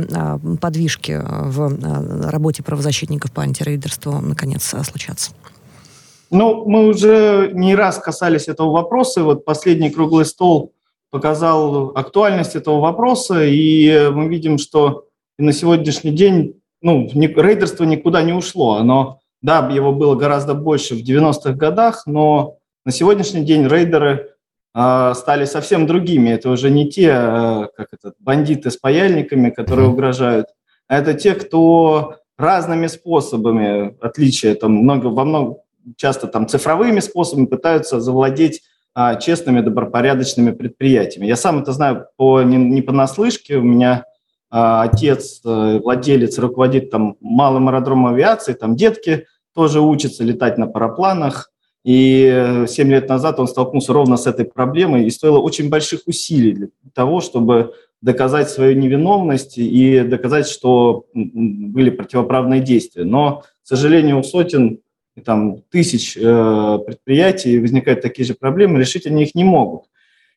подвижки 0.61 1.21
в 1.23 2.31
работе 2.31 2.62
правозащитников 2.62 3.33
по 3.33 3.43
антирейдерству 3.43 4.21
наконец 4.21 4.75
случатся? 4.85 5.33
Ну, 6.31 6.67
мы 6.67 6.89
уже 6.89 7.51
не 7.55 7.75
раз 7.75 7.99
касались 7.99 8.49
этого 8.49 8.73
вопроса. 8.73 9.23
Вот 9.23 9.45
последний 9.45 9.91
круглый 9.91 10.27
стол 10.27 10.73
показал 11.11 11.93
актуальность 11.95 12.57
этого 12.57 12.81
вопроса, 12.81 13.43
и 13.43 14.11
мы 14.11 14.29
видим, 14.29 14.59
что 14.59 15.06
на 15.39 15.53
сегодняшний 15.53 16.12
день 16.12 16.61
ну, 16.82 17.09
рейдерство 17.14 17.84
никуда 17.84 18.22
не 18.22 18.32
ушло. 18.32 18.76
Оно, 18.76 19.20
да, 19.43 19.68
его 19.68 19.93
было 19.93 20.14
гораздо 20.14 20.55
больше 20.55 20.95
в 20.95 20.99
90-х 20.99 21.53
годах, 21.53 22.07
но 22.07 22.59
на 22.84 22.93
сегодняшний 22.93 23.45
день 23.45 23.66
рейдеры 23.66 24.34
э, 24.74 25.12
стали 25.14 25.45
совсем 25.45 25.87
другими. 25.87 26.30
Это 26.30 26.51
уже 26.51 26.70
не 26.70 26.89
те, 26.89 27.09
э, 27.09 27.66
как 27.76 27.89
это, 27.93 28.12
бандиты 28.18 28.70
с 28.70 28.76
паяльниками, 28.76 29.51
которые 29.51 29.89
угрожают, 29.89 30.49
а 30.89 30.99
это 30.99 31.14
те, 31.14 31.34
кто 31.34 32.16
разными 32.39 32.87
способами, 32.87 33.97
отличия 34.01 34.55
там 34.55 34.72
много, 34.72 35.07
во 35.07 35.24
много, 35.24 35.57
часто 35.97 36.26
там 36.26 36.47
цифровыми 36.47 37.01
способами 37.01 37.47
пытаются 37.47 38.01
завладеть 38.01 38.62
а, 38.95 39.16
честными, 39.16 39.61
добропорядочными 39.61 40.53
предприятиями. 40.53 41.26
Я 41.26 41.37
сам 41.37 41.61
это 41.61 41.72
знаю 41.72 42.07
по, 42.16 42.43
не, 42.43 42.57
не 42.57 42.82
понаслышке. 42.82 43.57
У 43.57 43.62
меня 43.62 44.05
а, 44.05 44.05
отец 44.57 45.41
а, 45.45 45.79
владелец, 45.79 46.39
руководит 46.39 46.91
там 46.91 47.17
малым 47.21 47.69
аэродромом 47.69 48.15
авиации, 48.15 48.55
там 48.55 48.77
детки 48.77 49.27
тоже 49.55 49.81
учатся 49.81 50.25
летать 50.25 50.59
на 50.59 50.67
парапланах. 50.67 51.51
И 51.85 52.65
7 52.67 52.91
лет 52.91 53.09
назад 53.09 53.39
он 53.39 53.47
столкнулся 53.47 53.93
ровно 53.93 54.17
с 54.17 54.27
этой 54.27 54.45
проблемой, 54.45 55.05
и 55.07 55.11
стоило 55.11 55.39
очень 55.39 55.69
больших 55.69 56.01
усилий 56.07 56.53
для 56.53 56.69
того, 56.95 57.21
чтобы 57.21 57.75
доказать 58.03 58.51
свою 58.51 58.77
невиновность 58.77 59.57
и 59.57 60.01
доказать, 60.01 60.49
что 60.49 61.07
были 61.15 61.91
противоправные 61.91 62.61
действия. 62.61 63.05
Но, 63.05 63.43
к 63.63 63.67
сожалению, 63.69 64.19
у 64.19 64.23
сотен 64.23 64.81
там, 65.25 65.63
тысяч 65.71 66.17
э, 66.17 66.79
предприятий 66.87 67.59
возникают 67.59 68.03
такие 68.03 68.27
же 68.27 68.35
проблемы, 68.35 68.81
решить 68.81 69.07
они 69.07 69.23
их 69.23 69.35
не 69.35 69.45
могут. 69.45 69.85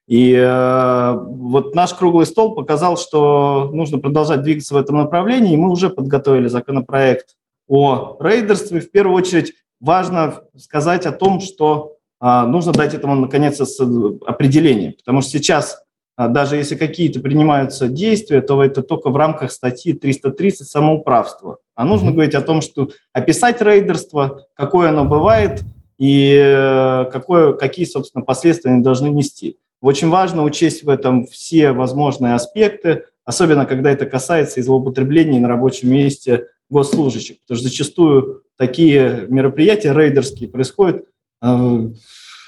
И 0.09 0.33
э, 0.33 1.13
вот 1.13 1.75
наш 1.75 1.93
круглый 1.93 2.25
стол 2.25 2.55
показал, 2.55 2.97
что 2.97 3.69
нужно 3.71 3.99
продолжать 3.99 4.41
двигаться 4.41 4.73
в 4.73 4.77
этом 4.77 4.97
направлении, 4.97 5.53
и 5.53 5.57
мы 5.57 5.69
уже 5.69 5.91
подготовили 5.91 6.47
законопроект 6.47 7.35
о 7.67 8.17
рейдерстве. 8.19 8.81
В 8.81 8.89
первую 8.89 9.15
очередь 9.15 9.53
важно 9.79 10.41
сказать 10.57 11.05
о 11.05 11.11
том, 11.11 11.39
что 11.39 11.97
э, 12.19 12.41
нужно 12.47 12.73
дать 12.73 12.95
этому, 12.95 13.13
наконец, 13.13 13.61
определение, 14.25 14.93
потому 14.93 15.21
что 15.21 15.29
сейчас 15.29 15.83
а 16.19 16.27
даже 16.27 16.57
если 16.57 16.75
какие-то 16.75 17.21
принимаются 17.21 17.87
действия, 17.87 18.41
то 18.41 18.61
это 18.61 18.83
только 18.83 19.09
в 19.09 19.15
рамках 19.15 19.53
статьи 19.53 19.93
330 19.93 20.67
самоуправства. 20.67 21.59
А 21.75 21.85
нужно 21.85 22.09
mm-hmm. 22.09 22.11
говорить 22.11 22.35
о 22.35 22.41
том, 22.41 22.59
что 22.59 22.89
описать 23.13 23.61
рейдерство, 23.61 24.45
какое 24.53 24.89
оно 24.89 25.05
бывает 25.05 25.61
и 25.97 26.35
э, 26.37 27.05
какое, 27.09 27.53
какие, 27.53 27.85
собственно, 27.85 28.25
последствия 28.25 28.71
они 28.71 28.83
должны 28.83 29.07
нести. 29.07 29.59
Очень 29.81 30.09
важно 30.09 30.43
учесть 30.43 30.83
в 30.83 30.89
этом 30.89 31.25
все 31.25 31.71
возможные 31.71 32.33
аспекты, 32.33 33.05
особенно 33.23 33.65
когда 33.65 33.91
это 33.91 34.05
касается 34.05 34.61
злоупотреблений 34.61 35.39
на 35.39 35.47
рабочем 35.47 35.89
месте 35.91 36.47
госслужащих, 36.69 37.39
потому 37.41 37.59
что 37.59 37.69
зачастую 37.69 38.43
такие 38.57 39.25
мероприятия 39.29 39.93
рейдерские 39.93 40.49
происходят 40.49 41.05
э, 41.41 41.89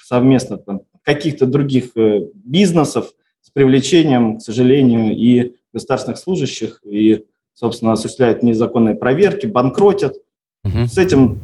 совместно 0.06 0.58
там, 0.58 0.82
каких-то 1.04 1.46
других 1.46 1.96
э, 1.96 2.28
бизнесов, 2.34 3.12
привлечением, 3.54 4.38
к 4.38 4.42
сожалению, 4.42 5.16
и 5.16 5.56
государственных 5.74 6.18
служащих, 6.18 6.82
и, 6.84 7.26
собственно, 7.54 7.94
осуществляют 7.94 8.44
незаконные 8.44 8.96
проверки, 8.96 9.46
банкротят. 9.46 10.16
Угу. 10.64 10.88
С 10.88 10.98
этим 10.98 11.42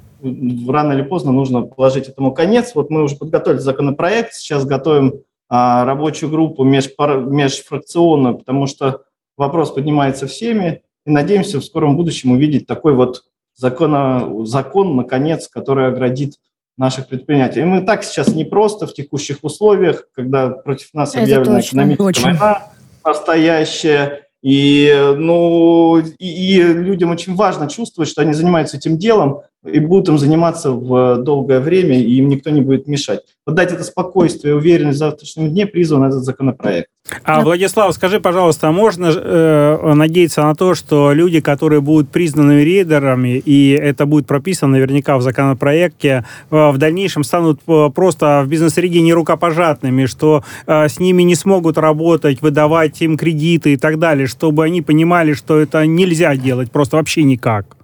рано 0.68 0.94
или 0.94 1.04
поздно 1.04 1.32
нужно 1.32 1.62
положить 1.62 2.08
этому 2.08 2.34
конец. 2.34 2.74
Вот 2.76 2.90
мы 2.90 3.04
уже 3.04 3.16
подготовили 3.16 3.60
законопроект, 3.60 4.34
сейчас 4.34 4.66
готовим 4.66 5.22
рабочую 5.50 6.30
группу 6.30 6.64
межпар, 6.64 7.22
межфракционную, 7.22 8.38
потому 8.38 8.68
что 8.68 9.04
вопрос 9.38 9.72
поднимается 9.72 10.28
всеми, 10.28 10.82
и 11.06 11.12
надеемся 11.12 11.60
в 11.60 11.64
скором 11.66 11.96
будущем 11.96 12.32
увидеть 12.32 12.68
такой 12.68 12.94
вот 12.94 13.24
закон, 13.56 14.46
закон 14.46 14.96
наконец, 14.96 15.48
который 15.48 15.88
оградит 15.88 16.36
наших 16.78 17.08
предприятий. 17.08 17.62
И 17.62 17.66
мы 17.66 17.82
так 17.82 18.04
сейчас 18.04 18.28
не 18.30 18.46
просто 18.46 18.88
в 18.88 18.94
текущих 18.94 19.40
условиях, 19.42 20.08
когда 20.14 20.50
против 20.50 20.94
нас 20.94 21.14
Это 21.14 21.24
объявлена 21.24 21.58
точно, 21.58 21.80
экономическая 21.80 22.04
очень. 22.04 22.24
война 22.24 22.68
настоящая, 23.06 24.28
и, 24.44 25.14
ну, 25.18 25.98
и, 25.98 26.14
и 26.20 26.62
людям 26.62 27.10
очень 27.12 27.36
важно 27.36 27.68
чувствовать, 27.68 28.10
что 28.10 28.22
они 28.22 28.34
занимаются 28.34 28.78
этим 28.78 28.98
делом, 28.98 29.42
и 29.68 29.80
будут 29.80 30.10
им 30.10 30.18
заниматься 30.18 30.72
в 30.72 31.18
долгое 31.18 31.60
время, 31.60 32.00
и 32.00 32.14
им 32.16 32.30
никто 32.30 32.50
не 32.50 32.62
будет 32.62 32.88
мешать. 32.88 33.22
Вот 33.46 33.56
дать 33.56 33.72
это 33.72 33.84
спокойствие 33.84 34.54
и 34.54 34.58
уверенность 34.58 34.98
в 34.98 35.00
завтрашнем 35.00 35.50
дне 35.50 35.66
призван 35.66 36.04
этот 36.04 36.24
законопроект. 36.24 36.90
А, 37.24 37.42
Владислав, 37.42 37.94
скажи, 37.94 38.20
пожалуйста, 38.20 38.68
а 38.68 38.72
можно 38.72 39.12
э, 39.14 39.94
надеяться 39.94 40.42
на 40.44 40.56
то, 40.56 40.76
что 40.76 41.14
люди, 41.14 41.40
которые 41.40 41.80
будут 41.80 42.10
признаны 42.10 42.64
рейдерами, 42.64 43.38
и 43.38 43.72
это 43.72 44.06
будет 44.06 44.28
прописано 44.28 44.74
наверняка 44.74 45.18
в 45.18 45.22
законопроекте, 45.22 46.26
э, 46.52 46.70
в 46.72 46.78
дальнейшем 46.78 47.24
станут 47.24 47.62
э, 47.68 47.90
просто 47.96 48.42
в 48.46 48.50
бизнес-среде 48.50 49.02
нерукопожатными, 49.02 50.06
что 50.06 50.44
э, 50.66 50.90
с 50.90 51.00
ними 51.00 51.24
не 51.24 51.36
смогут 51.36 51.78
работать, 51.78 52.42
выдавать 52.42 53.02
им 53.02 53.18
кредиты 53.18 53.74
и 53.74 53.78
так 53.78 54.00
далее, 54.00 54.28
чтобы 54.28 54.66
они 54.66 54.82
понимали, 54.82 55.34
что 55.34 55.58
это 55.58 55.86
нельзя 55.86 56.36
делать 56.36 56.72
просто 56.72 56.98
вообще 56.98 57.24
никак? 57.24 57.77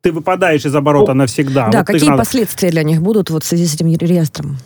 Ты 0.00 0.12
выпадаешь 0.12 0.64
из 0.64 0.74
оборота 0.74 1.14
ну, 1.14 1.20
навсегда. 1.20 1.68
Да, 1.68 1.78
вот 1.78 1.86
какие 1.86 2.08
надо... 2.08 2.18
последствия 2.18 2.70
для 2.70 2.82
них 2.82 3.02
будут 3.02 3.30
вот 3.30 3.44
в 3.44 3.46
связи 3.46 3.66
с 3.66 3.74
этим 3.74 3.94
реестром? 3.96 4.58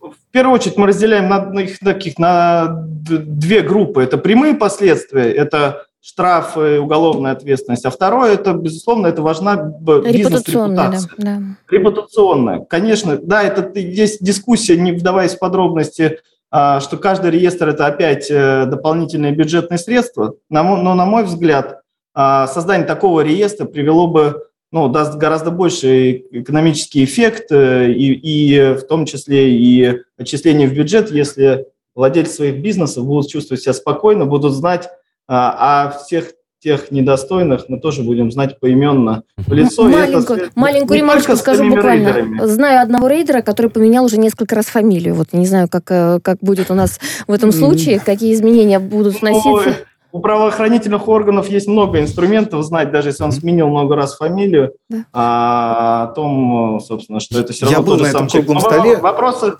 В 0.00 0.30
первую 0.30 0.54
очередь 0.54 0.76
мы 0.76 0.86
разделяем 0.86 1.28
на, 1.28 1.46
на, 1.46 1.60
их, 1.60 1.78
таких, 1.78 2.18
на 2.18 2.84
две 2.86 3.62
группы. 3.62 4.02
Это 4.02 4.18
прямые 4.18 4.54
последствия, 4.54 5.32
это 5.32 5.86
штрафы, 6.02 6.78
уголовная 6.78 7.32
ответственность. 7.32 7.84
А 7.84 7.90
второе, 7.90 8.34
это, 8.34 8.52
безусловно, 8.52 9.08
это 9.08 9.22
важна 9.22 9.56
бизнес-репутация. 9.56 11.10
Да, 11.18 11.24
да. 11.24 11.42
Репутационная. 11.68 12.60
Конечно, 12.60 13.16
да, 13.16 13.42
это 13.42 13.76
есть 13.78 14.22
дискуссия, 14.22 14.76
не 14.76 14.92
вдаваясь 14.92 15.34
в 15.34 15.38
подробности, 15.40 16.20
а, 16.50 16.80
что 16.80 16.96
каждый 16.96 17.32
реестр– 17.32 17.68
это 17.70 17.86
опять 17.86 18.30
э, 18.30 18.66
дополнительные 18.66 19.32
бюджетные 19.32 19.78
средства. 19.78 20.34
Но, 20.48 20.94
на 20.94 21.06
мой 21.06 21.24
взгляд, 21.24 21.80
а, 22.14 22.46
создание 22.46 22.86
такого 22.86 23.22
реестра 23.22 23.64
привело 23.64 24.06
бы 24.06 24.44
ну, 24.76 24.88
даст 24.88 25.14
гораздо 25.14 25.50
больший 25.50 26.26
экономический 26.30 27.02
эффект, 27.02 27.50
э, 27.50 27.90
и, 27.92 28.12
и 28.12 28.74
в 28.74 28.82
том 28.82 29.06
числе 29.06 29.56
и 29.56 30.02
отчисление 30.18 30.68
в 30.68 30.74
бюджет, 30.74 31.10
если 31.10 31.64
владельцы 31.94 32.34
своих 32.34 32.60
бизнесов 32.60 33.06
будут 33.06 33.30
чувствовать 33.30 33.62
себя 33.62 33.72
спокойно, 33.72 34.26
будут 34.26 34.52
знать 34.52 34.90
а, 35.26 35.86
о 35.86 35.90
всех 35.98 36.34
тех 36.62 36.90
недостойных 36.90 37.68
мы 37.68 37.80
тоже 37.80 38.02
будем 38.02 38.30
знать 38.30 38.60
поименно 38.60 39.22
в 39.38 39.52
лицо. 39.54 39.84
Маленькую, 39.84 40.38
это, 40.40 40.50
маленькую 40.56 40.98
ремарку 40.98 41.36
скажу 41.36 41.68
буквально. 41.70 42.08
Рейдерами. 42.08 42.46
Знаю 42.46 42.82
одного 42.82 43.08
рейдера, 43.08 43.40
который 43.40 43.70
поменял 43.70 44.04
уже 44.04 44.18
несколько 44.18 44.54
раз 44.56 44.66
фамилию. 44.66 45.14
Вот 45.14 45.32
не 45.32 45.46
знаю, 45.46 45.68
как, 45.70 45.84
э, 45.90 46.20
как 46.22 46.38
будет 46.40 46.70
у 46.70 46.74
нас 46.74 47.00
в 47.26 47.32
этом 47.32 47.50
случае, 47.50 47.98
какие 47.98 48.34
изменения 48.34 48.78
будут 48.78 49.22
вноситься. 49.22 49.86
У 50.16 50.20
правоохранительных 50.20 51.08
органов 51.08 51.50
есть 51.50 51.68
много 51.68 52.00
инструментов 52.00 52.64
знать, 52.64 52.90
даже 52.90 53.10
если 53.10 53.22
он 53.22 53.32
сменил 53.32 53.68
много 53.68 53.96
раз 53.96 54.16
фамилию, 54.16 54.72
да. 54.88 55.04
а, 55.12 56.04
о 56.04 56.06
том, 56.14 56.80
собственно, 56.80 57.20
что 57.20 57.38
это 57.38 57.52
все 57.52 57.66
равно 57.66 57.78
Я 57.78 57.84
был 57.84 58.02
на 58.02 58.06
этом 58.06 58.26
круглом 58.26 58.60
столе. 58.60 58.96
Вопросы, 58.96 59.56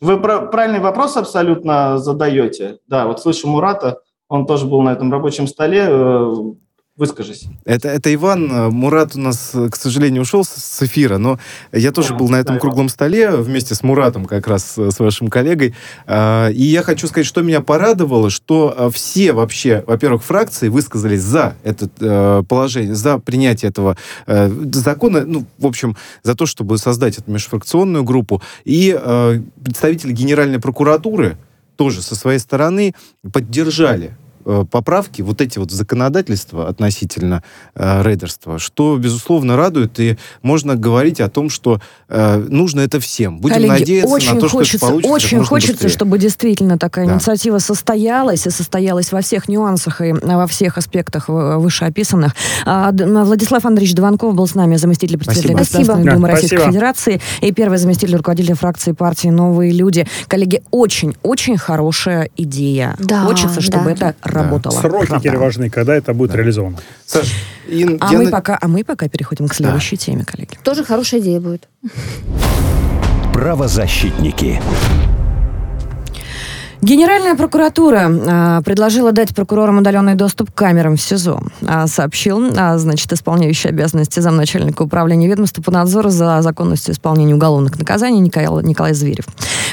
вы 0.00 0.18
правильный 0.18 0.80
вопрос 0.80 1.18
абсолютно 1.18 1.98
задаете. 1.98 2.78
Да, 2.86 3.06
вот 3.06 3.20
слышу 3.20 3.48
Мурата, 3.48 3.98
он 4.30 4.46
тоже 4.46 4.64
был 4.64 4.80
на 4.80 4.94
этом 4.94 5.12
рабочем 5.12 5.46
столе. 5.46 5.86
Э, 6.98 7.00
Выскажись. 7.00 7.46
Это, 7.64 7.88
это 7.88 8.12
Иван. 8.12 8.50
Э, 8.50 8.68
Мурат 8.70 9.16
у 9.16 9.20
нас, 9.20 9.50
э, 9.54 9.68
к 9.70 9.76
сожалению, 9.76 10.22
ушел 10.22 10.44
с 10.44 10.82
эфира, 10.82 11.18
но 11.18 11.38
я 11.72 11.92
тоже 11.92 12.14
был 12.14 12.28
на 12.28 12.36
этом 12.36 12.58
круглом 12.58 12.88
столе 12.88 13.30
вместе 13.30 13.74
с 13.74 13.82
Муратом, 13.82 14.26
как 14.26 14.46
раз 14.46 14.76
э, 14.76 14.90
с 14.90 14.98
вашим 14.98 15.28
коллегой. 15.28 15.74
А, 16.06 16.48
и 16.48 16.62
я 16.62 16.82
хочу 16.82 17.06
сказать, 17.06 17.26
что 17.26 17.42
меня 17.42 17.60
порадовало, 17.60 18.30
что 18.30 18.90
все 18.92 19.32
вообще, 19.32 19.84
во-первых, 19.86 20.24
фракции 20.24 20.68
высказались 20.68 21.22
за 21.22 21.54
это 21.62 22.44
положение, 22.48 22.94
за 22.94 23.18
принятие 23.18 23.70
этого 23.70 23.96
закона, 24.26 25.24
ну, 25.24 25.44
в 25.58 25.66
общем, 25.66 25.96
за 26.22 26.34
то, 26.34 26.46
чтобы 26.46 26.78
создать 26.78 27.18
эту 27.18 27.30
межфракционную 27.30 28.04
группу. 28.04 28.42
И 28.64 28.98
представители 29.62 30.12
Генеральной 30.12 30.58
прокуратуры 30.58 31.36
тоже 31.76 32.02
со 32.02 32.14
своей 32.14 32.38
стороны 32.38 32.94
поддержали 33.32 34.16
Э, 34.18 34.27
поправки, 34.70 35.22
вот 35.22 35.40
эти 35.40 35.58
вот 35.58 35.70
законодательства 35.70 36.68
относительно 36.68 37.42
э, 37.74 38.02
рейдерства, 38.02 38.58
что, 38.58 38.96
безусловно, 38.96 39.56
радует, 39.56 39.98
и 40.00 40.16
можно 40.42 40.74
говорить 40.76 41.20
о 41.20 41.28
том, 41.28 41.50
что 41.50 41.80
э, 42.08 42.36
нужно 42.48 42.80
это 42.80 43.00
всем. 43.00 43.40
Будем 43.40 43.56
Коллеги, 43.56 43.70
надеяться 43.70 44.14
очень 44.14 44.34
на 44.34 44.40
то, 44.40 44.48
хочется, 44.48 44.76
что 44.78 44.86
это 44.86 44.92
получится 44.92 45.12
Очень 45.12 45.44
хочется, 45.44 45.72
быстрее. 45.72 45.90
чтобы 45.90 46.18
действительно 46.18 46.78
такая 46.78 47.06
да. 47.06 47.14
инициатива 47.14 47.58
состоялась, 47.58 48.46
и 48.46 48.50
состоялась 48.50 49.12
во 49.12 49.20
всех 49.20 49.48
нюансах 49.48 50.00
и 50.00 50.12
во 50.12 50.46
всех 50.46 50.78
аспектах 50.78 51.28
вышеописанных. 51.28 52.34
А, 52.64 52.92
Владислав 52.92 53.64
Андреевич 53.64 53.94
Дованков 53.94 54.34
был 54.34 54.46
с 54.46 54.54
нами, 54.54 54.76
заместитель 54.76 55.18
председателя 55.18 55.56
Государственной 55.56 56.14
Думы 56.14 56.28
да, 56.28 56.34
Российской 56.34 56.56
спасибо. 56.56 56.72
Федерации 56.72 57.20
и 57.40 57.52
первый 57.52 57.78
заместитель 57.78 58.16
руководителя 58.16 58.54
фракции 58.54 58.92
партии 58.92 59.28
«Новые 59.28 59.72
люди». 59.72 60.06
Коллеги, 60.26 60.62
очень-очень 60.70 61.56
хорошая 61.56 62.30
идея. 62.36 62.96
Да, 62.98 63.24
Хочется, 63.24 63.60
чтобы 63.60 63.94
да. 63.94 64.10
это 64.10 64.14
работало. 64.42 64.72
Сроки 64.72 65.06
правда. 65.06 65.20
теперь 65.20 65.38
важны, 65.38 65.70
когда 65.70 65.94
это 65.94 66.14
будет 66.14 66.32
да. 66.32 66.38
реализовано. 66.38 66.78
Саш, 67.06 67.32
и, 67.66 67.96
а, 68.00 68.12
мы 68.12 68.24
на... 68.24 68.30
пока, 68.30 68.58
а 68.60 68.68
мы 68.68 68.84
пока 68.84 69.08
переходим 69.08 69.48
к 69.48 69.54
следующей 69.54 69.96
да. 69.96 70.02
теме, 70.02 70.24
коллеги. 70.24 70.56
Тоже 70.62 70.84
хорошая 70.84 71.20
идея 71.20 71.40
будет. 71.40 71.68
Правозащитники. 73.32 74.60
Генеральная 76.80 77.34
прокуратура 77.34 78.08
а, 78.08 78.62
предложила 78.62 79.10
дать 79.10 79.34
прокурорам 79.34 79.78
удаленный 79.78 80.14
доступ 80.14 80.52
к 80.52 80.54
камерам 80.54 80.96
в 80.96 81.00
СИЗО. 81.00 81.42
А, 81.66 81.88
сообщил, 81.88 82.52
а, 82.56 82.78
значит, 82.78 83.12
исполняющий 83.12 83.68
обязанности 83.68 84.20
замначальника 84.20 84.82
управления 84.82 85.26
ведомства 85.26 85.60
по 85.60 85.72
надзору 85.72 86.10
за 86.10 86.40
законностью 86.40 86.94
исполнения 86.94 87.34
уголовных 87.34 87.76
наказаний 87.78 88.20
Николай, 88.20 88.64
Николай 88.64 88.94
Зверев. 88.94 89.26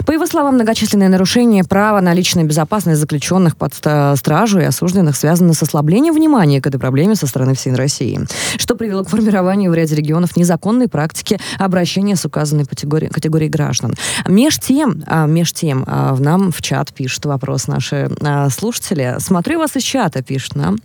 По 0.05 0.11
его 0.11 0.25
словам, 0.25 0.55
многочисленные 0.55 1.09
нарушения 1.09 1.63
права 1.63 2.01
на 2.01 2.13
личную 2.13 2.47
безопасность 2.47 2.99
заключенных 2.99 3.57
под 3.57 3.73
стражу 3.73 4.59
и 4.59 4.63
осужденных 4.63 5.15
связаны 5.15 5.53
с 5.53 5.61
ослаблением 5.61 6.13
внимания 6.13 6.61
к 6.61 6.67
этой 6.67 6.79
проблеме 6.79 7.15
со 7.15 7.27
стороны 7.27 7.55
всей 7.55 7.73
России, 7.73 8.19
что 8.57 8.75
привело 8.75 9.03
к 9.03 9.09
формированию 9.09 9.71
в 9.71 9.73
ряде 9.73 9.95
регионов 9.95 10.35
незаконной 10.35 10.87
практики 10.87 11.39
обращения 11.57 12.15
с 12.15 12.25
указанной 12.25 12.65
категорией, 12.65 13.11
категорией 13.11 13.49
граждан. 13.49 13.95
Меж 14.27 14.59
тем, 14.59 15.03
меж 15.27 15.53
тем, 15.53 15.83
в 15.85 16.21
нам 16.21 16.51
в 16.51 16.61
чат 16.61 16.93
пишут 16.93 17.25
вопрос 17.25 17.67
наши 17.67 18.09
а, 18.21 18.49
слушатели. 18.49 19.15
Смотрю 19.19 19.59
вас 19.59 19.75
из 19.75 19.83
чата, 19.83 20.21
пишут 20.21 20.55
нам. 20.55 20.77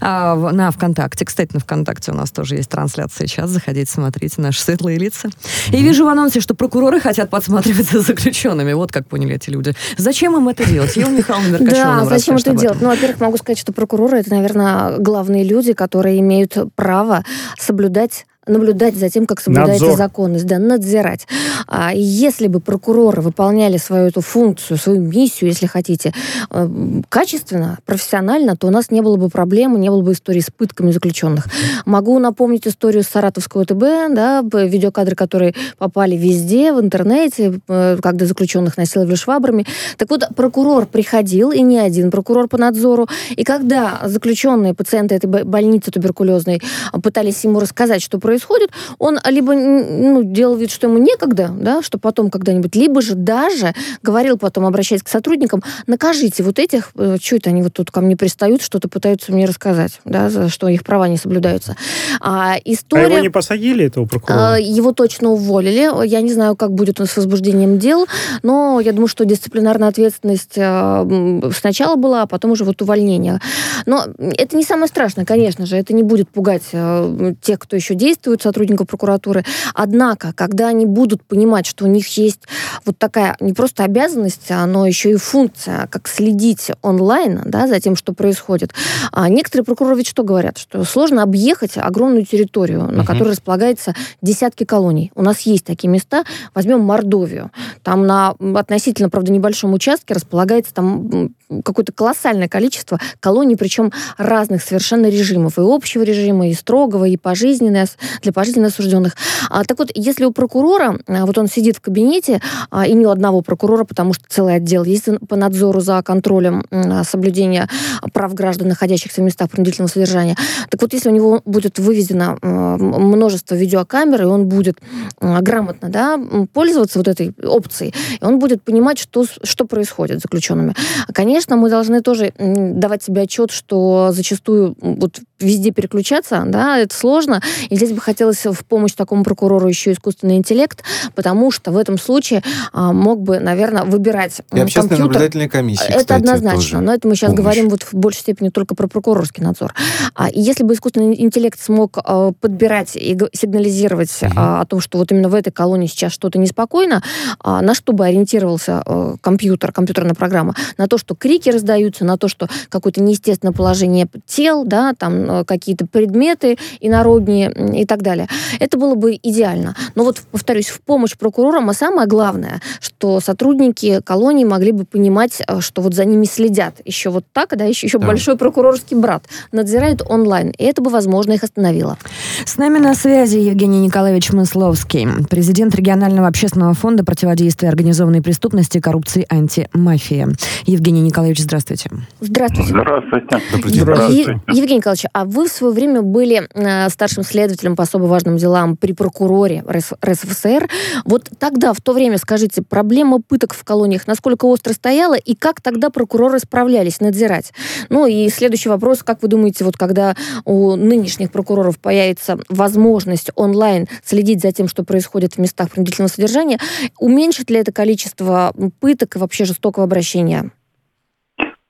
А, 0.00 0.34
на 0.34 0.70
ВКонтакте. 0.70 1.24
Кстати, 1.24 1.50
на 1.52 1.60
ВКонтакте 1.60 2.12
у 2.12 2.14
нас 2.14 2.30
тоже 2.30 2.56
есть 2.56 2.68
трансляция 2.68 3.26
сейчас. 3.26 3.50
Заходите, 3.50 3.90
смотрите 3.90 4.40
наши 4.40 4.60
светлые 4.60 4.98
лица. 4.98 5.28
И 5.68 5.82
вижу 5.82 6.04
в 6.04 6.08
анонсе, 6.08 6.40
что 6.40 6.54
прокуроры 6.54 7.00
хотят 7.00 7.30
подсматривать 7.30 7.90
за 7.90 8.00
заключенными. 8.00 8.47
Вот 8.74 8.92
как 8.92 9.06
поняли 9.06 9.34
эти 9.36 9.50
люди. 9.50 9.74
Зачем 9.96 10.36
им 10.36 10.48
это 10.48 10.64
делать? 10.64 10.96
Ева 10.96 11.10
Михайловна 11.10 11.58
Да, 11.60 12.04
зачем 12.04 12.36
это 12.36 12.54
делать? 12.54 12.80
Ну, 12.80 12.88
во-первых, 12.88 13.20
могу 13.20 13.36
сказать, 13.36 13.58
что 13.58 13.72
прокуроры 13.72 14.18
это, 14.18 14.30
наверное, 14.30 14.98
главные 14.98 15.44
люди, 15.44 15.72
которые 15.72 16.20
имеют 16.20 16.56
право 16.74 17.24
соблюдать 17.58 18.26
наблюдать 18.48 18.96
за 18.96 19.08
тем, 19.08 19.26
как 19.26 19.40
соблюдается 19.40 19.84
Надзор. 19.84 19.98
законность, 19.98 20.46
да, 20.46 20.58
надзирать. 20.58 21.26
А 21.66 21.92
если 21.94 22.46
бы 22.46 22.60
прокуроры 22.60 23.22
выполняли 23.22 23.76
свою 23.76 24.08
эту 24.08 24.20
функцию, 24.20 24.78
свою 24.78 25.00
миссию, 25.00 25.50
если 25.50 25.66
хотите, 25.66 26.12
э, 26.50 26.68
качественно, 27.08 27.78
профессионально, 27.86 28.56
то 28.56 28.66
у 28.66 28.70
нас 28.70 28.90
не 28.90 29.00
было 29.00 29.16
бы 29.16 29.28
проблем, 29.28 29.78
не 29.80 29.90
было 29.90 30.02
бы 30.02 30.12
истории 30.12 30.40
с 30.40 30.50
пытками 30.50 30.90
заключенных. 30.90 31.46
Могу 31.84 32.18
напомнить 32.18 32.66
историю 32.66 33.02
с 33.02 33.08
Саратовского 33.08 33.64
ТБ, 33.64 34.14
да, 34.14 34.42
видеокадры, 34.42 35.14
которые 35.14 35.54
попали 35.78 36.16
везде, 36.16 36.72
в 36.72 36.80
интернете, 36.80 37.60
э, 37.68 37.98
когда 38.02 38.26
заключенных 38.26 38.76
насиловали 38.76 39.14
швабрами. 39.14 39.66
Так 39.96 40.10
вот, 40.10 40.24
прокурор 40.34 40.86
приходил, 40.86 41.50
и 41.50 41.62
не 41.62 41.78
один 41.78 42.10
прокурор 42.10 42.48
по 42.48 42.58
надзору, 42.58 43.08
и 43.30 43.44
когда 43.44 44.00
заключенные 44.04 44.74
пациенты 44.74 45.14
этой 45.14 45.26
больницы 45.44 45.90
туберкулезной 45.90 46.60
пытались 47.02 47.44
ему 47.44 47.60
рассказать, 47.60 48.02
что 48.02 48.18
происходит, 48.18 48.37
происходит, 48.38 48.70
он 48.98 49.18
либо 49.28 49.54
ну, 49.54 50.22
делал 50.22 50.56
вид, 50.56 50.70
что 50.70 50.86
ему 50.86 50.98
некогда, 50.98 51.50
да, 51.52 51.82
что 51.82 51.98
потом 51.98 52.30
когда-нибудь, 52.30 52.74
либо 52.76 53.02
же 53.02 53.14
даже 53.14 53.74
говорил 54.02 54.38
потом, 54.38 54.66
обращаясь 54.66 55.02
к 55.02 55.08
сотрудникам, 55.08 55.62
накажите 55.86 56.42
вот 56.42 56.58
этих, 56.58 56.90
э, 56.96 57.16
что 57.20 57.36
это 57.36 57.50
они 57.50 57.62
вот 57.62 57.72
тут 57.74 57.90
ко 57.90 58.00
мне 58.00 58.16
пристают, 58.16 58.62
что-то 58.62 58.88
пытаются 58.88 59.32
мне 59.32 59.44
рассказать, 59.44 60.00
да, 60.04 60.30
за 60.30 60.48
что 60.48 60.68
их 60.68 60.84
права 60.84 61.08
не 61.08 61.16
соблюдаются. 61.16 61.76
А, 62.20 62.56
история... 62.64 63.06
а 63.06 63.08
его 63.08 63.18
не 63.18 63.28
посадили, 63.28 63.86
этого 63.86 64.06
прокурора? 64.06 64.54
А, 64.54 64.58
его 64.58 64.92
точно 64.92 65.30
уволили. 65.30 66.06
Я 66.06 66.20
не 66.20 66.32
знаю, 66.32 66.56
как 66.56 66.72
будет 66.72 67.00
с 67.00 67.16
возбуждением 67.16 67.78
дел, 67.78 68.06
но 68.42 68.80
я 68.80 68.92
думаю, 68.92 69.08
что 69.08 69.24
дисциплинарная 69.24 69.88
ответственность 69.88 70.54
э, 70.56 71.50
сначала 71.56 71.96
была, 71.96 72.22
а 72.22 72.26
потом 72.26 72.52
уже 72.52 72.64
вот 72.64 72.82
увольнение. 72.82 73.40
Но 73.86 74.04
это 74.18 74.56
не 74.56 74.64
самое 74.64 74.88
страшное, 74.88 75.24
конечно 75.24 75.66
же, 75.66 75.76
это 75.76 75.94
не 75.94 76.02
будет 76.02 76.28
пугать 76.28 76.64
э, 76.72 77.34
тех, 77.42 77.58
кто 77.58 77.76
еще 77.76 77.94
действует, 77.94 78.27
действуют 78.28 78.42
сотрудников 78.42 78.86
прокуратуры. 78.86 79.44
Однако, 79.74 80.32
когда 80.34 80.68
они 80.68 80.86
будут 80.86 81.22
понимать, 81.22 81.66
что 81.66 81.84
у 81.84 81.88
них 81.88 82.06
есть 82.18 82.42
вот 82.84 82.98
такая 82.98 83.36
не 83.40 83.52
просто 83.52 83.84
обязанность, 83.84 84.50
но 84.50 84.86
еще 84.86 85.12
и 85.12 85.16
функция, 85.16 85.86
как 85.86 86.08
следить 86.08 86.70
онлайн 86.82 87.42
да, 87.44 87.66
за 87.66 87.80
тем, 87.80 87.96
что 87.96 88.12
происходит, 88.12 88.72
а 89.12 89.28
некоторые 89.28 89.64
прокуроры 89.64 89.96
ведь 89.96 90.08
что 90.08 90.22
говорят? 90.22 90.58
Что 90.58 90.84
сложно 90.84 91.22
объехать 91.22 91.72
огромную 91.76 92.24
территорию, 92.24 92.90
на 92.90 93.00
uh-huh. 93.00 93.06
которой 93.06 93.30
располагается 93.30 93.94
десятки 94.22 94.64
колоний. 94.64 95.10
У 95.14 95.22
нас 95.22 95.40
есть 95.40 95.64
такие 95.64 95.88
места. 95.88 96.24
Возьмем 96.54 96.80
Мордовию. 96.80 97.50
Там 97.82 98.06
на 98.06 98.34
относительно, 98.56 99.08
правда, 99.08 99.32
небольшом 99.32 99.72
участке 99.72 100.14
располагается 100.14 100.74
там 100.74 101.30
какое-то 101.64 101.92
колоссальное 101.92 102.48
количество 102.48 102.98
колоний, 103.20 103.56
причем 103.56 103.92
разных 104.18 104.62
совершенно 104.62 105.06
режимов. 105.06 105.58
И 105.58 105.62
общего 105.62 106.02
режима, 106.02 106.48
и 106.48 106.54
строгого, 106.54 107.06
и 107.06 107.16
пожизненного, 107.16 107.78
для 108.22 108.32
пожизненно 108.32 108.68
осужденных. 108.68 109.16
А, 109.50 109.64
так 109.64 109.78
вот, 109.78 109.90
если 109.94 110.24
у 110.24 110.32
прокурора, 110.32 110.98
а, 111.06 111.26
вот 111.26 111.38
он 111.38 111.48
сидит 111.48 111.76
в 111.76 111.80
кабинете, 111.80 112.40
а, 112.70 112.86
и 112.86 112.94
не 112.94 113.06
у 113.06 113.10
одного 113.10 113.40
прокурора, 113.42 113.84
потому 113.84 114.12
что 114.12 114.24
целый 114.28 114.56
отдел 114.56 114.84
есть 114.84 115.06
по 115.28 115.36
надзору 115.36 115.80
за 115.80 116.02
контролем 116.02 116.64
а, 116.70 117.04
соблюдения 117.04 117.68
прав 118.12 118.34
граждан, 118.34 118.68
находящихся 118.68 119.20
в 119.20 119.24
местах 119.24 119.50
принудительного 119.50 119.90
содержания. 119.90 120.36
Так 120.70 120.82
вот, 120.82 120.92
если 120.92 121.08
у 121.08 121.12
него 121.12 121.42
будет 121.44 121.78
выведено 121.78 122.38
а, 122.40 122.76
множество 122.76 123.54
видеокамер, 123.54 124.22
и 124.22 124.26
он 124.26 124.46
будет 124.46 124.78
а, 125.20 125.40
грамотно 125.40 125.88
да, 125.88 126.18
пользоваться 126.52 126.98
вот 126.98 127.08
этой 127.08 127.34
опцией, 127.42 127.94
и 128.20 128.24
он 128.24 128.38
будет 128.38 128.62
понимать, 128.62 128.98
что, 128.98 129.24
что 129.42 129.64
происходит 129.64 130.20
с 130.20 130.22
заключенными. 130.22 130.74
Конечно, 131.12 131.56
мы 131.56 131.70
должны 131.70 132.00
тоже 132.00 132.32
давать 132.38 133.02
себе 133.02 133.22
отчет, 133.22 133.50
что 133.50 134.10
зачастую 134.12 134.76
вот 134.80 135.20
везде 135.40 135.70
переключаться, 135.70 136.44
да, 136.46 136.78
это 136.78 136.94
сложно. 136.94 137.42
И 137.68 137.76
здесь 137.76 137.92
бы 137.92 138.00
хотелось 138.00 138.44
в 138.44 138.64
помощь 138.64 138.92
такому 138.92 139.24
прокурору 139.24 139.68
еще 139.68 139.92
искусственный 139.92 140.36
интеллект, 140.36 140.82
потому 141.14 141.50
что 141.50 141.70
в 141.70 141.76
этом 141.76 141.98
случае 141.98 142.42
а, 142.72 142.92
мог 142.92 143.20
бы, 143.20 143.38
наверное, 143.38 143.84
выбирать 143.84 144.40
И 144.52 144.60
общественная 144.60 144.98
наблюдательная 144.98 145.48
комиссия, 145.48 145.84
Это 145.88 146.00
кстати, 146.00 146.20
однозначно, 146.20 146.80
но 146.80 146.94
это 146.94 147.06
мы 147.06 147.14
сейчас 147.14 147.30
помощь. 147.30 147.42
говорим 147.42 147.68
вот 147.68 147.82
в 147.82 147.94
большей 147.94 148.20
степени 148.20 148.48
только 148.48 148.74
про 148.74 148.88
прокурорский 148.88 149.42
надзор. 149.42 149.74
А, 150.14 150.28
и 150.28 150.40
если 150.40 150.64
бы 150.64 150.74
искусственный 150.74 151.20
интеллект 151.20 151.60
смог 151.60 151.98
а, 152.02 152.32
подбирать 152.32 152.96
и 152.96 153.16
сигнализировать 153.32 154.10
угу. 154.22 154.32
а, 154.36 154.60
о 154.62 154.66
том, 154.66 154.80
что 154.80 154.98
вот 154.98 155.12
именно 155.12 155.28
в 155.28 155.34
этой 155.34 155.52
колонии 155.52 155.86
сейчас 155.86 156.12
что-то 156.12 156.38
неспокойно, 156.38 157.02
а, 157.40 157.62
на 157.62 157.74
что 157.74 157.92
бы 157.92 158.06
ориентировался 158.06 158.82
а, 158.84 159.14
компьютер, 159.20 159.72
компьютерная 159.72 160.14
программа? 160.14 160.54
На 160.78 160.88
то, 160.88 160.98
что 160.98 161.14
крики 161.14 161.48
раздаются, 161.50 162.04
на 162.04 162.18
то, 162.18 162.28
что 162.28 162.48
какое-то 162.68 163.00
неестественное 163.02 163.52
положение 163.52 164.08
тел, 164.26 164.64
да, 164.64 164.94
там 164.98 165.27
Э, 165.28 165.44
какие-то 165.44 165.86
предметы 165.86 166.56
инородние 166.80 167.52
и 167.80 167.84
так 167.84 168.02
далее. 168.02 168.28
Это 168.60 168.78
было 168.78 168.94
бы 168.94 169.18
идеально. 169.22 169.74
Но 169.94 170.04
вот, 170.04 170.20
повторюсь, 170.30 170.68
в 170.68 170.80
помощь 170.80 171.16
прокурорам, 171.16 171.68
а 171.70 171.74
самое 171.74 172.08
главное, 172.08 172.60
что 172.80 173.20
сотрудники 173.20 174.00
колонии 174.04 174.44
могли 174.44 174.72
бы 174.72 174.84
понимать, 174.84 175.42
э, 175.46 175.60
что 175.60 175.82
вот 175.82 175.94
за 175.94 176.04
ними 176.04 176.24
следят. 176.24 176.80
Еще 176.84 177.10
вот 177.10 177.24
так, 177.32 177.56
да, 177.56 177.64
еще, 177.64 177.86
еще 177.86 177.98
да. 177.98 178.06
большой 178.06 178.36
прокурорский 178.36 178.96
брат 178.96 179.24
надзирает 179.52 180.02
онлайн. 180.08 180.50
И 180.50 180.64
это 180.64 180.82
бы, 180.82 180.90
возможно, 180.90 181.32
их 181.32 181.44
остановило. 181.44 181.98
С 182.44 182.56
нами 182.56 182.78
на 182.78 182.94
связи 182.94 183.38
Евгений 183.38 183.80
Николаевич 183.80 184.32
Мысловский, 184.32 185.06
президент 185.28 185.74
регионального 185.74 186.28
общественного 186.28 186.74
фонда 186.74 187.04
противодействия 187.04 187.68
организованной 187.68 188.22
преступности, 188.22 188.80
коррупции, 188.80 189.26
антимафия. 189.28 190.28
Евгений 190.64 191.02
Николаевич, 191.02 191.40
здравствуйте. 191.40 191.90
Здравствуйте. 192.20 192.70
Здравствуйте. 192.70 193.40
Здравствуйте. 193.66 194.40
Евгений 194.48 194.78
Николаевич, 194.78 195.04
а 195.18 195.24
вы 195.24 195.46
в 195.46 195.48
свое 195.48 195.74
время 195.74 196.02
были 196.02 196.42
э, 196.54 196.88
старшим 196.90 197.24
следователем 197.24 197.74
по 197.74 197.82
особо 197.82 198.04
важным 198.04 198.36
делам 198.36 198.76
при 198.76 198.92
прокуроре 198.92 199.64
РСФСР. 199.68 200.68
Вот 201.04 201.28
тогда, 201.40 201.72
в 201.72 201.80
то 201.80 201.92
время, 201.92 202.18
скажите, 202.18 202.62
проблема 202.62 203.20
пыток 203.20 203.52
в 203.52 203.64
колониях 203.64 204.06
насколько 204.06 204.44
остро 204.44 204.72
стояла, 204.72 205.14
и 205.14 205.34
как 205.34 205.60
тогда 205.60 205.90
прокуроры 205.90 206.38
справлялись 206.38 207.00
надзирать? 207.00 207.52
Ну 207.88 208.06
и 208.06 208.28
следующий 208.28 208.68
вопрос, 208.68 209.02
как 209.02 209.20
вы 209.20 209.26
думаете, 209.26 209.64
вот 209.64 209.76
когда 209.76 210.14
у 210.44 210.76
нынешних 210.76 211.32
прокуроров 211.32 211.80
появится 211.80 212.38
возможность 212.48 213.32
онлайн 213.34 213.88
следить 214.04 214.40
за 214.40 214.52
тем, 214.52 214.68
что 214.68 214.84
происходит 214.84 215.34
в 215.34 215.38
местах 215.38 215.72
принудительного 215.72 216.12
содержания, 216.12 216.60
уменьшит 217.00 217.50
ли 217.50 217.56
это 217.56 217.72
количество 217.72 218.52
пыток 218.80 219.16
и 219.16 219.18
вообще 219.18 219.44
жестокого 219.46 219.84
обращения? 219.84 220.52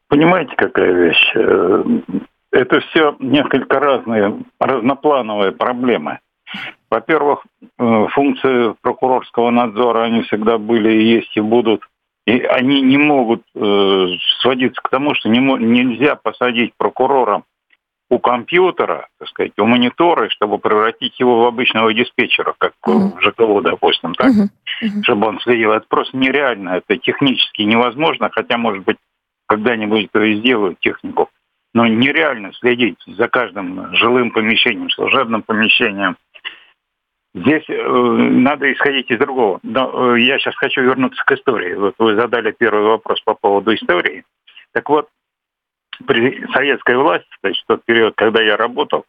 Понимаете, 0.09 0.53
какая 0.55 0.93
вещь? 0.93 2.15
Это 2.51 2.81
все 2.81 3.17
несколько 3.19 3.79
разные, 3.79 4.43
разноплановые 4.59 5.53
проблемы. 5.53 6.21
Во-первых, 6.91 7.45
э, 7.79 8.07
функции 8.09 8.75
прокурорского 8.81 9.51
надзора, 9.51 10.05
они 10.05 10.23
всегда 10.23 10.57
были 10.57 10.91
и 10.91 11.05
есть 11.17 11.37
и 11.37 11.41
будут. 11.41 11.83
И 12.27 12.41
они 12.41 12.81
не 12.81 12.97
могут 12.97 13.43
э, 13.55 14.07
сводиться 14.41 14.81
к 14.83 14.89
тому, 14.89 15.15
что 15.15 15.29
не, 15.29 15.39
нельзя 15.39 16.17
посадить 16.17 16.73
прокурора 16.77 17.43
у 18.11 18.19
компьютера, 18.19 19.09
так 19.19 19.29
сказать, 19.29 19.53
у 19.59 19.67
монитора, 19.67 20.31
чтобы 20.31 20.59
превратить 20.59 21.21
его 21.21 21.43
в 21.43 21.47
обычного 21.47 21.93
диспетчера, 21.93 22.55
как 22.57 22.73
mm-hmm. 22.87 23.19
в 23.19 23.21
ЖКО, 23.21 23.61
допустим, 23.61 24.15
так, 24.15 24.29
mm-hmm. 24.29 25.03
чтобы 25.03 25.27
он 25.27 25.41
следил. 25.41 25.73
Это 25.73 25.87
просто 25.87 26.17
нереально, 26.17 26.71
это 26.79 26.97
технически 26.97 27.63
невозможно, 27.63 28.31
хотя, 28.33 28.57
может 28.57 28.85
быть, 28.85 28.97
когда-нибудь 29.47 30.11
то 30.11 30.23
и 30.23 30.37
сделают 30.37 30.79
технику 30.81 31.29
но 31.75 31.87
нереально 31.87 32.53
следить 32.55 32.99
за 33.07 33.29
каждым 33.29 33.95
жилым 33.95 34.31
помещением, 34.31 34.91
служебным 34.91 35.43
помещением. 35.43 36.17
Здесь 37.35 37.65
э, 37.69 37.75
надо 37.75 38.73
исходить 38.73 39.11
из 39.11 39.19
другого. 39.19 39.61
Но 39.63 40.17
э, 40.17 40.21
я 40.21 40.39
сейчас 40.39 40.57
хочу 40.57 40.83
вернуться 40.83 41.23
к 41.25 41.33
истории. 41.33 41.75
Вот 41.75 41.95
вы 41.99 42.15
задали 42.15 42.53
первый 42.53 42.85
вопрос 42.85 43.21
по 43.21 43.35
поводу 43.35 43.75
истории. 43.75 44.25
Так 44.73 44.89
вот, 44.89 45.09
при 46.07 46.47
советской 46.53 46.97
власти, 46.97 47.29
то 47.41 47.49
есть 47.49 47.61
в 47.63 47.67
тот 47.67 47.85
период, 47.85 48.15
когда 48.17 48.43
я 48.43 48.57
работал, 48.57 49.05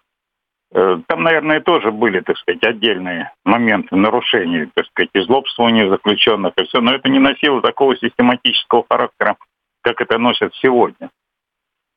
э, 0.73 0.99
там, 1.07 1.23
наверное, 1.23 1.61
тоже 1.61 1.91
были, 1.91 2.19
так 2.19 2.37
сказать, 2.37 2.63
отдельные 2.63 3.31
моменты 3.45 3.95
нарушений, 3.95 4.69
так 4.73 4.85
сказать, 4.87 5.09
излобствования 5.13 5.89
заключенных 5.89 6.53
и 6.57 6.63
все, 6.65 6.81
но 6.81 6.93
это 6.93 7.09
не 7.09 7.19
носило 7.19 7.61
такого 7.61 7.95
систематического 7.97 8.85
характера, 8.89 9.37
как 9.81 10.01
это 10.01 10.17
носят 10.17 10.53
сегодня. 10.55 11.09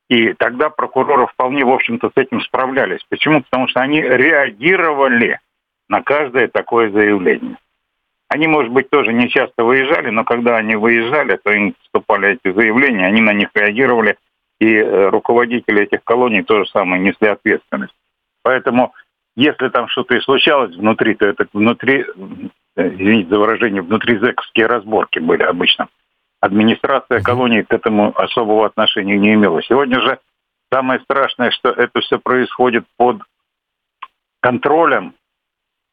И 0.09 0.33
тогда 0.33 0.69
прокуроры 0.69 1.27
вполне, 1.27 1.65
в 1.65 1.71
общем-то, 1.71 2.09
с 2.09 2.17
этим 2.17 2.41
справлялись. 2.41 2.99
Почему? 3.09 3.41
Потому 3.41 3.67
что 3.67 3.79
они 3.79 4.01
реагировали 4.01 5.39
на 5.89 6.01
каждое 6.01 6.47
такое 6.47 6.91
заявление. 6.91 7.57
Они, 8.27 8.47
может 8.47 8.71
быть, 8.71 8.89
тоже 8.89 9.13
не 9.13 9.29
часто 9.29 9.63
выезжали, 9.63 10.09
но 10.09 10.23
когда 10.23 10.57
они 10.57 10.75
выезжали, 10.75 11.37
то 11.43 11.51
им 11.51 11.73
поступали 11.73 12.33
эти 12.33 12.53
заявления, 12.53 13.05
они 13.05 13.21
на 13.21 13.31
них 13.33 13.49
реагировали, 13.53 14.17
и 14.59 14.75
э, 14.75 15.09
руководители 15.09 15.83
этих 15.83 16.03
колоний 16.03 16.41
тоже 16.41 16.65
самое 16.67 17.01
несли 17.01 17.27
ответственность. 17.27 17.93
Поэтому, 18.41 18.93
если 19.35 19.69
там 19.69 19.87
что-то 19.87 20.15
и 20.15 20.21
случалось 20.21 20.75
внутри, 20.75 21.15
то 21.15 21.27
это 21.27 21.45
внутри, 21.53 22.05
э, 22.75 22.87
извините 22.87 23.29
за 23.29 23.39
выражение, 23.39 23.81
внутри 23.81 24.17
зэковские 24.17 24.65
разборки 24.65 25.19
были 25.19 25.43
обычно. 25.43 25.87
Администрация 26.43 27.21
колонии 27.21 27.61
к 27.61 27.71
этому 27.71 28.13
особого 28.19 28.65
отношения 28.65 29.17
не 29.17 29.33
имела. 29.33 29.63
Сегодня 29.63 30.01
же 30.01 30.19
самое 30.69 30.99
страшное, 30.99 31.51
что 31.51 31.69
это 31.69 32.01
все 32.01 32.19
происходит 32.19 32.83
под 32.97 33.21
контролем, 34.41 35.13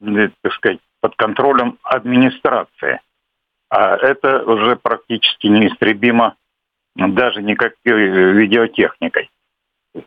так 0.01 0.53
сказать, 0.55 0.81
под 1.01 1.15
контролем 1.15 1.79
администрации. 1.85 3.01
А 3.69 3.95
это 3.97 4.43
уже 4.43 4.75
практически 4.75 5.47
неистребимо 5.47 6.35
даже 6.97 7.43
никакой 7.43 8.33
видеотехникой. 8.33 9.31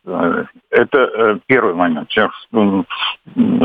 Это 0.03 0.97
э, 0.97 1.39
первый 1.45 1.73
момент. 1.73 2.11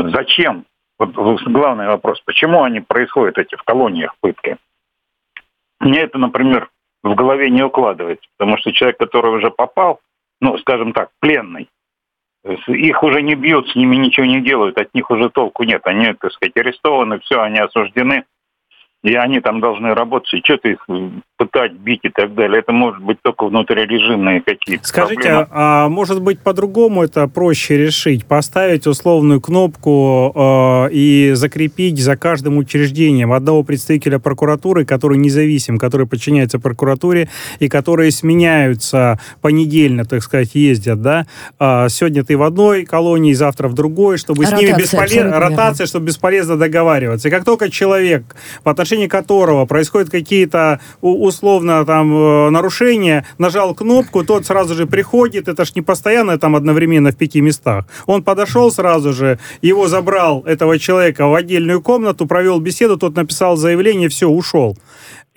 Зачем? 0.07 0.65
Вот 0.97 1.11
главный 1.13 1.87
вопрос. 1.87 2.21
Почему 2.21 2.63
они 2.63 2.79
происходят, 2.79 3.37
эти 3.37 3.55
в 3.55 3.63
колониях 3.63 4.15
пытки? 4.21 4.57
Мне 5.79 6.01
это, 6.01 6.17
например, 6.17 6.69
в 7.03 7.15
голове 7.15 7.49
не 7.49 7.63
укладывается, 7.63 8.27
потому 8.37 8.57
что 8.57 8.71
человек, 8.71 8.97
который 8.97 9.35
уже 9.35 9.51
попал, 9.51 9.99
ну, 10.41 10.57
скажем 10.57 10.93
так, 10.93 11.09
пленный, 11.19 11.69
их 12.67 13.03
уже 13.03 13.21
не 13.21 13.35
бьют, 13.35 13.69
с 13.69 13.75
ними 13.75 13.95
ничего 13.95 14.25
не 14.25 14.41
делают, 14.41 14.77
от 14.77 14.93
них 14.93 15.09
уже 15.11 15.29
толку 15.29 15.63
нет. 15.63 15.81
Они, 15.85 16.13
так 16.13 16.31
сказать, 16.31 16.55
арестованы, 16.55 17.19
все, 17.19 17.41
они 17.41 17.59
осуждены– 17.59 18.25
и 19.01 19.15
они 19.15 19.39
там 19.39 19.61
должны 19.61 19.93
работать, 19.93 20.33
и 20.33 20.41
что-то 20.43 20.69
их 20.69 20.85
пытать, 21.37 21.71
бить 21.71 22.01
и 22.03 22.09
так 22.09 22.35
далее. 22.35 22.59
Это 22.59 22.73
может 22.73 23.01
быть 23.01 23.17
только 23.21 23.45
внутрирежимные 23.45 24.41
какие-то 24.41 24.85
Скажите, 24.85 25.21
проблемы. 25.21 25.47
а 25.51 25.87
может 25.87 26.21
быть 26.21 26.41
по-другому 26.41 27.03
это 27.03 27.29
проще 27.29 27.77
решить? 27.77 28.25
Поставить 28.25 28.87
условную 28.87 29.39
кнопку 29.39 30.33
э, 30.35 30.89
и 30.91 31.31
закрепить 31.35 31.97
за 31.97 32.17
каждым 32.17 32.57
учреждением 32.57 33.31
одного 33.31 33.63
представителя 33.63 34.19
прокуратуры, 34.19 34.83
который 34.83 35.17
независим, 35.17 35.77
который 35.77 36.05
подчиняется 36.05 36.59
прокуратуре 36.59 37.29
и 37.59 37.69
которые 37.69 38.11
сменяются 38.11 39.17
понедельно, 39.41 40.03
так 40.03 40.21
сказать, 40.23 40.55
ездят, 40.55 41.01
да? 41.01 41.25
А 41.57 41.87
сегодня 41.87 42.25
ты 42.25 42.35
в 42.35 42.43
одной 42.43 42.83
колонии, 42.83 43.31
завтра 43.31 43.69
в 43.69 43.73
другой, 43.75 44.17
чтобы 44.17 44.43
Ротация, 44.43 44.57
с 44.57 44.61
ними 44.61 44.77
бесполезно... 44.77 45.39
Ротация, 45.39 45.87
чтобы 45.87 46.07
бесполезно 46.07 46.57
договариваться. 46.57 47.29
И 47.29 47.31
как 47.31 47.45
только 47.45 47.71
человек 47.71 48.23
по 48.63 48.71
отношении 48.71 48.88
которого 49.07 49.65
происходят 49.65 50.09
какие-то 50.09 50.79
условно 51.01 51.85
там 51.85 52.13
э, 52.13 52.49
нарушения, 52.49 53.25
нажал 53.37 53.73
кнопку, 53.73 54.23
тот 54.23 54.45
сразу 54.45 54.75
же 54.75 54.85
приходит, 54.85 55.47
это 55.47 55.65
ж 55.65 55.75
не 55.75 55.81
постоянно 55.81 56.37
там 56.37 56.55
одновременно 56.55 57.11
в 57.11 57.15
пяти 57.15 57.41
местах. 57.41 57.85
Он 58.05 58.23
подошел 58.23 58.71
сразу 58.71 59.13
же, 59.13 59.39
его 59.61 59.87
забрал, 59.87 60.43
этого 60.45 60.79
человека, 60.79 61.27
в 61.27 61.35
отдельную 61.35 61.81
комнату, 61.81 62.25
провел 62.25 62.59
беседу, 62.59 62.97
тот 62.97 63.15
написал 63.15 63.57
заявление, 63.57 64.09
все, 64.09 64.27
ушел. 64.27 64.77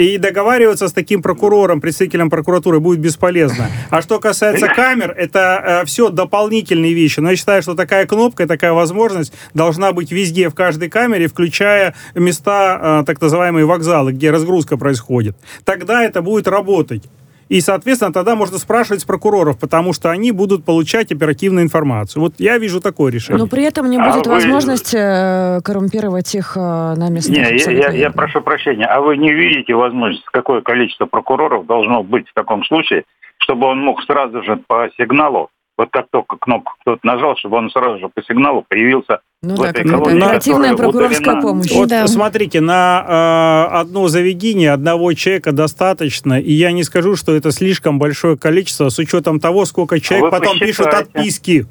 И 0.02 0.18
договариваться 0.18 0.88
с 0.88 0.92
таким 0.92 1.22
прокурором, 1.22 1.80
представителем 1.80 2.28
прокуратуры 2.28 2.80
будет 2.80 2.98
бесполезно. 2.98 3.68
А 3.88 4.02
что 4.02 4.18
касается 4.18 4.66
камер, 4.66 5.14
это 5.16 5.82
э, 5.82 5.86
все 5.86 6.10
дополнительные 6.10 6.92
вещи. 6.92 7.20
Но 7.20 7.30
я 7.30 7.36
считаю, 7.36 7.62
что 7.62 7.74
такая 7.74 8.04
кнопка, 8.06 8.48
такая 8.48 8.72
возможность 8.72 9.32
должна 9.54 9.92
быть 9.92 10.10
везде, 10.10 10.48
в 10.48 10.54
каждой 10.54 10.90
камере, 10.90 11.28
включая 11.28 11.94
места, 12.16 13.02
э, 13.02 13.04
так 13.06 13.20
называемые 13.20 13.64
вокзалы, 13.64 14.10
где 14.12 14.32
разгрузка 14.32 14.76
происходит. 14.76 15.36
Тогда 15.64 16.02
это 16.02 16.20
будет 16.20 16.48
работать. 16.48 17.04
И, 17.52 17.60
соответственно, 17.60 18.14
тогда 18.14 18.34
можно 18.34 18.56
спрашивать 18.56 19.02
с 19.02 19.04
прокуроров, 19.04 19.58
потому 19.60 19.92
что 19.92 20.10
они 20.10 20.32
будут 20.32 20.64
получать 20.64 21.12
оперативную 21.12 21.66
информацию. 21.66 22.22
Вот 22.22 22.36
я 22.38 22.56
вижу 22.56 22.80
такое 22.80 23.12
решение. 23.12 23.42
Но 23.42 23.46
при 23.46 23.62
этом 23.62 23.90
не 23.90 23.98
будет 23.98 24.26
а 24.26 24.30
возможности 24.30 25.56
вы... 25.56 25.60
коррумпировать 25.60 26.34
их 26.34 26.56
э, 26.56 26.60
на 26.60 27.10
местных. 27.10 27.36
Не, 27.36 27.58
я, 27.58 27.70
я, 27.70 27.90
я 27.90 28.10
прошу 28.10 28.40
прощения. 28.40 28.86
А 28.86 29.02
вы 29.02 29.18
не 29.18 29.34
видите 29.34 29.74
возможность, 29.74 30.24
какое 30.32 30.62
количество 30.62 31.04
прокуроров 31.04 31.66
должно 31.66 32.02
быть 32.02 32.26
в 32.26 32.32
таком 32.32 32.64
случае, 32.64 33.04
чтобы 33.36 33.66
он 33.66 33.80
мог 33.80 34.02
сразу 34.04 34.42
же 34.42 34.56
по 34.66 34.88
сигналу 34.96 35.50
вот 35.82 35.90
как 35.90 36.06
только 36.10 36.36
кнопку 36.36 36.74
кто-то 36.80 37.00
нажал, 37.02 37.36
чтобы 37.36 37.56
он 37.56 37.68
сразу 37.70 37.98
же 37.98 38.08
по 38.08 38.22
сигналу 38.22 38.64
появился 38.68 39.20
ну, 39.42 39.56
в 39.56 39.58
да, 39.58 39.70
этой 39.70 39.84
колонии, 39.84 40.22
оперативная 40.22 40.76
прокурорская 40.76 41.40
помощь. 41.40 41.72
Вот 41.72 41.88
да. 41.88 42.06
смотрите, 42.06 42.60
на 42.60 43.68
э, 43.68 43.76
одно 43.80 44.06
заведение 44.06 44.70
одного 44.70 45.12
человека 45.14 45.50
достаточно, 45.50 46.38
и 46.38 46.52
я 46.52 46.70
не 46.70 46.84
скажу, 46.84 47.16
что 47.16 47.34
это 47.34 47.50
слишком 47.50 47.98
большое 47.98 48.38
количество, 48.38 48.90
с 48.90 48.98
учетом 49.00 49.40
того, 49.40 49.64
сколько 49.64 49.98
человек 49.98 50.32
а 50.32 50.38
потом 50.38 50.58
пишут 50.60 50.86
отписки. 50.86 51.66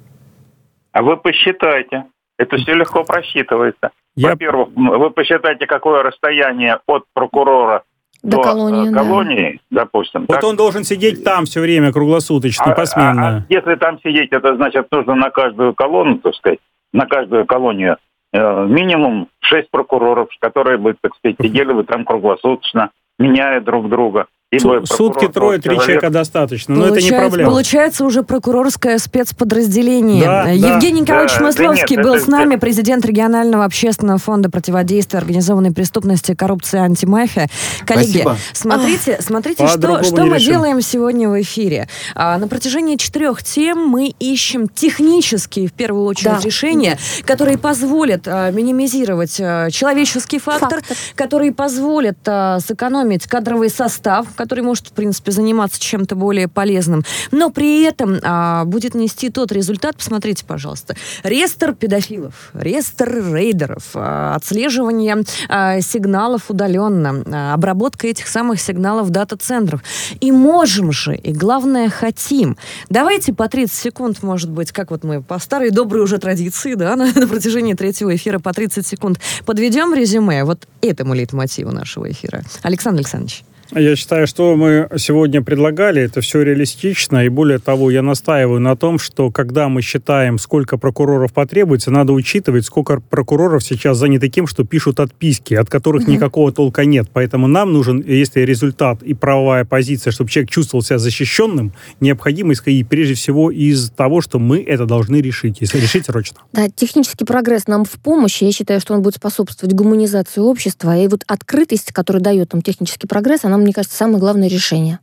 А 0.92 1.02
вы 1.04 1.16
посчитайте. 1.16 2.04
Это 2.38 2.58
все 2.58 2.74
легко 2.74 3.06
просчитывается. 3.06 3.92
Я... 4.16 4.32
Во-первых, 4.32 4.70
вы 4.76 5.10
посчитайте, 5.12 5.68
какое 5.68 6.04
расстояние 6.04 6.80
от 6.86 7.06
прокурора 7.14 7.84
до, 8.24 8.42
колонии, 8.42 8.90
э, 8.90 8.94
колонии 8.94 9.60
да. 9.70 9.82
допустим. 9.82 10.26
Вот 10.28 10.36
так? 10.36 10.44
он 10.44 10.56
должен 10.56 10.84
сидеть 10.84 11.24
там 11.24 11.46
все 11.46 11.62
время 11.62 11.92
круглосуточно, 11.92 12.72
а, 12.72 12.76
посменно. 12.76 13.28
А, 13.28 13.38
а 13.38 13.46
если 13.50 13.76
там 13.76 14.00
сидеть, 14.02 14.32
это 14.32 14.56
значит 14.56 14.88
нужно 14.92 15.16
на 15.16 15.30
каждую 15.32 15.74
колонну, 15.74 16.20
так 16.20 16.36
сказать, 16.36 16.60
на 16.94 17.06
каждую 17.06 17.46
колонию 17.46 17.98
э, 18.34 18.66
минимум 18.66 19.28
шесть 19.40 19.72
прокуроров, 19.72 20.30
которые 20.40 20.78
бы, 20.78 20.96
так 21.00 21.16
сказать, 21.16 21.38
сидели 21.42 21.74
бы 21.74 21.84
там 21.84 22.06
круглосуточно, 22.06 22.92
меняя 23.18 23.60
друг 23.60 23.90
друга. 23.90 24.28
Ибо 24.52 24.84
Сутки 24.86 25.30
трое-три 25.30 25.78
человека 25.78 26.10
достаточно, 26.10 26.76
но 26.76 26.88
это 26.88 27.02
не 27.02 27.10
проблема. 27.10 27.52
Получается 27.52 28.04
уже 28.04 28.22
прокурорское 28.22 28.98
спецподразделение. 28.98 30.26
Да, 30.26 30.50
Евгений 30.50 30.96
да, 30.96 31.02
Николаевич 31.04 31.38
да, 31.38 31.44
Масловский 31.46 31.96
да 31.96 32.02
нет, 32.02 32.04
был 32.04 32.16
это, 32.16 32.26
с 32.26 32.28
нами, 32.28 32.56
президент 32.58 33.06
регионального 33.06 33.64
общественного 33.64 34.20
фонда 34.20 34.50
противодействия 34.50 35.20
организованной 35.20 35.72
преступности, 35.72 36.36
коррупции, 36.36 36.80
антимафия. 36.80 37.48
Коллеги, 37.86 38.24
Спасибо. 38.24 38.38
смотрите, 38.52 39.20
смотрите, 39.22 39.68
что, 39.70 40.04
что 40.04 40.26
мы 40.26 40.36
решим. 40.36 40.52
делаем 40.52 40.82
сегодня 40.82 41.30
в 41.30 41.42
эфире. 41.42 41.88
А, 42.14 42.38
на 42.38 42.50
протяжении 42.50 42.98
четырех 42.98 43.44
тем 43.44 43.88
мы 43.88 44.08
ищем 44.20 44.68
технические, 44.68 45.70
в 45.70 45.74
первую 45.74 46.04
очередь, 46.04 46.40
да. 46.40 46.40
решения, 46.44 46.98
которые 47.26 47.58
позволят 47.58 48.28
а, 48.28 48.52
минимизировать 48.52 49.40
а, 49.40 49.70
человеческий 49.70 50.40
фактор, 50.40 50.82
фактор, 50.82 50.98
которые 51.16 51.54
позволят 51.54 52.18
а, 52.26 52.60
сэкономить 52.60 53.28
кадровый 53.28 53.70
состав, 53.70 54.28
который 54.42 54.62
может, 54.62 54.88
в 54.88 54.94
принципе, 54.94 55.32
заниматься 55.32 55.80
чем-то 55.80 56.16
более 56.16 56.48
полезным, 56.48 57.04
но 57.30 57.52
при 57.52 57.84
этом 57.84 58.18
а, 58.24 58.66
будет 58.66 58.96
нести 58.96 59.30
тот 59.30 59.52
результат, 59.52 59.98
посмотрите, 59.98 60.44
пожалуйста, 60.46 60.96
реестр 61.22 61.76
педофилов, 61.76 62.50
реестр 62.56 63.36
рейдеров, 63.36 63.92
а, 63.94 64.34
отслеживание 64.34 65.24
а, 65.48 65.80
сигналов 65.82 66.50
удаленно, 66.50 67.24
а, 67.32 67.54
обработка 67.54 68.08
этих 68.08 68.28
самых 68.28 68.60
сигналов 68.60 69.08
в 69.08 69.10
дата-центрах. 69.12 69.84
И 70.22 70.32
можем 70.32 70.92
же, 70.92 71.16
и 71.16 71.32
главное, 71.32 71.90
хотим. 71.90 72.58
Давайте 72.90 73.34
по 73.34 73.48
30 73.48 73.76
секунд, 73.76 74.24
может 74.24 74.50
быть, 74.50 74.72
как 74.72 74.90
вот 74.90 75.04
мы 75.04 75.22
по 75.22 75.38
старой 75.38 75.70
доброй 75.70 76.02
уже 76.02 76.18
традиции, 76.18 76.74
да, 76.74 76.96
на, 76.96 77.14
на 77.14 77.28
протяжении 77.28 77.76
третьего 77.76 78.16
эфира 78.16 78.40
по 78.40 78.54
30 78.54 78.88
секунд 78.88 79.20
подведем 79.46 79.94
резюме 79.94 80.44
вот 80.46 80.68
этому 80.82 81.14
лейтмотиву 81.14 81.72
нашего 81.72 82.10
эфира. 82.10 82.42
Александр 82.64 83.02
Александрович. 83.02 83.44
Я 83.74 83.96
считаю, 83.96 84.28
что 84.28 84.58
мы 84.58 84.90
сегодня 84.98 85.42
предлагали, 85.42 86.02
это 86.02 86.20
все 86.20 86.42
реалистично, 86.42 87.26
и 87.26 87.30
более 87.30 87.58
того, 87.58 87.90
я 87.90 88.02
настаиваю 88.02 88.60
на 88.60 88.76
том, 88.76 89.00
что 89.00 89.32
когда 89.32 89.70
мы 89.70 89.82
считаем, 89.82 90.40
сколько 90.40 90.78
прокуроров 90.78 91.32
потребуется, 91.32 91.90
надо 91.90 92.12
учитывать, 92.12 92.66
сколько 92.66 93.00
прокуроров 93.00 93.64
сейчас 93.64 93.98
заняты 93.98 94.28
тем, 94.28 94.46
что 94.46 94.66
пишут 94.66 95.00
отписки, 95.00 95.54
от 95.54 95.70
которых 95.70 96.04
угу. 96.04 96.12
никакого 96.12 96.52
толка 96.52 96.84
нет. 96.84 97.08
Поэтому 97.14 97.48
нам 97.48 97.72
нужен, 97.72 98.04
если 98.06 98.42
результат 98.42 99.04
и 99.04 99.14
правовая 99.14 99.64
позиция, 99.64 100.12
чтобы 100.12 100.30
человек 100.30 100.52
чувствовал 100.52 100.84
себя 100.84 100.98
защищенным, 100.98 101.72
необходимо 102.02 102.52
исходить 102.52 102.90
прежде 102.90 103.14
всего 103.14 103.52
из 103.52 103.90
того, 103.92 104.20
что 104.20 104.38
мы 104.38 104.62
это 104.62 104.86
должны 104.86 105.22
решить, 105.22 105.62
если 105.62 105.80
решить 105.80 106.08
срочно. 106.08 106.42
Да, 106.52 106.68
технический 106.68 107.24
прогресс 107.24 107.68
нам 107.68 107.86
в 107.86 107.92
помощь. 107.92 108.42
Я 108.42 108.52
считаю, 108.52 108.82
что 108.82 108.94
он 108.94 109.02
будет 109.02 109.16
способствовать 109.16 109.74
гуманизации 109.74 110.42
общества. 110.42 110.98
И 110.98 111.08
вот 111.08 111.24
открытость, 111.26 111.94
которую 111.94 112.22
дает 112.22 112.52
нам 112.52 112.62
технический 112.62 113.08
прогресс, 113.08 113.46
она 113.46 113.61
мне 113.62 113.74
кажется, 113.74 113.98
самое 113.98 114.20
главное 114.20 114.48
решение. 114.48 115.00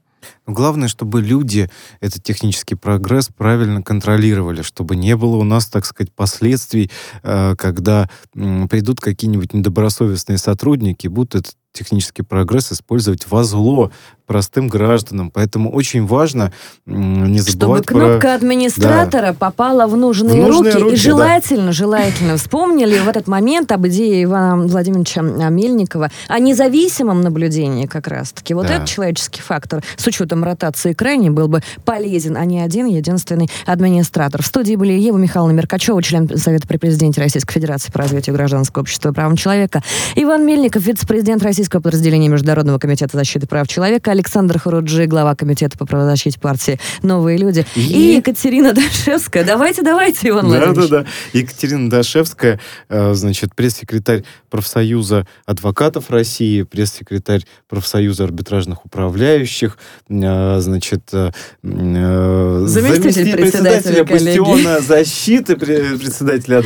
Главное, 0.47 0.89
чтобы 0.89 1.21
люди 1.23 1.71
этот 2.01 2.23
технический 2.23 2.75
прогресс 2.75 3.29
правильно 3.29 3.83
контролировали, 3.83 4.63
чтобы 4.63 4.97
не 4.97 5.17
было 5.17 5.37
у 5.37 5.45
нас, 5.45 5.67
так 5.67 5.85
сказать, 5.85 6.13
последствий, 6.13 6.91
э, 7.23 7.55
когда 7.57 8.09
придут 8.33 9.01
какие-нибудь 9.01 9.53
недобросовестные 9.53 10.39
сотрудники, 10.39 11.07
будут 11.07 11.35
этот 11.35 11.57
технический 11.73 12.23
прогресс 12.23 12.73
использовать 12.73 13.31
во 13.31 13.45
зло 13.45 13.91
простым 14.29 14.69
гражданам. 14.69 15.31
Поэтому 15.31 15.73
очень 15.73 16.07
важно 16.07 16.53
не 16.85 17.41
забывать 17.41 17.85
Чтобы 17.85 18.01
кнопка 18.01 18.21
про... 18.21 18.35
администратора 18.35 19.29
да. 19.29 19.33
попала 19.33 19.87
в 19.87 19.97
нужные, 19.97 20.45
в 20.45 20.49
нужные 20.49 20.75
руки. 20.75 20.83
руки. 20.85 20.95
И 20.95 20.97
желательно, 20.99 21.67
да. 21.67 21.73
желательно 21.73 22.37
вспомнили 22.37 22.99
в 22.99 23.09
этот 23.09 23.27
момент 23.27 23.73
об 23.73 23.87
идее 23.87 24.25
Ивана 24.25 24.67
Владимировича 24.67 25.23
Мельникова 25.23 26.11
о 26.29 26.39
независимом 26.39 27.23
наблюдении 27.23 27.87
как 27.87 28.07
раз-таки. 28.07 28.53
Вот 28.53 28.67
да. 28.67 28.75
этот 28.75 28.89
человеческий 28.89 29.41
фактор 29.41 29.83
с 29.97 30.07
учетом 30.07 30.45
ротации 30.45 30.93
крайне 30.93 31.31
был 31.31 31.49
бы 31.49 31.63
полезен, 31.87 32.37
а 32.37 32.45
не 32.45 32.61
один 32.61 32.85
единственный 32.87 33.51
администратор. 33.65 34.43
В 34.43 34.47
студии 34.47 34.75
были 34.75 34.93
Ева 34.93 35.17
Михайловна 35.17 35.55
Меркачева, 35.55 36.03
член 36.03 36.29
Совета 36.37 36.69
при 36.69 36.77
президенте 36.77 37.23
Российской 37.23 37.55
Федерации 37.55 37.91
по 37.91 37.99
развитию 37.99 38.37
гражданского 38.37 38.83
общества 38.83 39.09
и 39.09 39.13
правам 39.15 39.37
человека, 39.37 39.83
Иван 40.17 40.45
Мельников, 40.47 40.83
вице-президент 40.83 41.43
Российского 41.59 41.81
подразделения 41.81 42.29
Международного 42.29 42.79
комитета 42.79 43.17
защиты 43.17 43.49
прав 43.49 43.67
человека, 43.67 44.13
Александр 44.13 44.61
Харуджи, 44.61 45.07
глава 45.07 45.35
комитета 45.35 45.77
по 45.77 45.87
правозащите 45.87 46.39
партии 46.39 46.79
«Новые 47.03 47.37
люди», 47.37 47.67
и, 47.75 47.81
и 47.81 48.17
Екатерина 48.19 48.73
Дашевская. 48.73 49.43
Давайте, 49.43 49.83
давайте, 49.83 50.29
Иван 50.29 50.43
да, 50.43 50.49
Владимирович. 50.51 50.89
Да, 50.89 50.99
да, 50.99 51.03
да. 51.03 51.37
Екатерина 51.37 51.91
Дашевская, 51.91 52.61
э, 52.89 53.15
значит, 53.15 53.57
пресс-секретарь 53.57 54.23
профсоюза 54.51 55.27
адвокатов 55.47 56.11
России, 56.11 56.63
пресс-секретарь 56.63 57.45
профсоюза 57.69 58.23
арбитражных 58.23 58.85
управляющих, 58.85 59.79
э, 60.09 60.61
значит, 60.61 61.11
э, 61.13 61.33
заместитель 61.65 63.33
председателя 63.33 64.05
бастиона 64.05 64.79
защиты, 64.79 65.57
председателя, 65.57 66.63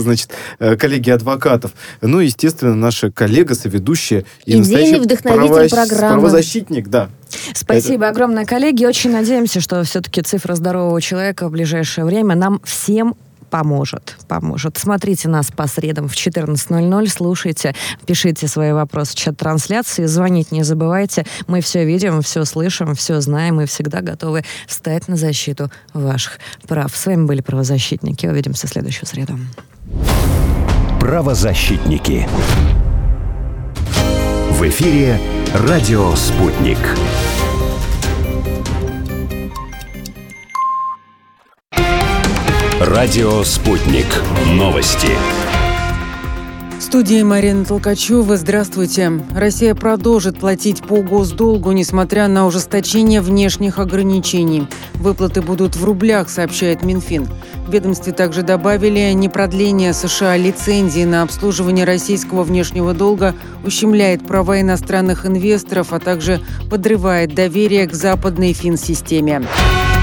значит, 0.00 0.32
коллеги 0.58 1.10
адвокатов. 1.10 1.74
Ну, 2.00 2.18
естественно, 2.18 2.74
наша 2.74 3.12
коллега, 3.12 3.54
соведущая 3.54 4.24
и, 4.44 4.52
и 4.52 4.56
настоящий 4.58 4.98
вдохновитель 4.98 5.70
программы. 5.70 6.20
правозащитник, 6.20 6.88
да. 6.88 7.10
Спасибо 7.54 8.04
Это... 8.04 8.08
огромное, 8.08 8.44
коллеги. 8.44 8.84
Очень 8.84 9.12
надеемся, 9.12 9.60
что 9.60 9.82
все-таки 9.84 10.22
цифра 10.22 10.54
здорового 10.54 11.00
человека 11.00 11.48
в 11.48 11.52
ближайшее 11.52 12.04
время 12.04 12.34
нам 12.34 12.60
всем 12.64 13.14
поможет, 13.52 14.16
поможет. 14.28 14.78
Смотрите 14.78 15.28
нас 15.28 15.52
по 15.52 15.66
средам 15.66 16.08
в 16.08 16.14
14.00, 16.14 17.06
слушайте, 17.08 17.74
пишите 18.06 18.48
свои 18.48 18.72
вопросы 18.72 19.12
в 19.12 19.14
чат 19.16 19.36
трансляции, 19.36 20.06
звонить 20.06 20.52
не 20.52 20.62
забывайте. 20.62 21.26
Мы 21.46 21.60
все 21.60 21.84
видим, 21.84 22.22
все 22.22 22.46
слышим, 22.46 22.94
все 22.94 23.20
знаем 23.20 23.60
и 23.60 23.66
всегда 23.66 24.00
готовы 24.00 24.42
встать 24.66 25.06
на 25.06 25.16
защиту 25.16 25.70
ваших 25.92 26.38
прав. 26.66 26.96
С 26.96 27.04
вами 27.04 27.26
были 27.26 27.42
правозащитники. 27.42 28.26
Увидимся 28.26 28.66
в 28.66 28.70
следующую 28.70 29.06
среду. 29.06 29.38
Правозащитники. 30.98 32.26
Эфире 34.68 35.18
«Радио 35.54 36.14
Спутник». 36.14 36.78
Радио 42.78 43.42
«Спутник». 43.42 44.06
Новости. 44.46 45.51
Студии 46.92 47.22
Марина 47.22 47.64
Толкачева. 47.64 48.36
Здравствуйте. 48.36 49.12
Россия 49.34 49.74
продолжит 49.74 50.38
платить 50.38 50.82
по 50.82 51.00
госдолгу, 51.00 51.72
несмотря 51.72 52.28
на 52.28 52.46
ужесточение 52.46 53.22
внешних 53.22 53.78
ограничений. 53.78 54.68
Выплаты 54.96 55.40
будут 55.40 55.74
в 55.74 55.82
рублях, 55.86 56.28
сообщает 56.28 56.82
Минфин. 56.82 57.26
В 57.66 57.72
ведомстве 57.72 58.12
также 58.12 58.42
добавили, 58.42 59.10
непродление 59.14 59.94
США 59.94 60.36
лицензии 60.36 61.04
на 61.04 61.22
обслуживание 61.22 61.86
российского 61.86 62.42
внешнего 62.42 62.92
долга 62.92 63.34
ущемляет 63.64 64.26
права 64.26 64.60
иностранных 64.60 65.24
инвесторов, 65.24 65.94
а 65.94 65.98
также 65.98 66.42
подрывает 66.68 67.34
доверие 67.34 67.86
к 67.88 67.94
западной 67.94 68.52
финсистеме. 68.52 69.46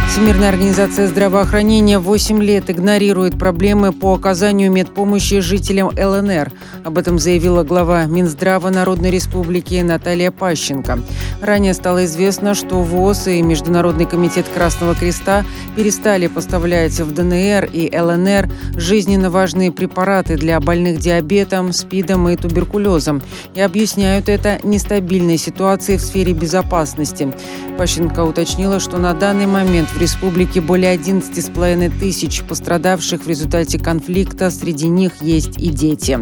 Всемирная 0.09 0.49
организация 0.49 1.07
здравоохранения 1.07 1.99
8 1.99 2.41
лет 2.41 2.71
игнорирует 2.71 3.37
проблемы 3.37 3.91
по 3.91 4.15
оказанию 4.15 4.71
медпомощи 4.71 5.39
жителям 5.39 5.89
ЛНР. 5.89 6.51
Об 6.83 6.97
этом 6.97 7.19
заявила 7.19 7.63
глава 7.63 8.05
Минздрава 8.05 8.71
Народной 8.71 9.11
Республики 9.11 9.75
Наталья 9.75 10.31
Пащенко. 10.31 10.99
Ранее 11.41 11.75
стало 11.75 12.05
известно, 12.05 12.55
что 12.55 12.81
ВОЗ 12.81 13.27
и 13.27 13.41
Международный 13.43 14.07
комитет 14.07 14.47
Красного 14.51 14.95
Креста 14.95 15.45
перестали 15.75 16.25
поставлять 16.25 16.99
в 16.99 17.13
ДНР 17.13 17.69
и 17.71 17.95
ЛНР 17.95 18.49
жизненно 18.75 19.29
важные 19.29 19.71
препараты 19.71 20.37
для 20.37 20.59
больных 20.59 20.97
диабетом, 20.97 21.71
СПИДом 21.71 22.27
и 22.29 22.35
туберкулезом 22.35 23.21
и 23.53 23.61
объясняют 23.61 24.27
это 24.27 24.57
нестабильной 24.63 25.37
ситуацией 25.37 25.99
в 25.99 26.01
сфере 26.01 26.33
безопасности. 26.33 27.31
Пащенко 27.77 28.21
уточнила, 28.23 28.79
что 28.79 28.97
на 28.97 29.13
данный 29.13 29.45
момент 29.45 29.89
в 29.89 29.98
республике 29.99 30.61
более 30.61 30.95
11,5 30.95 31.99
тысяч 31.99 32.41
пострадавших 32.43 33.23
в 33.23 33.27
результате 33.27 33.77
конфликта, 33.77 34.49
среди 34.49 34.87
них 34.87 35.21
есть 35.21 35.57
и 35.57 35.69
дети. 35.69 36.19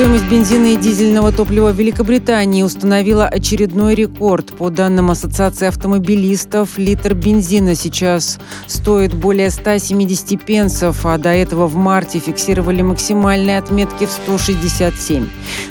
Стоимость 0.00 0.30
бензина 0.30 0.66
и 0.68 0.76
дизельного 0.78 1.30
топлива 1.30 1.72
в 1.72 1.78
Великобритании 1.78 2.62
установила 2.62 3.26
очередной 3.26 3.94
рекорд. 3.94 4.46
По 4.56 4.70
данным 4.70 5.10
Ассоциации 5.10 5.66
автомобилистов, 5.68 6.78
литр 6.78 7.12
бензина 7.12 7.74
сейчас 7.74 8.38
стоит 8.66 9.12
более 9.12 9.50
170 9.50 10.42
пенсов, 10.42 11.04
а 11.04 11.18
до 11.18 11.28
этого 11.28 11.66
в 11.66 11.74
марте 11.74 12.18
фиксировали 12.18 12.80
максимальные 12.80 13.58
отметки 13.58 14.06
в 14.06 14.10
167. 14.10 15.26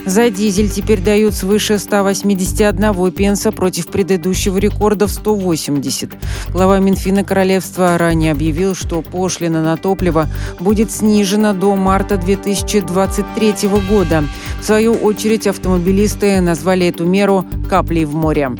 За 0.06 0.30
дизель 0.30 0.70
теперь 0.70 1.00
дают 1.00 1.34
свыше 1.34 1.80
181 1.80 3.10
пенса 3.10 3.50
против 3.50 3.88
предыдущего 3.88 4.58
рекорда 4.58 5.08
в 5.08 5.10
180. 5.10 6.08
Глава 6.50 6.78
Минфина 6.78 7.24
Королевства 7.24 7.98
ранее 7.98 8.30
объявил, 8.30 8.76
что 8.76 9.02
пошлина 9.02 9.60
на 9.60 9.76
топливо 9.76 10.28
будет 10.60 10.92
снижена 10.92 11.52
до 11.52 11.74
марта 11.74 12.16
2023 12.16 13.54
года. 13.88 14.19
В 14.60 14.64
свою 14.64 14.94
очередь 14.94 15.46
автомобилисты 15.46 16.40
назвали 16.40 16.86
эту 16.86 17.04
меру 17.04 17.44
«каплей 17.68 18.04
в 18.04 18.14
море». 18.14 18.50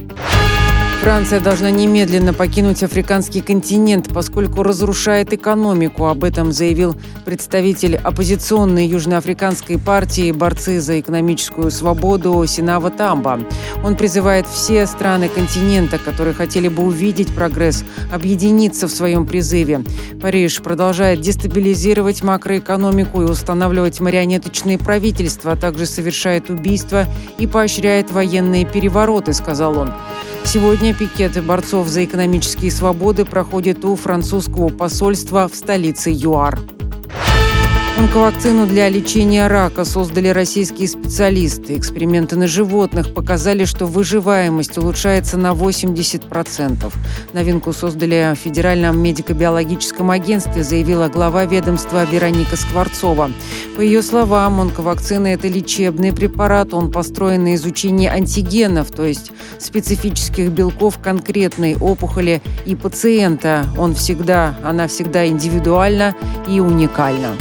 Франция 1.01 1.41
должна 1.41 1.71
немедленно 1.71 2.35
покинуть 2.35 2.83
африканский 2.83 3.41
континент, 3.41 4.09
поскольку 4.13 4.63
разрушает 4.63 5.33
экономику. 5.33 6.09
Об 6.09 6.25
этом 6.25 6.53
заявил 6.53 6.95
представитель 7.25 7.97
оппозиционной 7.97 8.87
южноафриканской 8.87 9.79
партии 9.79 10.31
«Борцы 10.31 10.79
за 10.79 11.01
экономическую 11.01 11.71
свободу» 11.71 12.45
Синава 12.47 12.91
Тамба. 12.91 13.41
Он 13.83 13.97
призывает 13.97 14.47
все 14.47 14.87
страны 14.87 15.31
континента, 15.31 15.97
которые 15.97 16.35
хотели 16.35 16.69
бы 16.69 16.83
увидеть 16.83 17.35
прогресс, 17.35 17.83
объединиться 18.13 18.87
в 18.87 18.91
своем 18.91 19.27
призыве. 19.27 19.83
Париж 20.21 20.61
продолжает 20.61 21.23
дестабилизировать 21.23 22.23
макроэкономику 22.23 23.23
и 23.23 23.25
устанавливать 23.25 24.01
марионеточные 24.01 24.77
правительства, 24.77 25.53
а 25.53 25.57
также 25.57 25.87
совершает 25.87 26.51
убийства 26.51 27.07
и 27.39 27.47
поощряет 27.47 28.11
военные 28.11 28.67
перевороты, 28.67 29.33
сказал 29.33 29.79
он. 29.79 29.95
Сегодня 30.91 31.09
пикеты 31.09 31.41
борцов 31.41 31.87
за 31.87 32.05
экономические 32.05 32.73
свободы 32.73 33.25
проходят 33.25 33.85
у 33.85 33.95
французского 33.95 34.71
посольства 34.71 35.47
в 35.47 35.55
столице 35.55 36.11
ЮАР. 36.11 36.80
Онковакцину 38.01 38.67
для 38.67 38.89
лечения 38.89 39.47
рака 39.47 39.85
создали 39.85 40.29
российские 40.29 40.89
специалисты. 40.89 41.77
Эксперименты 41.77 42.35
на 42.35 42.47
животных 42.47 43.13
показали, 43.13 43.67
что 43.67 43.85
выживаемость 43.85 44.79
улучшается 44.79 45.37
на 45.37 45.49
80%. 45.49 46.95
Новинку 47.35 47.75
создали 47.75 48.35
в 48.35 48.39
Федеральном 48.39 48.99
медико-биологическом 49.03 50.11
агентстве, 50.11 50.65
заявила 50.65 51.09
глава 51.09 51.45
ведомства 51.45 52.07
Вероника 52.07 52.57
Скворцова. 52.57 53.31
По 53.77 53.83
ее 53.83 54.01
словам, 54.01 54.63
онковакцина– 54.63 55.27
это 55.35 55.49
лечебный 55.49 56.15
препарат. 56.15 56.73
Он 56.73 56.91
построен 56.91 57.45
на 57.45 57.55
изучении 57.55 58.09
антигенов, 58.09 58.91
то 58.93 59.05
есть 59.05 59.31
специфических 59.59 60.49
белков 60.49 60.99
конкретной 61.01 61.77
опухоли 61.77 62.41
и 62.65 62.75
пациента. 62.75 63.67
Он 63.77 63.95
всегда, 63.95 64.55
она 64.65 64.89
всегда 64.89 65.27
индивидуальна 65.27 66.15
и 66.49 66.61
уникальна. 66.61 67.37